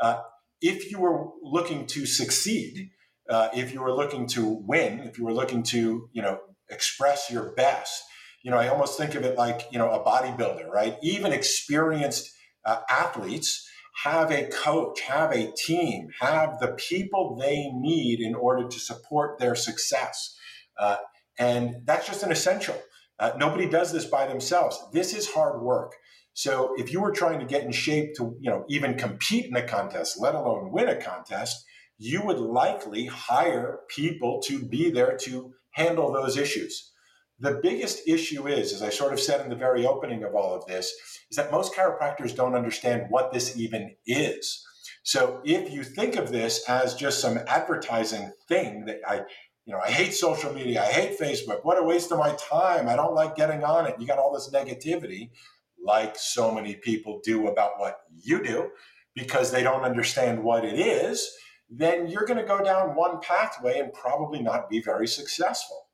Uh, 0.00 0.20
if 0.60 0.90
you 0.90 0.98
were 0.98 1.28
looking 1.42 1.86
to 1.86 2.06
succeed, 2.06 2.90
uh, 3.28 3.48
if 3.54 3.72
you 3.72 3.82
were 3.82 3.92
looking 3.92 4.26
to 4.28 4.46
win, 4.46 5.00
if 5.00 5.18
you 5.18 5.24
were 5.24 5.32
looking 5.32 5.62
to 5.64 6.08
you 6.12 6.22
know 6.22 6.40
express 6.68 7.30
your 7.30 7.52
best, 7.52 8.02
you 8.46 8.52
know, 8.52 8.58
I 8.58 8.68
almost 8.68 8.96
think 8.96 9.16
of 9.16 9.24
it 9.24 9.36
like, 9.36 9.62
you 9.72 9.78
know, 9.80 9.90
a 9.90 10.04
bodybuilder, 10.04 10.68
right? 10.68 10.96
Even 11.02 11.32
experienced 11.32 12.32
uh, 12.64 12.78
athletes 12.88 13.68
have 14.04 14.30
a 14.30 14.44
coach, 14.44 15.00
have 15.00 15.32
a 15.32 15.50
team, 15.56 16.10
have 16.20 16.60
the 16.60 16.68
people 16.68 17.36
they 17.40 17.72
need 17.74 18.20
in 18.20 18.36
order 18.36 18.68
to 18.68 18.78
support 18.78 19.40
their 19.40 19.56
success. 19.56 20.38
Uh, 20.78 20.98
and 21.40 21.78
that's 21.86 22.06
just 22.06 22.22
an 22.22 22.30
essential. 22.30 22.80
Uh, 23.18 23.32
nobody 23.36 23.68
does 23.68 23.92
this 23.92 24.04
by 24.04 24.28
themselves. 24.28 24.80
This 24.92 25.12
is 25.12 25.28
hard 25.28 25.60
work. 25.60 25.94
So 26.34 26.72
if 26.76 26.92
you 26.92 27.00
were 27.00 27.10
trying 27.10 27.40
to 27.40 27.46
get 27.46 27.64
in 27.64 27.72
shape 27.72 28.14
to, 28.18 28.36
you 28.40 28.48
know, 28.48 28.64
even 28.68 28.96
compete 28.96 29.46
in 29.46 29.56
a 29.56 29.66
contest, 29.66 30.20
let 30.20 30.36
alone 30.36 30.70
win 30.70 30.88
a 30.88 30.94
contest, 30.94 31.64
you 31.98 32.22
would 32.22 32.38
likely 32.38 33.06
hire 33.06 33.80
people 33.88 34.40
to 34.42 34.64
be 34.64 34.88
there 34.88 35.16
to 35.22 35.52
handle 35.72 36.12
those 36.12 36.36
issues. 36.36 36.92
The 37.38 37.60
biggest 37.62 38.08
issue 38.08 38.48
is, 38.48 38.72
as 38.72 38.82
I 38.82 38.88
sort 38.88 39.12
of 39.12 39.20
said 39.20 39.42
in 39.42 39.50
the 39.50 39.56
very 39.56 39.84
opening 39.84 40.24
of 40.24 40.34
all 40.34 40.54
of 40.54 40.64
this, 40.66 40.90
is 41.30 41.36
that 41.36 41.52
most 41.52 41.74
chiropractors 41.74 42.34
don't 42.34 42.54
understand 42.54 43.06
what 43.10 43.30
this 43.30 43.58
even 43.58 43.94
is. 44.06 44.64
So 45.02 45.42
if 45.44 45.70
you 45.70 45.84
think 45.84 46.16
of 46.16 46.32
this 46.32 46.66
as 46.66 46.94
just 46.94 47.20
some 47.20 47.38
advertising 47.46 48.32
thing 48.48 48.86
that 48.86 49.00
I, 49.06 49.16
you 49.66 49.74
know, 49.74 49.80
I 49.84 49.90
hate 49.90 50.14
social 50.14 50.52
media, 50.52 50.82
I 50.82 50.86
hate 50.86 51.20
Facebook, 51.20 51.60
what 51.62 51.78
a 51.78 51.82
waste 51.82 52.10
of 52.10 52.18
my 52.18 52.34
time, 52.36 52.88
I 52.88 52.96
don't 52.96 53.14
like 53.14 53.36
getting 53.36 53.64
on 53.64 53.86
it. 53.86 53.96
You 53.98 54.06
got 54.06 54.18
all 54.18 54.32
this 54.32 54.50
negativity, 54.50 55.28
like 55.84 56.16
so 56.16 56.50
many 56.50 56.74
people 56.74 57.20
do 57.22 57.48
about 57.48 57.78
what 57.78 57.98
you 58.24 58.42
do, 58.42 58.70
because 59.14 59.50
they 59.50 59.62
don't 59.62 59.84
understand 59.84 60.42
what 60.42 60.64
it 60.64 60.78
is, 60.78 61.30
then 61.68 62.08
you're 62.08 62.24
going 62.24 62.40
to 62.40 62.46
go 62.46 62.64
down 62.64 62.96
one 62.96 63.20
pathway 63.20 63.78
and 63.78 63.92
probably 63.92 64.40
not 64.40 64.70
be 64.70 64.80
very 64.80 65.06
successful 65.06 65.85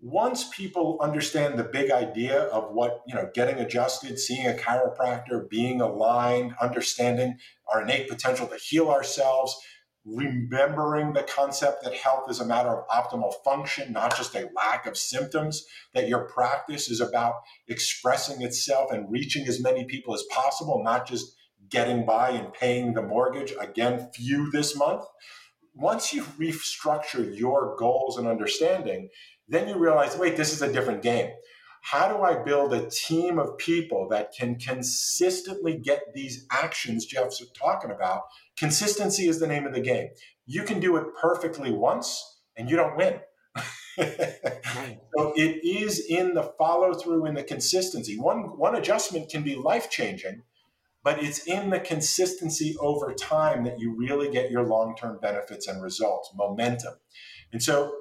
once 0.00 0.48
people 0.50 0.98
understand 1.00 1.58
the 1.58 1.64
big 1.64 1.90
idea 1.90 2.42
of 2.44 2.70
what 2.72 3.02
you 3.06 3.14
know 3.14 3.30
getting 3.34 3.56
adjusted 3.56 4.18
seeing 4.18 4.46
a 4.46 4.52
chiropractor 4.52 5.48
being 5.48 5.80
aligned 5.80 6.54
understanding 6.60 7.36
our 7.72 7.82
innate 7.82 8.08
potential 8.08 8.46
to 8.46 8.56
heal 8.56 8.90
ourselves 8.90 9.56
remembering 10.04 11.12
the 11.14 11.22
concept 11.22 11.82
that 11.82 11.94
health 11.94 12.30
is 12.30 12.40
a 12.40 12.46
matter 12.46 12.68
of 12.68 12.86
optimal 12.88 13.32
function 13.42 13.90
not 13.90 14.14
just 14.16 14.34
a 14.34 14.48
lack 14.54 14.86
of 14.86 14.98
symptoms 14.98 15.64
that 15.94 16.08
your 16.08 16.28
practice 16.28 16.90
is 16.90 17.00
about 17.00 17.34
expressing 17.66 18.42
itself 18.42 18.92
and 18.92 19.10
reaching 19.10 19.46
as 19.48 19.62
many 19.62 19.84
people 19.84 20.14
as 20.14 20.24
possible 20.30 20.82
not 20.84 21.08
just 21.08 21.34
getting 21.70 22.04
by 22.04 22.30
and 22.30 22.52
paying 22.52 22.92
the 22.92 23.02
mortgage 23.02 23.52
again 23.58 24.10
few 24.14 24.50
this 24.50 24.76
month 24.76 25.02
once 25.76 26.12
you 26.12 26.22
restructure 26.38 27.36
your 27.38 27.76
goals 27.78 28.18
and 28.18 28.26
understanding 28.26 29.08
then 29.48 29.68
you 29.68 29.78
realize, 29.78 30.16
wait, 30.16 30.36
this 30.36 30.52
is 30.52 30.62
a 30.62 30.72
different 30.72 31.02
game. 31.02 31.30
How 31.82 32.08
do 32.08 32.22
I 32.22 32.42
build 32.42 32.72
a 32.72 32.90
team 32.90 33.38
of 33.38 33.58
people 33.58 34.08
that 34.08 34.32
can 34.36 34.56
consistently 34.56 35.78
get 35.78 36.02
these 36.14 36.44
actions 36.50 37.06
Jeff's 37.06 37.42
talking 37.52 37.92
about? 37.92 38.22
Consistency 38.56 39.28
is 39.28 39.38
the 39.38 39.46
name 39.46 39.66
of 39.66 39.72
the 39.72 39.80
game. 39.80 40.08
You 40.46 40.64
can 40.64 40.80
do 40.80 40.96
it 40.96 41.06
perfectly 41.20 41.70
once 41.70 42.40
and 42.56 42.68
you 42.68 42.76
don't 42.76 42.96
win. 42.96 43.20
so 43.98 45.32
it 45.36 45.64
is 45.64 46.04
in 46.08 46.34
the 46.34 46.52
follow 46.58 46.92
through 46.92 47.24
and 47.24 47.36
the 47.36 47.44
consistency. 47.44 48.18
One 48.18 48.58
one 48.58 48.74
adjustment 48.74 49.30
can 49.30 49.42
be 49.42 49.54
life 49.54 49.88
changing, 49.88 50.42
but 51.06 51.22
it's 51.22 51.46
in 51.46 51.70
the 51.70 51.78
consistency 51.78 52.76
over 52.80 53.14
time 53.14 53.62
that 53.62 53.78
you 53.78 53.94
really 53.96 54.28
get 54.28 54.50
your 54.50 54.64
long 54.64 54.96
term 54.96 55.20
benefits 55.22 55.68
and 55.68 55.80
results, 55.80 56.32
momentum. 56.34 56.94
And 57.52 57.62
so 57.62 57.92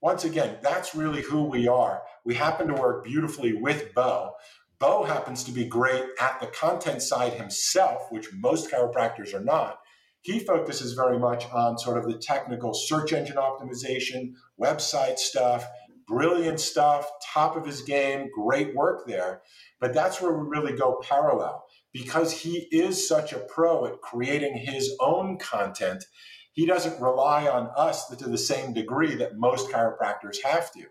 once 0.00 0.22
again, 0.22 0.58
that's 0.62 0.94
really 0.94 1.22
who 1.22 1.42
we 1.42 1.66
are. 1.66 2.02
We 2.24 2.36
happen 2.36 2.68
to 2.68 2.74
work 2.74 3.02
beautifully 3.02 3.54
with 3.54 3.92
Bo. 3.94 4.34
Bo 4.78 5.02
happens 5.02 5.42
to 5.42 5.50
be 5.50 5.64
great 5.64 6.04
at 6.20 6.38
the 6.38 6.46
content 6.46 7.02
side 7.02 7.32
himself, 7.32 8.02
which 8.10 8.32
most 8.32 8.70
chiropractors 8.70 9.34
are 9.34 9.42
not. 9.42 9.80
He 10.22 10.38
focuses 10.38 10.92
very 10.92 11.18
much 11.18 11.50
on 11.50 11.78
sort 11.78 11.98
of 11.98 12.04
the 12.04 12.16
technical 12.16 12.74
search 12.74 13.12
engine 13.12 13.38
optimization, 13.38 14.34
website 14.60 15.18
stuff, 15.18 15.66
brilliant 16.06 16.60
stuff, 16.60 17.10
top 17.32 17.56
of 17.56 17.66
his 17.66 17.82
game, 17.82 18.30
great 18.34 18.74
work 18.74 19.06
there. 19.06 19.42
But 19.80 19.94
that's 19.94 20.20
where 20.20 20.32
we 20.32 20.48
really 20.48 20.76
go 20.76 21.00
parallel 21.02 21.64
because 21.92 22.32
he 22.32 22.68
is 22.70 23.08
such 23.08 23.32
a 23.32 23.38
pro 23.38 23.86
at 23.86 24.00
creating 24.00 24.56
his 24.56 24.94
own 25.00 25.38
content 25.38 26.04
he 26.56 26.64
doesn't 26.64 27.00
rely 27.00 27.46
on 27.46 27.70
us 27.76 28.08
to 28.08 28.28
the 28.28 28.38
same 28.38 28.72
degree 28.72 29.14
that 29.16 29.36
most 29.36 29.70
chiropractors 29.70 30.42
have 30.42 30.72
to. 30.72 30.84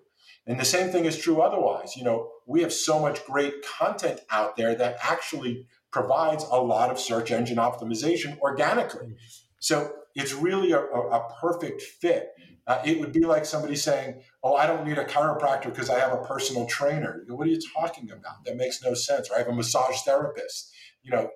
And 0.46 0.60
the 0.60 0.66
same 0.66 0.92
thing 0.92 1.06
is 1.06 1.18
true 1.18 1.42
otherwise. 1.42 1.96
You 1.96 2.04
know, 2.04 2.30
we 2.46 2.62
have 2.62 2.72
so 2.72 3.00
much 3.00 3.26
great 3.26 3.66
content 3.66 4.22
out 4.30 4.56
there 4.58 4.76
that 4.76 4.98
actually 5.02 5.66
provides 5.92 6.46
a 6.52 6.62
lot 6.62 6.92
of 6.92 7.00
search 7.00 7.32
engine 7.32 7.58
optimization 7.58 8.38
organically. 8.40 9.08
Mm-hmm. 9.08 9.16
So 9.60 9.92
it's 10.16 10.34
really 10.34 10.72
a, 10.72 10.80
a 10.80 11.30
perfect 11.40 11.82
fit. 11.82 12.30
Uh, 12.68 12.82
it 12.84 13.00
would 13.00 13.12
be 13.12 13.26
like 13.26 13.46
somebody 13.46 13.76
saying, 13.76 14.22
Oh, 14.42 14.56
I 14.56 14.66
don't 14.66 14.88
need 14.88 14.98
a 14.98 15.06
chiropractor 15.06 15.66
because 15.66 15.90
I 15.90 16.00
have 16.00 16.14
a 16.14 16.24
personal 16.24 16.66
trainer. 16.66 17.22
You 17.22 17.30
go, 17.30 17.36
what 17.36 17.48
are 17.48 17.52
you 17.52 17.60
talking 17.76 18.10
about? 18.10 18.44
That 18.46 18.56
makes 18.56 18.82
no 18.84 18.94
sense. 18.94 19.30
Or 19.30 19.36
I 19.36 19.40
have 19.40 19.48
a 19.48 19.54
massage 19.54 20.02
therapist. 20.02 20.74
You 21.04 21.12
know, 21.12 21.30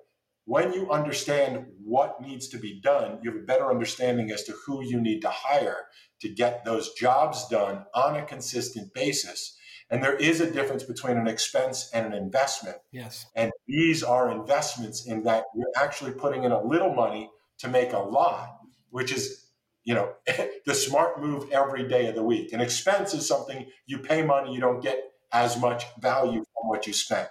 when 0.44 0.72
you 0.72 0.90
understand 0.90 1.66
what 1.84 2.20
needs 2.20 2.48
to 2.48 2.58
be 2.58 2.80
done, 2.80 3.20
you 3.22 3.30
have 3.30 3.40
a 3.40 3.44
better 3.44 3.70
understanding 3.70 4.32
as 4.32 4.42
to 4.44 4.54
who 4.66 4.82
you 4.82 5.00
need 5.00 5.20
to 5.20 5.30
hire 5.30 5.86
to 6.22 6.28
get 6.28 6.64
those 6.64 6.92
jobs 6.94 7.46
done 7.48 7.84
on 7.94 8.16
a 8.16 8.24
consistent 8.24 8.92
basis. 8.92 9.56
And 9.90 10.02
there 10.02 10.16
is 10.16 10.40
a 10.40 10.50
difference 10.50 10.84
between 10.84 11.16
an 11.18 11.26
expense 11.26 11.90
and 11.92 12.06
an 12.06 12.14
investment. 12.14 12.78
Yes. 12.92 13.26
And 13.34 13.52
these 13.66 14.02
are 14.02 14.30
investments 14.30 15.06
in 15.06 15.24
that 15.24 15.44
you're 15.54 15.72
actually 15.76 16.12
putting 16.12 16.44
in 16.44 16.52
a 16.52 16.62
little 16.62 16.94
money 16.94 17.30
to 17.58 17.68
make 17.68 17.92
a 17.92 17.98
lot, 17.98 18.56
which 18.90 19.12
is 19.12 19.50
you 19.84 19.94
know, 19.94 20.12
the 20.66 20.74
smart 20.74 21.20
move 21.20 21.50
every 21.50 21.88
day 21.88 22.06
of 22.06 22.14
the 22.14 22.22
week. 22.22 22.52
An 22.52 22.60
expense 22.60 23.14
is 23.14 23.26
something 23.26 23.66
you 23.86 23.98
pay 23.98 24.22
money, 24.22 24.52
you 24.52 24.60
don't 24.60 24.82
get 24.82 25.12
as 25.32 25.58
much 25.58 25.84
value 26.00 26.44
from 26.44 26.68
what 26.68 26.86
you 26.86 26.92
spent. 26.92 27.28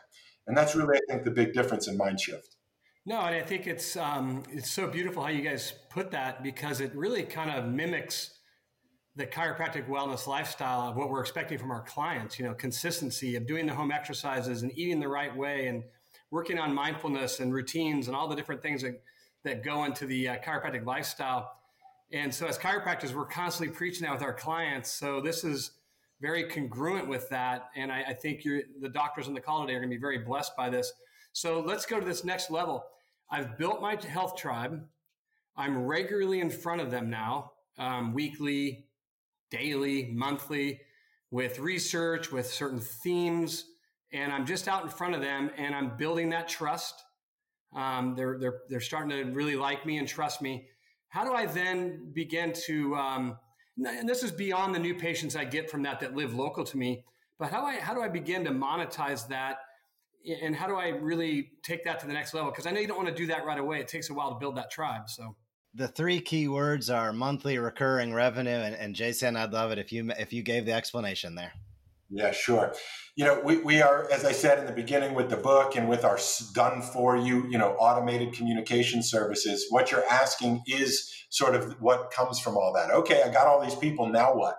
And 0.47 0.57
that's 0.57 0.75
really, 0.75 0.97
I 0.97 1.01
think, 1.11 1.25
the 1.25 1.31
big 1.31 1.53
difference 1.53 1.87
in 1.87 1.97
mind 1.97 2.19
shift. 2.19 2.55
No, 3.05 3.19
and 3.21 3.35
I 3.35 3.41
think 3.41 3.65
it's 3.65 3.95
um, 3.95 4.43
it's 4.51 4.69
so 4.69 4.87
beautiful 4.87 5.23
how 5.23 5.29
you 5.29 5.41
guys 5.41 5.73
put 5.89 6.11
that 6.11 6.43
because 6.43 6.81
it 6.81 6.93
really 6.95 7.23
kind 7.23 7.51
of 7.51 7.65
mimics 7.65 8.31
the 9.15 9.25
chiropractic 9.25 9.87
wellness 9.87 10.27
lifestyle 10.27 10.89
of 10.89 10.95
what 10.95 11.09
we're 11.09 11.21
expecting 11.21 11.57
from 11.57 11.71
our 11.71 11.83
clients. 11.83 12.37
You 12.37 12.45
know, 12.45 12.53
consistency 12.53 13.35
of 13.35 13.47
doing 13.47 13.65
the 13.67 13.73
home 13.73 13.91
exercises 13.91 14.63
and 14.63 14.71
eating 14.77 14.99
the 14.99 15.07
right 15.07 15.35
way 15.35 15.67
and 15.67 15.83
working 16.31 16.59
on 16.59 16.73
mindfulness 16.73 17.39
and 17.39 17.53
routines 17.53 18.07
and 18.07 18.15
all 18.15 18.27
the 18.27 18.35
different 18.35 18.61
things 18.61 18.81
that, 18.81 19.01
that 19.43 19.63
go 19.63 19.85
into 19.85 20.05
the 20.05 20.29
uh, 20.29 20.37
chiropractic 20.37 20.85
lifestyle. 20.85 21.51
And 22.11 22.33
so, 22.33 22.47
as 22.47 22.57
chiropractors, 22.57 23.13
we're 23.13 23.25
constantly 23.25 23.75
preaching 23.75 24.03
that 24.03 24.13
with 24.13 24.23
our 24.23 24.33
clients. 24.33 24.91
So, 24.91 25.21
this 25.21 25.43
is 25.43 25.71
very 26.21 26.45
congruent 26.45 27.07
with 27.07 27.29
that. 27.29 27.69
And 27.75 27.91
I, 27.91 28.03
I 28.09 28.13
think 28.13 28.43
the 28.43 28.89
doctors 28.89 29.27
on 29.27 29.33
the 29.33 29.41
call 29.41 29.61
today 29.61 29.75
are 29.75 29.79
going 29.79 29.89
to 29.89 29.95
be 29.95 30.01
very 30.01 30.19
blessed 30.19 30.55
by 30.57 30.69
this. 30.69 30.91
So, 31.33 31.59
let's 31.59 31.85
go 31.85 31.99
to 31.99 32.05
this 32.05 32.23
next 32.23 32.51
level. 32.51 32.85
I've 33.31 33.57
built 33.57 33.81
my 33.81 33.95
health 33.95 34.35
tribe. 34.35 34.83
I'm 35.55 35.85
regularly 35.85 36.39
in 36.39 36.49
front 36.49 36.81
of 36.81 36.89
them 36.89 37.09
now, 37.09 37.51
um, 37.77 38.13
weekly, 38.13 38.87
daily, 39.51 40.09
monthly, 40.13 40.81
with 41.31 41.59
research, 41.59 42.31
with 42.31 42.47
certain 42.47 42.79
themes 42.79 43.65
and 44.11 44.31
I'm 44.31 44.45
just 44.45 44.67
out 44.67 44.83
in 44.83 44.89
front 44.89 45.15
of 45.15 45.21
them 45.21 45.51
and 45.57 45.75
I'm 45.75 45.95
building 45.97 46.29
that 46.29 46.47
trust. 46.47 47.03
Um, 47.73 48.15
they're, 48.15 48.37
they're, 48.39 48.59
they're 48.69 48.79
starting 48.79 49.09
to 49.09 49.31
really 49.31 49.55
like 49.55 49.85
me 49.85 49.97
and 49.97 50.07
trust 50.07 50.41
me. 50.41 50.67
How 51.09 51.23
do 51.23 51.33
I 51.33 51.45
then 51.45 52.11
begin 52.13 52.53
to, 52.65 52.95
um, 52.95 53.37
and 53.77 54.07
this 54.07 54.23
is 54.23 54.31
beyond 54.31 54.75
the 54.75 54.79
new 54.79 54.95
patients 54.95 55.35
I 55.35 55.45
get 55.45 55.69
from 55.69 55.83
that 55.83 55.99
that 56.01 56.15
live 56.15 56.33
local 56.33 56.63
to 56.65 56.77
me, 56.77 57.03
but 57.37 57.51
how, 57.51 57.65
I, 57.65 57.75
how 57.75 57.93
do 57.93 58.01
I 58.01 58.09
begin 58.09 58.43
to 58.45 58.51
monetize 58.51 59.27
that? 59.29 59.57
And 60.41 60.55
how 60.55 60.67
do 60.67 60.75
I 60.75 60.89
really 60.89 61.51
take 61.63 61.85
that 61.85 61.99
to 62.01 62.07
the 62.07 62.13
next 62.13 62.33
level? 62.33 62.51
Because 62.51 62.67
I 62.67 62.71
know 62.71 62.79
you 62.79 62.87
don't 62.87 62.97
want 62.97 63.09
to 63.09 63.15
do 63.15 63.27
that 63.27 63.45
right 63.45 63.57
away. 63.57 63.79
It 63.79 63.87
takes 63.87 64.09
a 64.09 64.13
while 64.13 64.33
to 64.33 64.39
build 64.39 64.57
that 64.57 64.69
tribe. 64.69 65.09
So 65.09 65.35
the 65.73 65.87
three 65.87 66.19
key 66.19 66.47
words 66.47 66.89
are 66.89 67.13
monthly 67.13 67.57
recurring 67.57 68.13
revenue 68.13 68.49
and, 68.49 68.75
and 68.75 68.95
jason 68.95 69.35
i'd 69.35 69.53
love 69.53 69.71
it 69.71 69.77
if 69.77 69.91
you 69.91 70.09
if 70.17 70.33
you 70.33 70.41
gave 70.41 70.65
the 70.65 70.71
explanation 70.71 71.35
there 71.35 71.53
yeah, 72.09 72.31
sure. 72.31 72.73
You 73.15 73.25
know, 73.25 73.39
we, 73.43 73.57
we 73.57 73.81
are, 73.81 74.09
as 74.11 74.25
I 74.25 74.31
said 74.31 74.57
in 74.57 74.65
the 74.65 74.71
beginning 74.71 75.13
with 75.13 75.29
the 75.29 75.37
book 75.37 75.75
and 75.75 75.87
with 75.87 76.03
our 76.03 76.17
done 76.53 76.81
for 76.81 77.15
you, 77.15 77.47
you 77.49 77.57
know, 77.57 77.73
automated 77.73 78.33
communication 78.33 79.03
services, 79.03 79.67
what 79.69 79.91
you're 79.91 80.05
asking 80.05 80.63
is 80.65 81.11
sort 81.29 81.53
of 81.53 81.79
what 81.81 82.11
comes 82.11 82.39
from 82.39 82.57
all 82.57 82.73
that. 82.73 82.91
Okay, 82.91 83.21
I 83.21 83.29
got 83.29 83.47
all 83.47 83.61
these 83.61 83.75
people, 83.75 84.07
now 84.07 84.35
what? 84.35 84.57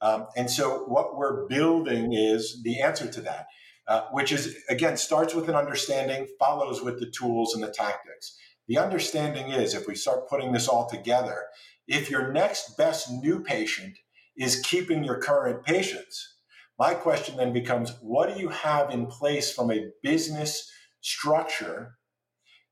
Um, 0.00 0.26
and 0.36 0.50
so 0.50 0.84
what 0.84 1.16
we're 1.16 1.46
building 1.48 2.12
is 2.12 2.62
the 2.62 2.80
answer 2.80 3.10
to 3.10 3.20
that, 3.22 3.46
uh, 3.88 4.02
which 4.12 4.32
is, 4.32 4.56
again, 4.70 4.96
starts 4.96 5.34
with 5.34 5.48
an 5.48 5.54
understanding, 5.54 6.26
follows 6.38 6.82
with 6.82 6.98
the 7.00 7.10
tools 7.10 7.54
and 7.54 7.62
the 7.62 7.70
tactics. 7.70 8.38
The 8.68 8.78
understanding 8.78 9.50
is 9.50 9.74
if 9.74 9.86
we 9.86 9.94
start 9.94 10.28
putting 10.28 10.52
this 10.52 10.68
all 10.68 10.88
together, 10.88 11.44
if 11.86 12.10
your 12.10 12.32
next 12.32 12.76
best 12.76 13.10
new 13.10 13.42
patient 13.42 13.98
is 14.36 14.60
keeping 14.60 15.04
your 15.04 15.20
current 15.20 15.64
patients, 15.64 16.35
my 16.78 16.94
question 16.94 17.36
then 17.36 17.52
becomes 17.52 17.96
what 18.00 18.34
do 18.34 18.40
you 18.40 18.48
have 18.48 18.90
in 18.90 19.06
place 19.06 19.52
from 19.52 19.70
a 19.70 19.88
business 20.02 20.70
structure 21.00 21.96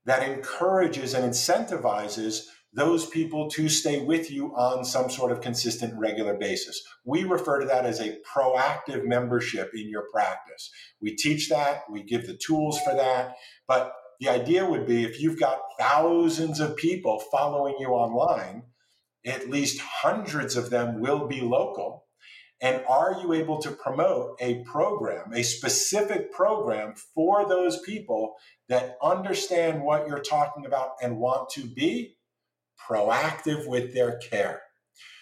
that 0.05 0.27
encourages 0.27 1.13
and 1.13 1.25
incentivizes 1.25 2.43
those 2.73 3.05
people 3.05 3.49
to 3.49 3.69
stay 3.69 4.03
with 4.03 4.29
you 4.29 4.47
on 4.55 4.83
some 4.83 5.09
sort 5.09 5.31
of 5.31 5.39
consistent, 5.39 5.97
regular 5.97 6.35
basis. 6.35 6.83
We 7.05 7.23
refer 7.23 7.61
to 7.61 7.65
that 7.67 7.85
as 7.85 8.01
a 8.01 8.17
proactive 8.29 9.05
membership 9.05 9.71
in 9.73 9.89
your 9.89 10.03
practice. 10.11 10.69
We 11.01 11.15
teach 11.15 11.49
that, 11.49 11.83
we 11.89 12.03
give 12.03 12.27
the 12.27 12.37
tools 12.37 12.79
for 12.81 12.93
that, 12.93 13.35
but 13.65 13.93
the 14.19 14.29
idea 14.29 14.69
would 14.69 14.85
be 14.85 15.05
if 15.05 15.21
you've 15.21 15.39
got 15.39 15.61
thousands 15.79 16.59
of 16.59 16.75
people 16.75 17.23
following 17.31 17.75
you 17.79 17.87
online, 17.89 18.63
at 19.25 19.49
least 19.49 19.79
hundreds 19.81 20.57
of 20.57 20.69
them 20.69 20.99
will 20.99 21.27
be 21.27 21.41
local 21.41 22.04
and 22.65 22.83
are 22.89 23.15
you 23.21 23.31
able 23.33 23.61
to 23.61 23.69
promote 23.69 24.37
a 24.41 24.63
program, 24.63 25.31
a 25.33 25.43
specific 25.43 26.31
program 26.31 26.95
for 27.13 27.47
those 27.47 27.79
people 27.81 28.37
that 28.69 28.97
understand 29.03 29.83
what 29.83 30.07
you're 30.07 30.17
talking 30.17 30.65
about 30.65 30.93
and 30.99 31.19
want 31.19 31.47
to 31.51 31.61
be 31.67 32.17
proactive 32.89 33.67
with 33.67 33.93
their 33.93 34.17
care? 34.17 34.63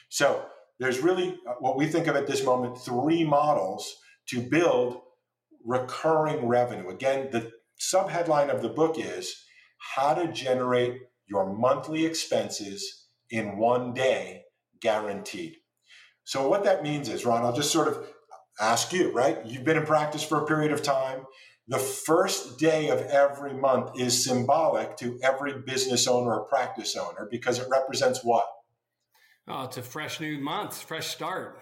So 0.08 0.46
there's 0.80 1.00
really 1.00 1.38
uh, 1.46 1.56
what 1.60 1.76
we 1.76 1.86
think 1.86 2.08
of 2.08 2.16
at 2.16 2.28
this 2.28 2.46
moment 2.46 2.78
three 2.78 3.26
models 3.26 3.94
to 4.30 4.40
build 4.40 5.02
recurring 5.66 6.48
revenue. 6.48 6.88
Again, 6.88 7.28
the 7.30 7.52
subheadline 7.78 8.56
of 8.56 8.62
the 8.62 8.70
book 8.70 8.96
is 8.98 9.36
how 9.96 10.14
to 10.14 10.32
generate 10.32 10.98
your 11.28 11.54
monthly 11.54 12.06
expenses 12.06 13.10
in 13.30 13.58
one 13.58 13.94
day 13.94 14.44
guaranteed. 14.80 15.58
So 16.24 16.48
what 16.48 16.64
that 16.64 16.84
means 16.84 17.10
is, 17.10 17.26
Ron, 17.26 17.44
I'll 17.44 17.56
just 17.56 17.72
sort 17.72 17.88
of 17.88 18.08
ask 18.60 18.94
you, 18.94 19.12
right? 19.12 19.46
You've 19.46 19.64
been 19.64 19.78
in 19.78 19.86
practice 19.86 20.24
for 20.24 20.42
a 20.42 20.46
period 20.46 20.72
of 20.72 20.82
time. 20.82 21.26
The 21.68 21.80
first 21.80 22.60
day 22.60 22.90
of 22.90 23.02
every 23.02 23.54
month 23.54 23.92
is 23.98 24.26
symbolic 24.26 24.98
to 24.98 25.20
every 25.24 25.62
business 25.62 26.08
owner 26.08 26.34
or 26.34 26.46
practice 26.46 26.96
owner 26.96 27.28
because 27.32 27.60
it 27.60 27.68
represents 27.70 28.24
what? 28.24 28.46
Oh, 29.48 29.64
it's 29.64 29.78
a 29.78 29.82
fresh 29.82 30.20
new 30.20 30.40
month, 30.40 30.82
fresh 30.82 31.08
start. 31.08 31.60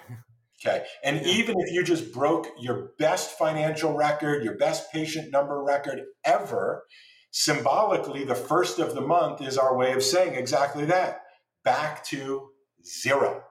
Okay. 0.64 0.86
And 1.03 1.18
yeah. 1.18 1.34
even 1.34 1.55
if 1.59 1.72
you 1.72 1.84
just 1.84 2.14
broke 2.14 2.47
your 2.59 2.91
best 2.99 3.38
financial 3.38 3.93
record, 3.95 4.43
your 4.43 4.57
best 4.57 4.91
patient 4.91 5.32
number 5.32 5.64
record 5.64 6.01
ever, 6.24 6.84
symbolically, 7.32 8.24
the 8.24 8.36
first 8.36 8.78
of 8.78 8.93
the 8.93 9.01
month 9.01 9.41
is 9.41 9.57
our 9.57 9.76
way 9.76 9.93
of 9.93 10.03
saying 10.03 10.36
exactly 10.36 10.86
that 10.86 11.22
back 11.64 12.03
to 12.05 12.49
zero. 12.86 13.43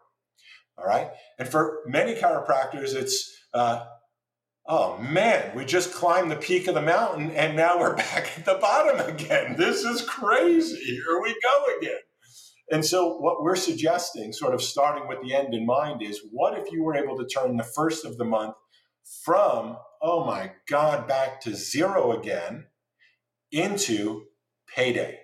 All 0.81 0.87
right. 0.87 1.11
And 1.39 1.49
for 1.49 1.81
many 1.87 2.15
chiropractors, 2.15 2.95
it's, 2.95 3.31
uh, 3.53 3.85
oh 4.67 4.99
man, 4.99 5.55
we 5.55 5.65
just 5.65 5.93
climbed 5.93 6.31
the 6.31 6.37
peak 6.37 6.67
of 6.69 6.75
the 6.75 6.83
mountain 6.83 7.31
and 7.33 7.57
now 7.57 7.79
we're 7.79 7.97
back 7.97 8.39
at 8.39 8.45
the 8.45 8.59
bottom 8.61 9.01
again. 9.09 9.57
This 9.57 9.85
is 9.85 10.03
crazy. 10.03 10.85
Here 10.85 11.21
we 11.23 11.35
go 11.43 11.79
again. 11.79 12.01
And 12.73 12.87
so, 12.87 13.17
what 13.17 13.43
we're 13.43 13.57
suggesting, 13.57 14.33
sort 14.33 14.55
of 14.55 14.63
starting 14.63 15.09
with 15.09 15.21
the 15.23 15.35
end 15.35 15.55
in 15.55 15.67
mind, 15.67 16.03
is 16.03 16.21
what 16.31 16.57
if 16.57 16.71
you 16.71 16.85
were 16.85 16.95
able 16.95 17.19
to 17.19 17.27
turn 17.27 17.57
the 17.57 17.65
first 17.65 18.05
of 18.05 18.17
the 18.17 18.25
month 18.25 18.55
from, 19.25 19.77
oh 20.01 20.25
my 20.25 20.53
God, 20.69 21.09
back 21.09 21.41
to 21.43 21.55
zero 21.55 22.13
again 22.13 22.67
into 23.51 24.27
payday? 24.73 25.20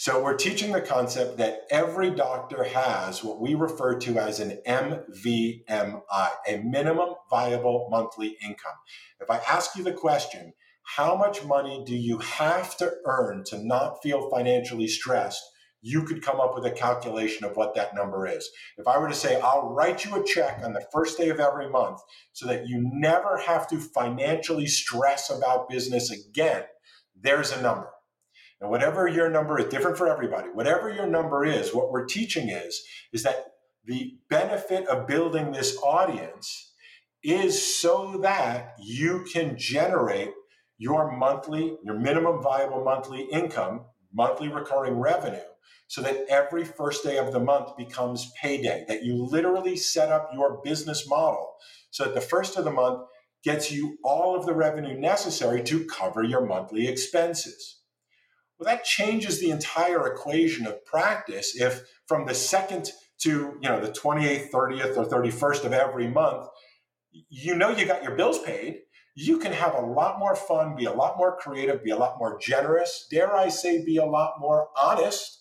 So 0.00 0.22
we're 0.22 0.36
teaching 0.36 0.70
the 0.70 0.80
concept 0.80 1.38
that 1.38 1.62
every 1.72 2.10
doctor 2.10 2.62
has 2.62 3.24
what 3.24 3.40
we 3.40 3.56
refer 3.56 3.98
to 3.98 4.16
as 4.18 4.38
an 4.38 4.60
MVMI, 4.64 6.30
a 6.46 6.58
minimum 6.58 7.16
viable 7.28 7.88
monthly 7.90 8.36
income. 8.40 8.76
If 9.20 9.28
I 9.28 9.38
ask 9.38 9.74
you 9.74 9.82
the 9.82 9.90
question, 9.90 10.52
how 10.84 11.16
much 11.16 11.44
money 11.44 11.82
do 11.84 11.96
you 11.96 12.18
have 12.18 12.76
to 12.76 12.92
earn 13.06 13.42
to 13.46 13.58
not 13.58 14.00
feel 14.00 14.30
financially 14.30 14.86
stressed? 14.86 15.42
You 15.82 16.04
could 16.04 16.22
come 16.22 16.38
up 16.38 16.54
with 16.54 16.64
a 16.64 16.70
calculation 16.70 17.44
of 17.44 17.56
what 17.56 17.74
that 17.74 17.96
number 17.96 18.24
is. 18.24 18.48
If 18.76 18.86
I 18.86 18.98
were 18.98 19.08
to 19.08 19.14
say, 19.14 19.40
I'll 19.40 19.70
write 19.70 20.04
you 20.04 20.14
a 20.14 20.24
check 20.24 20.60
on 20.62 20.74
the 20.74 20.86
first 20.92 21.18
day 21.18 21.30
of 21.30 21.40
every 21.40 21.68
month 21.68 21.98
so 22.34 22.46
that 22.46 22.68
you 22.68 22.88
never 22.92 23.36
have 23.38 23.68
to 23.70 23.80
financially 23.80 24.68
stress 24.68 25.28
about 25.28 25.68
business 25.68 26.12
again, 26.12 26.62
there's 27.20 27.50
a 27.50 27.60
number. 27.60 27.90
And 28.60 28.70
whatever 28.70 29.06
your 29.06 29.30
number 29.30 29.58
is, 29.58 29.66
different 29.66 29.96
for 29.96 30.08
everybody, 30.08 30.48
whatever 30.48 30.92
your 30.92 31.06
number 31.06 31.44
is, 31.44 31.74
what 31.74 31.90
we're 31.92 32.06
teaching 32.06 32.48
is, 32.48 32.82
is 33.12 33.22
that 33.22 33.46
the 33.84 34.18
benefit 34.28 34.86
of 34.88 35.06
building 35.06 35.52
this 35.52 35.78
audience 35.82 36.72
is 37.22 37.80
so 37.80 38.18
that 38.22 38.74
you 38.78 39.24
can 39.32 39.56
generate 39.56 40.30
your 40.76 41.16
monthly, 41.16 41.76
your 41.84 41.98
minimum 41.98 42.42
viable 42.42 42.84
monthly 42.84 43.22
income, 43.32 43.84
monthly 44.12 44.48
recurring 44.48 44.98
revenue, 44.98 45.38
so 45.88 46.02
that 46.02 46.24
every 46.28 46.64
first 46.64 47.02
day 47.02 47.18
of 47.18 47.32
the 47.32 47.40
month 47.40 47.76
becomes 47.76 48.30
payday, 48.40 48.84
that 48.88 49.04
you 49.04 49.14
literally 49.14 49.76
set 49.76 50.10
up 50.10 50.30
your 50.34 50.60
business 50.62 51.08
model 51.08 51.54
so 51.90 52.04
that 52.04 52.14
the 52.14 52.20
first 52.20 52.56
of 52.56 52.64
the 52.64 52.70
month 52.70 53.00
gets 53.42 53.72
you 53.72 53.96
all 54.04 54.36
of 54.36 54.46
the 54.46 54.54
revenue 54.54 54.98
necessary 54.98 55.62
to 55.62 55.86
cover 55.86 56.22
your 56.22 56.44
monthly 56.44 56.86
expenses. 56.86 57.80
Well, 58.58 58.66
that 58.74 58.84
changes 58.84 59.40
the 59.40 59.50
entire 59.50 60.06
equation 60.06 60.66
of 60.66 60.84
practice 60.84 61.54
if 61.60 61.82
from 62.06 62.26
the 62.26 62.34
second 62.34 62.90
to 63.20 63.58
you 63.60 63.68
know 63.68 63.80
the 63.80 63.92
28th 63.92 64.50
30th 64.50 64.96
or 64.96 65.04
31st 65.04 65.64
of 65.64 65.72
every 65.72 66.08
month 66.08 66.48
you 67.28 67.54
know 67.54 67.70
you 67.70 67.84
got 67.84 68.02
your 68.02 68.14
bills 68.14 68.38
paid 68.40 68.78
you 69.16 69.38
can 69.38 69.52
have 69.52 69.74
a 69.74 69.80
lot 69.80 70.20
more 70.20 70.36
fun 70.36 70.76
be 70.76 70.84
a 70.84 70.92
lot 70.92 71.16
more 71.16 71.36
creative 71.36 71.82
be 71.82 71.90
a 71.90 71.96
lot 71.96 72.16
more 72.18 72.38
generous 72.38 73.08
dare 73.10 73.34
i 73.34 73.48
say 73.48 73.84
be 73.84 73.96
a 73.96 74.04
lot 74.04 74.34
more 74.38 74.68
honest 74.80 75.38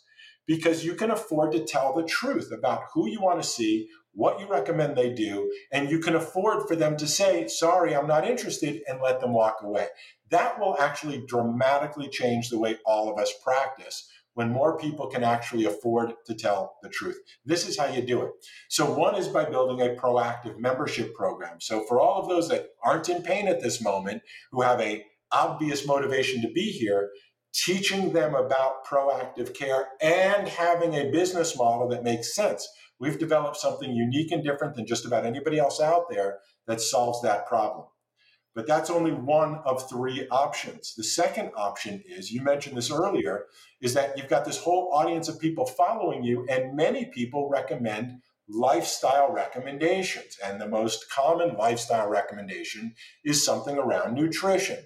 because 0.47 0.86
you 0.86 0.95
can 0.95 1.11
afford 1.11 1.51
to 1.51 1.63
tell 1.63 1.93
the 1.93 2.03
truth 2.03 2.51
about 2.51 2.84
who 2.93 3.07
you 3.07 3.22
want 3.22 3.41
to 3.41 3.47
see, 3.47 3.89
what 4.13 4.39
you 4.39 4.47
recommend 4.47 4.95
they 4.95 5.13
do, 5.13 5.51
and 5.72 5.91
you 5.91 5.99
can 5.99 6.15
afford 6.15 6.68
for 6.68 6.76
them 6.76 6.97
to 6.97 7.05
say, 7.05 7.47
sorry, 7.47 7.95
I'm 7.95 8.07
not 8.07 8.28
interested, 8.28 8.82
and 8.88 8.99
let 9.01 9.20
them 9.20 9.34
walk 9.34 9.57
away. 9.61 9.88
That 10.30 10.59
will 10.59 10.78
actually 10.80 11.25
dramatically 11.25 12.09
change 12.09 12.49
the 12.49 12.59
way 12.59 12.78
all 12.86 13.11
of 13.11 13.19
us 13.19 13.32
practice 13.43 14.09
when 14.34 14.51
more 14.51 14.78
people 14.78 15.07
can 15.07 15.23
actually 15.23 15.65
afford 15.65 16.13
to 16.28 16.36
tell 16.36 16.78
the 16.84 16.89
truth. 16.89 17.17
This 17.43 17.67
is 17.67 17.75
how 17.75 17.88
you 17.88 18.03
do 18.03 18.21
it. 18.21 18.32
So, 18.69 18.93
one 18.93 19.15
is 19.15 19.28
by 19.28 19.45
building 19.45 19.82
a 19.82 19.95
proactive 19.95 20.59
membership 20.59 21.15
program. 21.15 21.59
So, 21.59 21.84
for 21.86 21.99
all 21.99 22.21
of 22.21 22.30
those 22.30 22.47
that 22.49 22.67
aren't 22.84 23.09
in 23.09 23.23
pain 23.23 23.47
at 23.47 23.61
this 23.61 23.82
moment, 23.82 24.21
who 24.51 24.61
have 24.61 24.80
a 24.80 25.03
obvious 25.32 25.88
motivation 25.88 26.41
to 26.43 26.51
be 26.51 26.71
here, 26.71 27.09
teaching 27.51 28.13
them 28.13 28.36
about 28.36 28.86
proactive 28.86 29.53
care 29.55 29.88
and 30.01 30.47
having 30.47 30.93
a 30.93 31.09
business 31.11 31.57
model 31.57 31.88
that 31.89 32.03
makes 32.03 32.36
sense. 32.36 32.67
We've 32.99 33.19
developed 33.19 33.57
something 33.57 33.91
unique 33.91 34.32
and 34.32 34.43
different 34.43 34.75
than 34.75 34.86
just 34.86 35.05
about 35.05 35.25
anybody 35.25 35.57
else 35.57 35.82
out 35.82 36.05
there 36.09 36.39
that 36.67 36.82
solves 36.82 37.21
that 37.23 37.47
problem. 37.47 37.86
But 38.57 38.65
that's 38.65 38.89
only 38.89 39.11
one 39.11 39.59
of 39.65 39.87
three 39.87 40.27
options. 40.29 40.95
The 40.95 41.03
second 41.03 41.51
option 41.55 42.03
is, 42.07 42.31
you 42.31 42.41
mentioned 42.41 42.75
this 42.75 42.89
earlier, 42.89 43.45
is 43.83 43.93
that 43.93 44.17
you've 44.17 44.29
got 44.29 44.45
this 44.45 44.57
whole 44.57 44.89
audience 44.91 45.27
of 45.29 45.39
people 45.39 45.67
following 45.67 46.23
you, 46.23 46.43
and 46.49 46.75
many 46.75 47.05
people 47.05 47.49
recommend 47.51 48.19
lifestyle 48.49 49.31
recommendations. 49.31 50.39
And 50.43 50.59
the 50.59 50.67
most 50.67 51.07
common 51.11 51.55
lifestyle 51.55 52.09
recommendation 52.09 52.95
is 53.23 53.45
something 53.45 53.77
around 53.77 54.15
nutrition. 54.15 54.79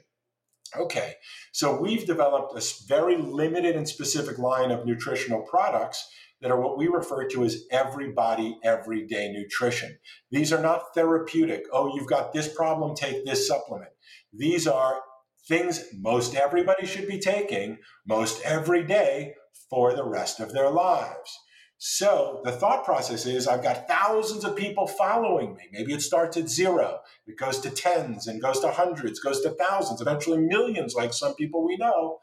Okay, 0.78 1.14
so 1.54 1.80
we've 1.80 2.06
developed 2.06 2.54
a 2.58 2.86
very 2.90 3.16
limited 3.16 3.78
and 3.78 3.88
specific 3.88 4.38
line 4.38 4.72
of 4.72 4.86
nutritional 4.86 5.44
products 5.44 6.10
that 6.42 6.52
are 6.52 6.60
what 6.60 6.78
we 6.78 6.88
refer 6.88 7.28
to 7.28 7.44
as 7.44 7.66
everybody, 7.72 8.58
everyday 8.64 9.32
nutrition. 9.32 9.98
These 10.32 10.52
are 10.52 10.62
not 10.62 10.94
therapeutic. 10.96 11.66
Oh, 11.72 11.96
you've 11.96 12.10
got 12.10 12.34
this 12.34 12.54
problem, 12.54 12.96
take 12.96 13.26
this 13.26 13.48
supplement. 13.48 13.92
These 14.34 14.68
are 14.68 15.02
things 15.48 15.84
most 16.00 16.36
everybody 16.36 16.86
should 16.86 17.08
be 17.08 17.20
taking 17.20 17.78
most 18.06 18.42
every 18.44 18.84
day 18.84 19.34
for 19.70 19.94
the 19.94 20.06
rest 20.06 20.40
of 20.40 20.54
their 20.54 20.70
lives. 20.70 21.40
So 21.78 22.42
the 22.44 22.52
thought 22.52 22.86
process 22.86 23.26
is 23.26 23.48
I've 23.48 23.64
got 23.64 23.88
thousands 23.88 24.44
of 24.44 24.56
people 24.56 24.86
following 24.86 25.56
me. 25.56 25.64
Maybe 25.72 25.94
it 25.94 26.04
starts 26.04 26.38
at 26.38 26.48
zero, 26.48 27.00
it 27.26 27.38
goes 27.38 27.60
to 27.62 27.72
tens 27.72 28.28
and 28.28 28.42
goes 28.42 28.60
to 28.60 28.70
hundreds, 28.70 29.20
goes 29.20 29.42
to 29.42 29.50
thousands, 29.50 30.00
eventually 30.00 30.38
millions, 30.38 30.94
like 30.94 31.12
some 31.12 31.34
people 31.34 31.66
we 31.66 31.78
know. 31.78 32.20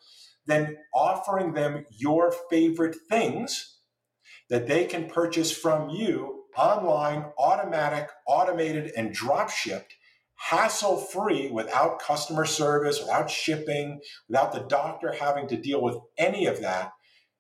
Then 0.47 0.77
offering 0.95 1.55
them 1.55 1.85
your 1.91 2.33
favorite 2.49 2.97
things 3.09 3.78
that 4.51 4.67
they 4.67 4.85
can 4.85 5.09
purchase 5.09 5.53
from 5.53 5.91
you 5.91 6.45
online, 6.57 7.25
automatic, 7.39 8.09
automated, 8.27 8.93
and 8.97 9.13
drop 9.13 9.51
shipped, 9.51 9.95
hassle 10.37 10.97
free 10.97 11.51
without 11.51 12.01
customer 12.01 12.45
service, 12.45 13.01
without 13.01 13.31
shipping, 13.31 14.01
without 14.29 14.53
the 14.53 14.61
doctor 14.61 15.13
having 15.13 15.47
to 15.49 15.57
deal 15.57 15.81
with 15.81 15.97
any 16.17 16.47
of 16.47 16.61
that 16.61 16.93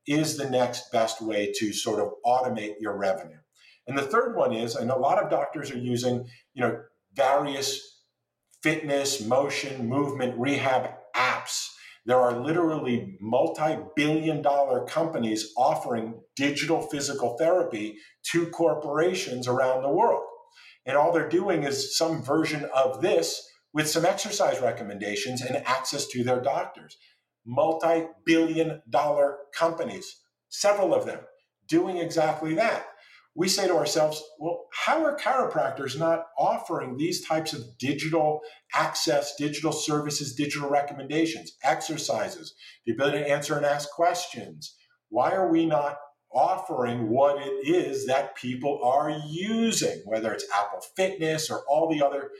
is 0.06 0.36
the 0.36 0.48
next 0.48 0.90
best 0.90 1.20
way 1.20 1.52
to 1.56 1.72
sort 1.72 2.00
of 2.00 2.12
automate 2.24 2.74
your 2.80 2.96
revenue. 2.96 3.38
And 3.86 3.96
the 3.96 4.02
third 4.02 4.36
one 4.36 4.52
is, 4.52 4.76
and 4.76 4.90
a 4.90 4.96
lot 4.96 5.22
of 5.22 5.30
doctors 5.30 5.70
are 5.70 5.78
using, 5.78 6.26
you 6.54 6.62
know, 6.62 6.80
various 7.14 8.02
fitness, 8.62 9.24
motion, 9.24 9.88
movement, 9.88 10.38
rehab 10.38 10.90
apps. 11.14 11.70
There 12.08 12.18
are 12.18 12.40
literally 12.40 13.18
multi-billion 13.20 14.40
dollar 14.40 14.86
companies 14.86 15.52
offering 15.58 16.18
digital 16.36 16.80
physical 16.80 17.36
therapy 17.36 17.98
to 18.32 18.46
corporations 18.46 19.46
around 19.46 19.82
the 19.82 19.90
world. 19.90 20.24
And 20.86 20.96
all 20.96 21.12
they're 21.12 21.28
doing 21.28 21.64
is 21.64 21.98
some 21.98 22.22
version 22.22 22.64
of 22.74 23.02
this 23.02 23.46
with 23.74 23.90
some 23.90 24.06
exercise 24.06 24.58
recommendations 24.62 25.42
and 25.42 25.58
access 25.66 26.06
to 26.08 26.24
their 26.24 26.40
doctors 26.40 26.96
multi 27.44 28.06
billion 28.24 28.80
dollar 28.88 29.36
companies, 29.54 30.20
several 30.48 30.94
of 30.94 31.04
them 31.04 31.20
doing 31.66 31.98
exactly 31.98 32.54
that. 32.54 32.86
We 33.34 33.48
say 33.48 33.68
to 33.68 33.76
ourselves, 33.76 34.22
well, 34.38 34.66
how 34.72 35.04
are 35.04 35.16
chiropractors 35.16 35.98
not 35.98 36.24
offering 36.36 36.96
these 36.96 37.24
types 37.26 37.52
of 37.52 37.62
digital 37.78 38.40
access, 38.74 39.36
digital 39.36 39.70
services, 39.70 40.34
digital 40.34 40.68
recommendations, 40.68 41.52
exercises, 41.62 42.54
the 42.84 42.92
ability 42.92 43.18
to 43.18 43.30
answer 43.30 43.56
and 43.56 43.64
ask 43.64 43.90
questions? 43.90 44.74
Why 45.08 45.32
are 45.32 45.50
we 45.50 45.66
not 45.66 45.98
offering 46.32 47.08
what 47.08 47.40
it 47.40 47.66
is 47.66 48.06
that 48.06 48.36
people 48.36 48.80
are 48.82 49.10
using, 49.28 50.02
whether 50.04 50.32
it's 50.32 50.44
Apple 50.54 50.80
Fitness 50.96 51.50
or 51.50 51.62
all 51.68 51.88
the 51.88 52.04
other 52.04 52.30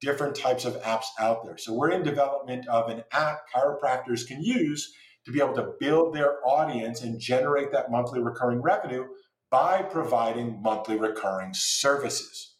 different 0.00 0.36
types 0.36 0.64
of 0.64 0.80
apps 0.82 1.06
out 1.18 1.44
there. 1.44 1.58
So 1.58 1.74
we're 1.74 1.90
in 1.90 2.02
development 2.02 2.68
of 2.68 2.88
an 2.88 3.02
app 3.12 3.40
chiropractors 3.54 4.26
can 4.26 4.42
use 4.42 4.92
to 5.26 5.32
be 5.32 5.40
able 5.40 5.54
to 5.54 5.72
build 5.80 6.14
their 6.14 6.36
audience 6.46 7.02
and 7.02 7.18
generate 7.18 7.72
that 7.72 7.90
monthly 7.90 8.20
recurring 8.20 8.62
revenue 8.62 9.04
by 9.50 9.82
providing 9.82 10.60
monthly 10.62 10.96
recurring 10.96 11.52
services. 11.54 12.56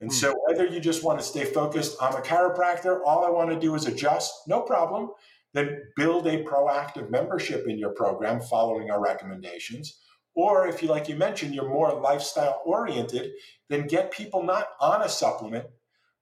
And 0.00 0.10
hmm. 0.10 0.16
so 0.16 0.34
whether 0.46 0.66
you 0.66 0.80
just 0.80 1.04
want 1.04 1.18
to 1.18 1.24
stay 1.24 1.44
focused, 1.44 1.96
I'm 2.00 2.14
a 2.14 2.20
chiropractor, 2.20 3.00
all 3.04 3.24
I 3.24 3.30
want 3.30 3.50
to 3.50 3.58
do 3.58 3.74
is 3.74 3.86
adjust, 3.86 4.32
no 4.46 4.62
problem. 4.62 5.10
Then 5.52 5.82
build 5.96 6.26
a 6.26 6.42
proactive 6.42 7.10
membership 7.10 7.66
in 7.68 7.78
your 7.78 7.90
program 7.90 8.40
following 8.40 8.90
our 8.90 9.00
recommendations. 9.00 10.00
Or 10.34 10.66
if 10.66 10.82
you, 10.82 10.88
like 10.88 11.08
you 11.08 11.14
mentioned, 11.14 11.54
you're 11.54 11.68
more 11.68 11.92
lifestyle 12.00 12.60
oriented, 12.64 13.30
then 13.68 13.86
get 13.86 14.10
people 14.10 14.42
not 14.42 14.66
on 14.80 15.02
a 15.02 15.08
supplement, 15.08 15.66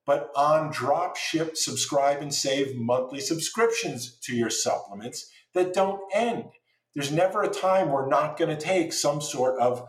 but 0.05 0.31
on 0.37 0.71
drop 0.71 1.17
ship 1.17 1.57
subscribe 1.57 2.21
and 2.21 2.35
save 2.35 2.77
monthly 2.77 3.21
subscriptions 3.21 4.19
to 4.25 4.37
your 4.37 4.51
supplements 4.51 5.31
that 5.55 5.73
don't 5.73 6.01
end. 6.13 6.45
There's 6.95 7.13
never 7.13 7.43
a 7.43 7.49
time 7.49 7.91
we're 7.91 8.09
not 8.09 8.37
going 8.37 8.57
to 8.57 8.63
take 8.63 8.93
some 8.93 9.21
sort 9.21 9.59
of 9.61 9.89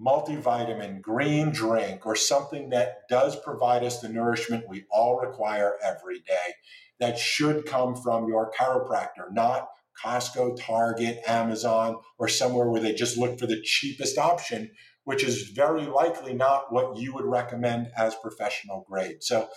multivitamin, 0.00 1.00
green 1.00 1.50
drink, 1.50 2.04
or 2.04 2.16
something 2.16 2.70
that 2.70 3.08
does 3.08 3.36
provide 3.36 3.84
us 3.84 4.00
the 4.00 4.08
nourishment 4.08 4.64
we 4.68 4.84
all 4.90 5.18
require 5.18 5.76
every 5.82 6.18
day 6.20 6.54
that 7.00 7.18
should 7.18 7.66
come 7.66 7.94
from 7.94 8.28
your 8.28 8.50
chiropractor, 8.52 9.32
not 9.32 9.68
Costco, 10.04 10.58
Target, 10.60 11.20
Amazon, 11.26 11.96
or 12.18 12.28
somewhere 12.28 12.68
where 12.68 12.82
they 12.82 12.92
just 12.92 13.16
look 13.16 13.38
for 13.38 13.46
the 13.46 13.62
cheapest 13.62 14.18
option 14.18 14.70
which 15.06 15.22
is 15.22 15.52
very 15.54 15.86
likely 15.86 16.34
not 16.34 16.72
what 16.72 16.96
you 16.96 17.14
would 17.14 17.24
recommend 17.24 17.86
as 17.96 18.16
professional 18.16 18.84
grade. 18.90 19.22
So 19.22 19.48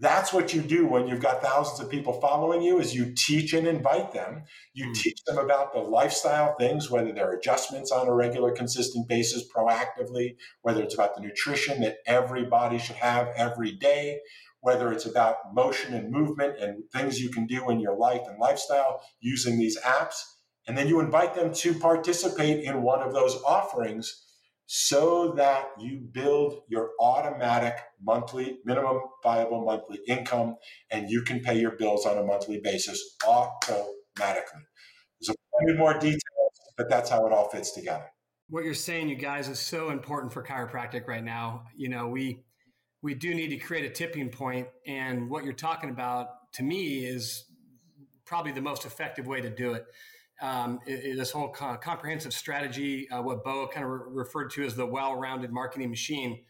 that's 0.00 0.32
what 0.32 0.54
you 0.54 0.62
do 0.62 0.86
when 0.86 1.06
you've 1.06 1.20
got 1.20 1.42
thousands 1.42 1.78
of 1.78 1.90
people 1.90 2.14
following 2.20 2.62
you 2.62 2.80
is 2.80 2.94
you 2.94 3.12
teach 3.14 3.52
and 3.52 3.66
invite 3.66 4.12
them 4.12 4.42
you 4.72 4.86
mm. 4.86 4.94
teach 4.94 5.22
them 5.24 5.38
about 5.38 5.72
the 5.72 5.78
lifestyle 5.78 6.56
things 6.56 6.90
whether 6.90 7.12
they're 7.12 7.32
adjustments 7.32 7.92
on 7.92 8.08
a 8.08 8.14
regular 8.14 8.50
consistent 8.50 9.06
basis 9.06 9.44
proactively 9.54 10.36
whether 10.62 10.82
it's 10.82 10.94
about 10.94 11.14
the 11.14 11.20
nutrition 11.20 11.80
that 11.80 11.98
everybody 12.06 12.78
should 12.78 12.96
have 12.96 13.28
every 13.36 13.72
day 13.72 14.18
whether 14.62 14.92
it's 14.92 15.06
about 15.06 15.36
motion 15.54 15.94
and 15.94 16.10
movement 16.10 16.58
and 16.58 16.82
things 16.92 17.20
you 17.20 17.30
can 17.30 17.46
do 17.46 17.70
in 17.70 17.80
your 17.80 17.96
life 17.96 18.22
and 18.26 18.38
lifestyle 18.38 19.02
using 19.20 19.58
these 19.58 19.78
apps 19.80 20.22
and 20.66 20.76
then 20.76 20.88
you 20.88 21.00
invite 21.00 21.34
them 21.34 21.52
to 21.52 21.74
participate 21.74 22.64
in 22.64 22.82
one 22.82 23.00
of 23.00 23.12
those 23.12 23.36
offerings 23.46 24.24
so 24.72 25.32
that 25.32 25.66
you 25.80 25.98
build 26.12 26.60
your 26.68 26.90
automatic 27.00 27.76
monthly 28.00 28.60
minimum 28.64 29.00
viable 29.20 29.64
monthly 29.64 29.98
income 30.06 30.54
and 30.92 31.10
you 31.10 31.22
can 31.22 31.40
pay 31.40 31.58
your 31.58 31.72
bills 31.72 32.06
on 32.06 32.16
a 32.16 32.22
monthly 32.22 32.60
basis 32.62 33.16
automatically. 33.26 34.60
There's 35.20 35.30
a 35.30 35.66
few 35.66 35.74
more 35.76 35.94
details, 35.94 36.20
but 36.76 36.88
that's 36.88 37.10
how 37.10 37.26
it 37.26 37.32
all 37.32 37.48
fits 37.50 37.72
together. 37.72 38.04
What 38.48 38.62
you're 38.62 38.74
saying, 38.74 39.08
you 39.08 39.16
guys, 39.16 39.48
is 39.48 39.58
so 39.58 39.90
important 39.90 40.32
for 40.32 40.44
chiropractic 40.44 41.08
right 41.08 41.24
now. 41.24 41.64
You 41.74 41.88
know, 41.88 42.06
we 42.06 42.44
we 43.02 43.14
do 43.14 43.34
need 43.34 43.48
to 43.48 43.56
create 43.56 43.84
a 43.84 43.90
tipping 43.90 44.28
point, 44.28 44.68
and 44.86 45.28
what 45.28 45.42
you're 45.42 45.52
talking 45.52 45.90
about 45.90 46.28
to 46.52 46.62
me 46.62 47.04
is 47.04 47.44
probably 48.24 48.52
the 48.52 48.62
most 48.62 48.86
effective 48.86 49.26
way 49.26 49.40
to 49.40 49.50
do 49.50 49.72
it 49.72 49.86
um, 50.40 50.80
this 50.86 51.30
whole 51.30 51.50
co- 51.50 51.76
comprehensive 51.76 52.32
strategy, 52.32 53.08
uh, 53.10 53.22
what 53.22 53.44
Bo 53.44 53.68
kind 53.68 53.84
of 53.84 53.90
re- 53.90 54.00
referred 54.06 54.50
to 54.50 54.64
as 54.64 54.74
the 54.74 54.86
well-rounded 54.86 55.52
marketing 55.52 55.90
machine. 55.90 56.40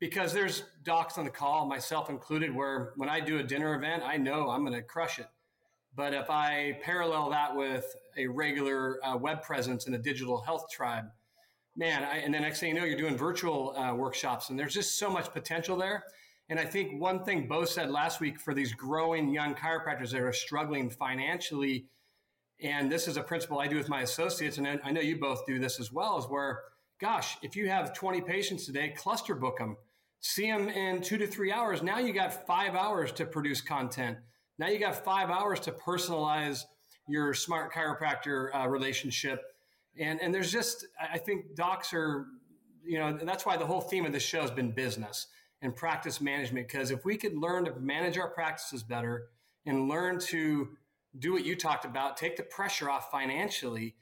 Because 0.00 0.32
there's 0.32 0.62
docs 0.84 1.18
on 1.18 1.24
the 1.24 1.30
call, 1.30 1.66
myself 1.66 2.08
included, 2.08 2.54
where 2.54 2.92
when 2.96 3.08
I 3.08 3.18
do 3.18 3.38
a 3.38 3.42
dinner 3.42 3.74
event, 3.74 4.04
I 4.04 4.16
know 4.16 4.48
I'm 4.48 4.64
going 4.64 4.76
to 4.76 4.82
crush 4.82 5.18
it. 5.18 5.26
But 5.96 6.14
if 6.14 6.30
I 6.30 6.78
parallel 6.82 7.30
that 7.30 7.56
with 7.56 7.84
a 8.16 8.28
regular 8.28 9.04
uh, 9.04 9.16
web 9.16 9.42
presence 9.42 9.88
in 9.88 9.94
a 9.94 9.98
digital 9.98 10.40
health 10.40 10.66
tribe, 10.70 11.06
man, 11.76 12.04
I, 12.04 12.18
and 12.18 12.32
the 12.32 12.38
next 12.38 12.60
thing 12.60 12.68
you 12.68 12.80
know, 12.80 12.84
you're 12.84 12.96
doing 12.96 13.16
virtual 13.16 13.76
uh, 13.76 13.94
workshops, 13.94 14.50
and 14.50 14.58
there's 14.58 14.74
just 14.74 14.98
so 14.98 15.10
much 15.10 15.32
potential 15.32 15.76
there. 15.76 16.04
And 16.48 16.58
I 16.58 16.64
think 16.64 17.00
one 17.00 17.24
thing 17.24 17.48
Bo 17.48 17.64
said 17.64 17.90
last 17.90 18.20
week 18.20 18.38
for 18.38 18.54
these 18.54 18.72
growing 18.72 19.28
young 19.28 19.54
chiropractors 19.54 20.10
that 20.12 20.20
are 20.20 20.32
struggling 20.32 20.88
financially 20.88 21.86
And 22.60 22.90
this 22.90 23.06
is 23.06 23.16
a 23.16 23.22
principle 23.22 23.60
I 23.60 23.68
do 23.68 23.76
with 23.76 23.88
my 23.88 24.02
associates, 24.02 24.58
and 24.58 24.66
I 24.66 24.90
know 24.90 25.00
you 25.00 25.18
both 25.18 25.46
do 25.46 25.58
this 25.58 25.78
as 25.78 25.92
well, 25.92 26.18
is 26.18 26.24
where, 26.26 26.62
gosh, 27.00 27.36
if 27.42 27.54
you 27.54 27.68
have 27.68 27.94
20 27.94 28.20
patients 28.22 28.66
today, 28.66 28.92
cluster 28.96 29.36
book 29.36 29.58
them, 29.58 29.76
see 30.20 30.50
them 30.50 30.68
in 30.68 31.00
two 31.00 31.18
to 31.18 31.26
three 31.26 31.52
hours. 31.52 31.82
Now 31.82 31.98
you 31.98 32.12
got 32.12 32.46
five 32.46 32.74
hours 32.74 33.12
to 33.12 33.26
produce 33.26 33.60
content. 33.60 34.18
Now 34.58 34.68
you 34.68 34.80
got 34.80 35.04
five 35.04 35.30
hours 35.30 35.60
to 35.60 35.72
personalize 35.72 36.64
your 37.08 37.32
smart 37.32 37.72
chiropractor 37.72 38.48
uh, 38.54 38.68
relationship. 38.68 39.40
And, 39.98 40.20
and 40.20 40.34
there's 40.34 40.50
just, 40.52 40.86
I 41.00 41.18
think 41.18 41.54
docs 41.54 41.94
are, 41.94 42.26
you 42.84 42.98
know, 42.98 43.16
that's 43.22 43.46
why 43.46 43.56
the 43.56 43.66
whole 43.66 43.80
theme 43.80 44.04
of 44.04 44.12
this 44.12 44.22
show 44.22 44.40
has 44.40 44.50
been 44.50 44.72
business 44.72 45.28
and 45.62 45.74
practice 45.74 46.20
management. 46.20 46.66
Because 46.68 46.90
if 46.90 47.04
we 47.04 47.16
could 47.16 47.36
learn 47.36 47.64
to 47.66 47.74
manage 47.78 48.18
our 48.18 48.28
practices 48.30 48.82
better 48.82 49.28
and 49.64 49.88
learn 49.88 50.18
to 50.18 50.68
do 51.18 51.32
what 51.32 51.44
you 51.44 51.56
talked 51.56 51.84
about, 51.84 52.16
take 52.16 52.36
the 52.36 52.42
pressure 52.42 52.90
off 52.90 53.10
financially. 53.10 53.94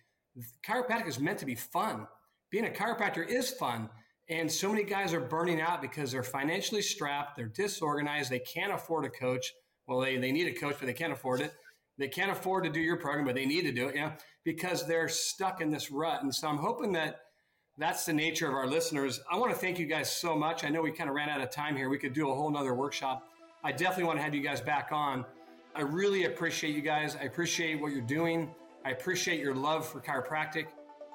Chiropractic 0.67 1.09
is 1.09 1.19
meant 1.19 1.39
to 1.39 1.47
be 1.47 1.55
fun. 1.55 2.07
Being 2.51 2.67
a 2.67 2.71
chiropractor 2.71 3.27
is 3.27 3.51
fun. 3.51 3.89
And 4.29 4.51
so 4.51 4.71
many 4.71 4.83
guys 4.83 5.13
are 5.13 5.21
burning 5.21 5.61
out 5.61 5.81
because 5.81 6.11
they're 6.11 6.23
financially 6.25 6.83
strapped, 6.83 7.37
they're 7.37 7.47
disorganized, 7.47 8.31
they 8.31 8.41
can't 8.41 8.73
afford 8.73 9.05
a 9.05 9.11
coach. 9.11 9.53
Well, 9.87 10.01
they, 10.01 10.17
they 10.17 10.33
need 10.33 10.49
a 10.49 10.59
coach, 10.59 10.77
but 10.81 10.87
they 10.87 10.93
can't 10.93 11.13
afford 11.13 11.41
it. 11.41 11.55
They 11.97 12.09
can't 12.09 12.31
afford 12.31 12.65
to 12.65 12.71
do 12.71 12.81
your 12.81 12.97
program, 12.97 13.25
but 13.25 13.37
they 13.37 13.47
need 13.47 13.63
to 13.63 13.73
do 13.73 13.87
it, 13.89 13.95
you 13.95 14.01
know, 14.03 14.13
because 14.45 14.87
they're 14.87 15.09
stuck 15.09 15.61
in 15.61 15.71
this 15.71 15.91
rut. 15.91 16.23
And 16.23 16.35
so 16.35 16.49
I'm 16.49 16.59
hoping 16.59 16.93
that 16.93 17.21
that's 17.79 18.05
the 18.05 18.13
nature 18.13 18.49
of 18.49 18.55
our 18.55 18.67
listeners. 18.67 19.21
I 19.31 19.37
want 19.37 19.53
to 19.53 19.59
thank 19.59 19.79
you 19.79 19.87
guys 19.87 20.11
so 20.11 20.37
much. 20.37 20.65
I 20.65 20.71
know 20.71 20.83
we 20.83 20.91
kind 20.91 21.09
of 21.09 21.17
ran 21.17 21.29
out 21.29 21.41
of 21.41 21.51
time 21.51 21.77
here. 21.77 21.89
We 21.89 21.99
could 21.99 22.13
do 22.13 22.31
a 22.31 22.35
whole 22.35 22.51
nother 22.51 22.75
workshop. 22.75 23.23
I 23.63 23.73
definitely 23.73 24.05
want 24.05 24.19
to 24.19 24.23
have 24.23 24.35
you 24.35 24.43
guys 24.43 24.61
back 24.61 24.89
on. 24.93 25.25
I 25.77 25.83
really 25.83 26.25
appreciate 26.25 26.75
you 26.75 26.81
guys. 26.81 27.17
I 27.17 27.25
appreciate 27.25 27.79
what 27.79 27.93
you're 27.93 28.01
doing. 28.01 28.55
I 28.87 28.93
appreciate 28.93 29.41
your 29.41 29.55
love 29.55 29.87
for 29.87 30.01
chiropractic. 30.01 30.69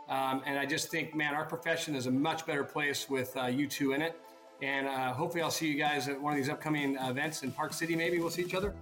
Um, 0.07 0.43
and 0.45 0.59
I 0.59 0.67
just 0.67 0.89
think, 0.89 1.15
man, 1.15 1.33
our 1.33 1.45
profession 1.45 1.95
is 1.95 2.05
a 2.05 2.11
much 2.11 2.45
better 2.45 2.63
place 2.63 3.09
with 3.09 3.35
uh, 3.35 3.47
you 3.47 3.65
two 3.65 3.93
in 3.93 4.03
it. 4.03 4.19
And 4.61 4.87
uh, 4.87 5.13
hopefully, 5.13 5.41
I'll 5.41 5.49
see 5.49 5.67
you 5.67 5.79
guys 5.79 6.07
at 6.07 6.21
one 6.21 6.33
of 6.33 6.37
these 6.37 6.49
upcoming 6.49 6.95
events 6.97 7.41
in 7.41 7.51
Park 7.51 7.73
City. 7.73 7.95
Maybe 7.95 8.19
we'll 8.19 8.29
see 8.29 8.43
each 8.43 8.53
other. 8.53 8.75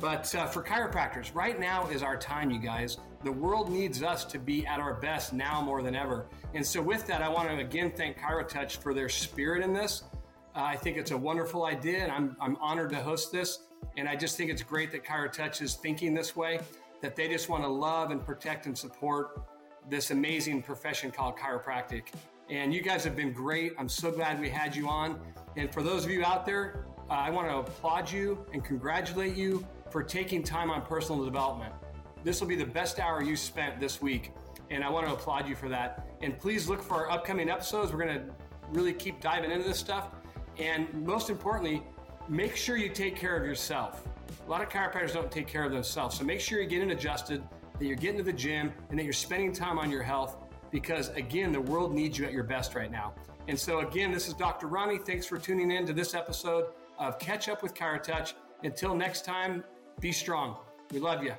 But 0.00 0.34
uh, 0.34 0.46
for 0.46 0.62
chiropractors, 0.62 1.34
right 1.34 1.60
now 1.60 1.86
is 1.88 2.02
our 2.02 2.16
time, 2.16 2.50
you 2.50 2.58
guys. 2.58 2.96
The 3.24 3.32
world 3.32 3.70
needs 3.70 4.02
us 4.02 4.24
to 4.24 4.38
be 4.38 4.66
at 4.66 4.80
our 4.80 4.94
best 4.94 5.34
now 5.34 5.60
more 5.60 5.82
than 5.82 5.94
ever. 5.94 6.26
And 6.54 6.66
so, 6.66 6.80
with 6.80 7.06
that, 7.08 7.20
I 7.20 7.28
want 7.28 7.50
to 7.50 7.58
again 7.58 7.92
thank 7.94 8.18
ChiroTouch 8.18 8.78
for 8.78 8.94
their 8.94 9.10
spirit 9.10 9.62
in 9.62 9.74
this. 9.74 10.04
Uh, 10.56 10.62
I 10.62 10.76
think 10.76 10.96
it's 10.96 11.10
a 11.10 11.16
wonderful 11.16 11.66
idea, 11.66 12.04
and 12.04 12.12
I'm, 12.12 12.36
I'm 12.40 12.56
honored 12.56 12.90
to 12.90 13.02
host 13.02 13.32
this. 13.32 13.58
And 13.96 14.08
I 14.08 14.16
just 14.16 14.36
think 14.36 14.50
it's 14.50 14.62
great 14.62 14.90
that 14.92 15.04
ChiroTouch 15.04 15.62
is 15.62 15.74
thinking 15.74 16.14
this 16.14 16.34
way, 16.34 16.60
that 17.00 17.14
they 17.16 17.28
just 17.28 17.48
want 17.48 17.62
to 17.62 17.68
love 17.68 18.10
and 18.10 18.24
protect 18.24 18.66
and 18.66 18.76
support 18.76 19.42
this 19.88 20.10
amazing 20.10 20.62
profession 20.62 21.10
called 21.10 21.36
chiropractic. 21.36 22.04
And 22.50 22.74
you 22.74 22.82
guys 22.82 23.04
have 23.04 23.16
been 23.16 23.32
great. 23.32 23.72
I'm 23.78 23.88
so 23.88 24.10
glad 24.10 24.40
we 24.40 24.48
had 24.48 24.74
you 24.74 24.88
on. 24.88 25.20
And 25.56 25.72
for 25.72 25.82
those 25.82 26.04
of 26.04 26.10
you 26.10 26.24
out 26.24 26.44
there, 26.44 26.86
uh, 27.08 27.12
I 27.12 27.30
want 27.30 27.48
to 27.48 27.56
applaud 27.58 28.10
you 28.10 28.44
and 28.52 28.64
congratulate 28.64 29.36
you 29.36 29.66
for 29.90 30.02
taking 30.02 30.42
time 30.42 30.70
on 30.70 30.82
personal 30.82 31.24
development. 31.24 31.72
This 32.24 32.40
will 32.40 32.48
be 32.48 32.56
the 32.56 32.64
best 32.64 32.98
hour 32.98 33.22
you 33.22 33.36
spent 33.36 33.78
this 33.78 34.02
week. 34.02 34.32
And 34.70 34.82
I 34.82 34.90
want 34.90 35.06
to 35.06 35.12
applaud 35.12 35.46
you 35.48 35.54
for 35.54 35.68
that. 35.68 36.08
And 36.22 36.38
please 36.38 36.68
look 36.68 36.82
for 36.82 36.94
our 36.94 37.10
upcoming 37.10 37.50
episodes. 37.50 37.92
We're 37.92 38.04
going 38.04 38.18
to 38.18 38.34
really 38.70 38.94
keep 38.94 39.20
diving 39.20 39.50
into 39.50 39.68
this 39.68 39.78
stuff. 39.78 40.08
And 40.58 40.92
most 40.94 41.30
importantly, 41.30 41.82
make 42.28 42.56
sure 42.56 42.76
you 42.76 42.88
take 42.88 43.16
care 43.16 43.36
of 43.36 43.46
yourself. 43.46 44.04
A 44.46 44.50
lot 44.50 44.62
of 44.62 44.68
chiropractors 44.68 45.12
don't 45.12 45.30
take 45.30 45.46
care 45.46 45.64
of 45.64 45.72
themselves. 45.72 46.18
So 46.18 46.24
make 46.24 46.40
sure 46.40 46.58
you're 46.58 46.68
getting 46.68 46.90
adjusted, 46.90 47.42
that 47.78 47.84
you're 47.84 47.96
getting 47.96 48.18
to 48.18 48.24
the 48.24 48.32
gym, 48.32 48.72
and 48.90 48.98
that 48.98 49.04
you're 49.04 49.12
spending 49.12 49.52
time 49.52 49.78
on 49.78 49.90
your 49.90 50.02
health 50.02 50.36
because, 50.70 51.10
again, 51.10 51.52
the 51.52 51.60
world 51.60 51.94
needs 51.94 52.18
you 52.18 52.24
at 52.24 52.32
your 52.32 52.44
best 52.44 52.74
right 52.74 52.90
now. 52.90 53.14
And 53.48 53.58
so, 53.58 53.80
again, 53.80 54.10
this 54.10 54.26
is 54.26 54.34
Dr. 54.34 54.66
Ronnie. 54.66 54.98
Thanks 54.98 55.26
for 55.26 55.38
tuning 55.38 55.70
in 55.70 55.86
to 55.86 55.92
this 55.92 56.14
episode 56.14 56.66
of 56.98 57.18
Catch 57.18 57.48
Up 57.48 57.62
with 57.62 57.74
ChiroTouch. 57.74 58.32
Until 58.62 58.94
next 58.94 59.24
time, 59.24 59.62
be 60.00 60.12
strong. 60.12 60.56
We 60.92 60.98
love 60.98 61.22
you. 61.22 61.34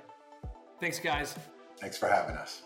Thanks, 0.79 0.99
guys. 0.99 1.35
Thanks 1.79 1.97
for 1.97 2.07
having 2.07 2.35
us. 2.35 2.64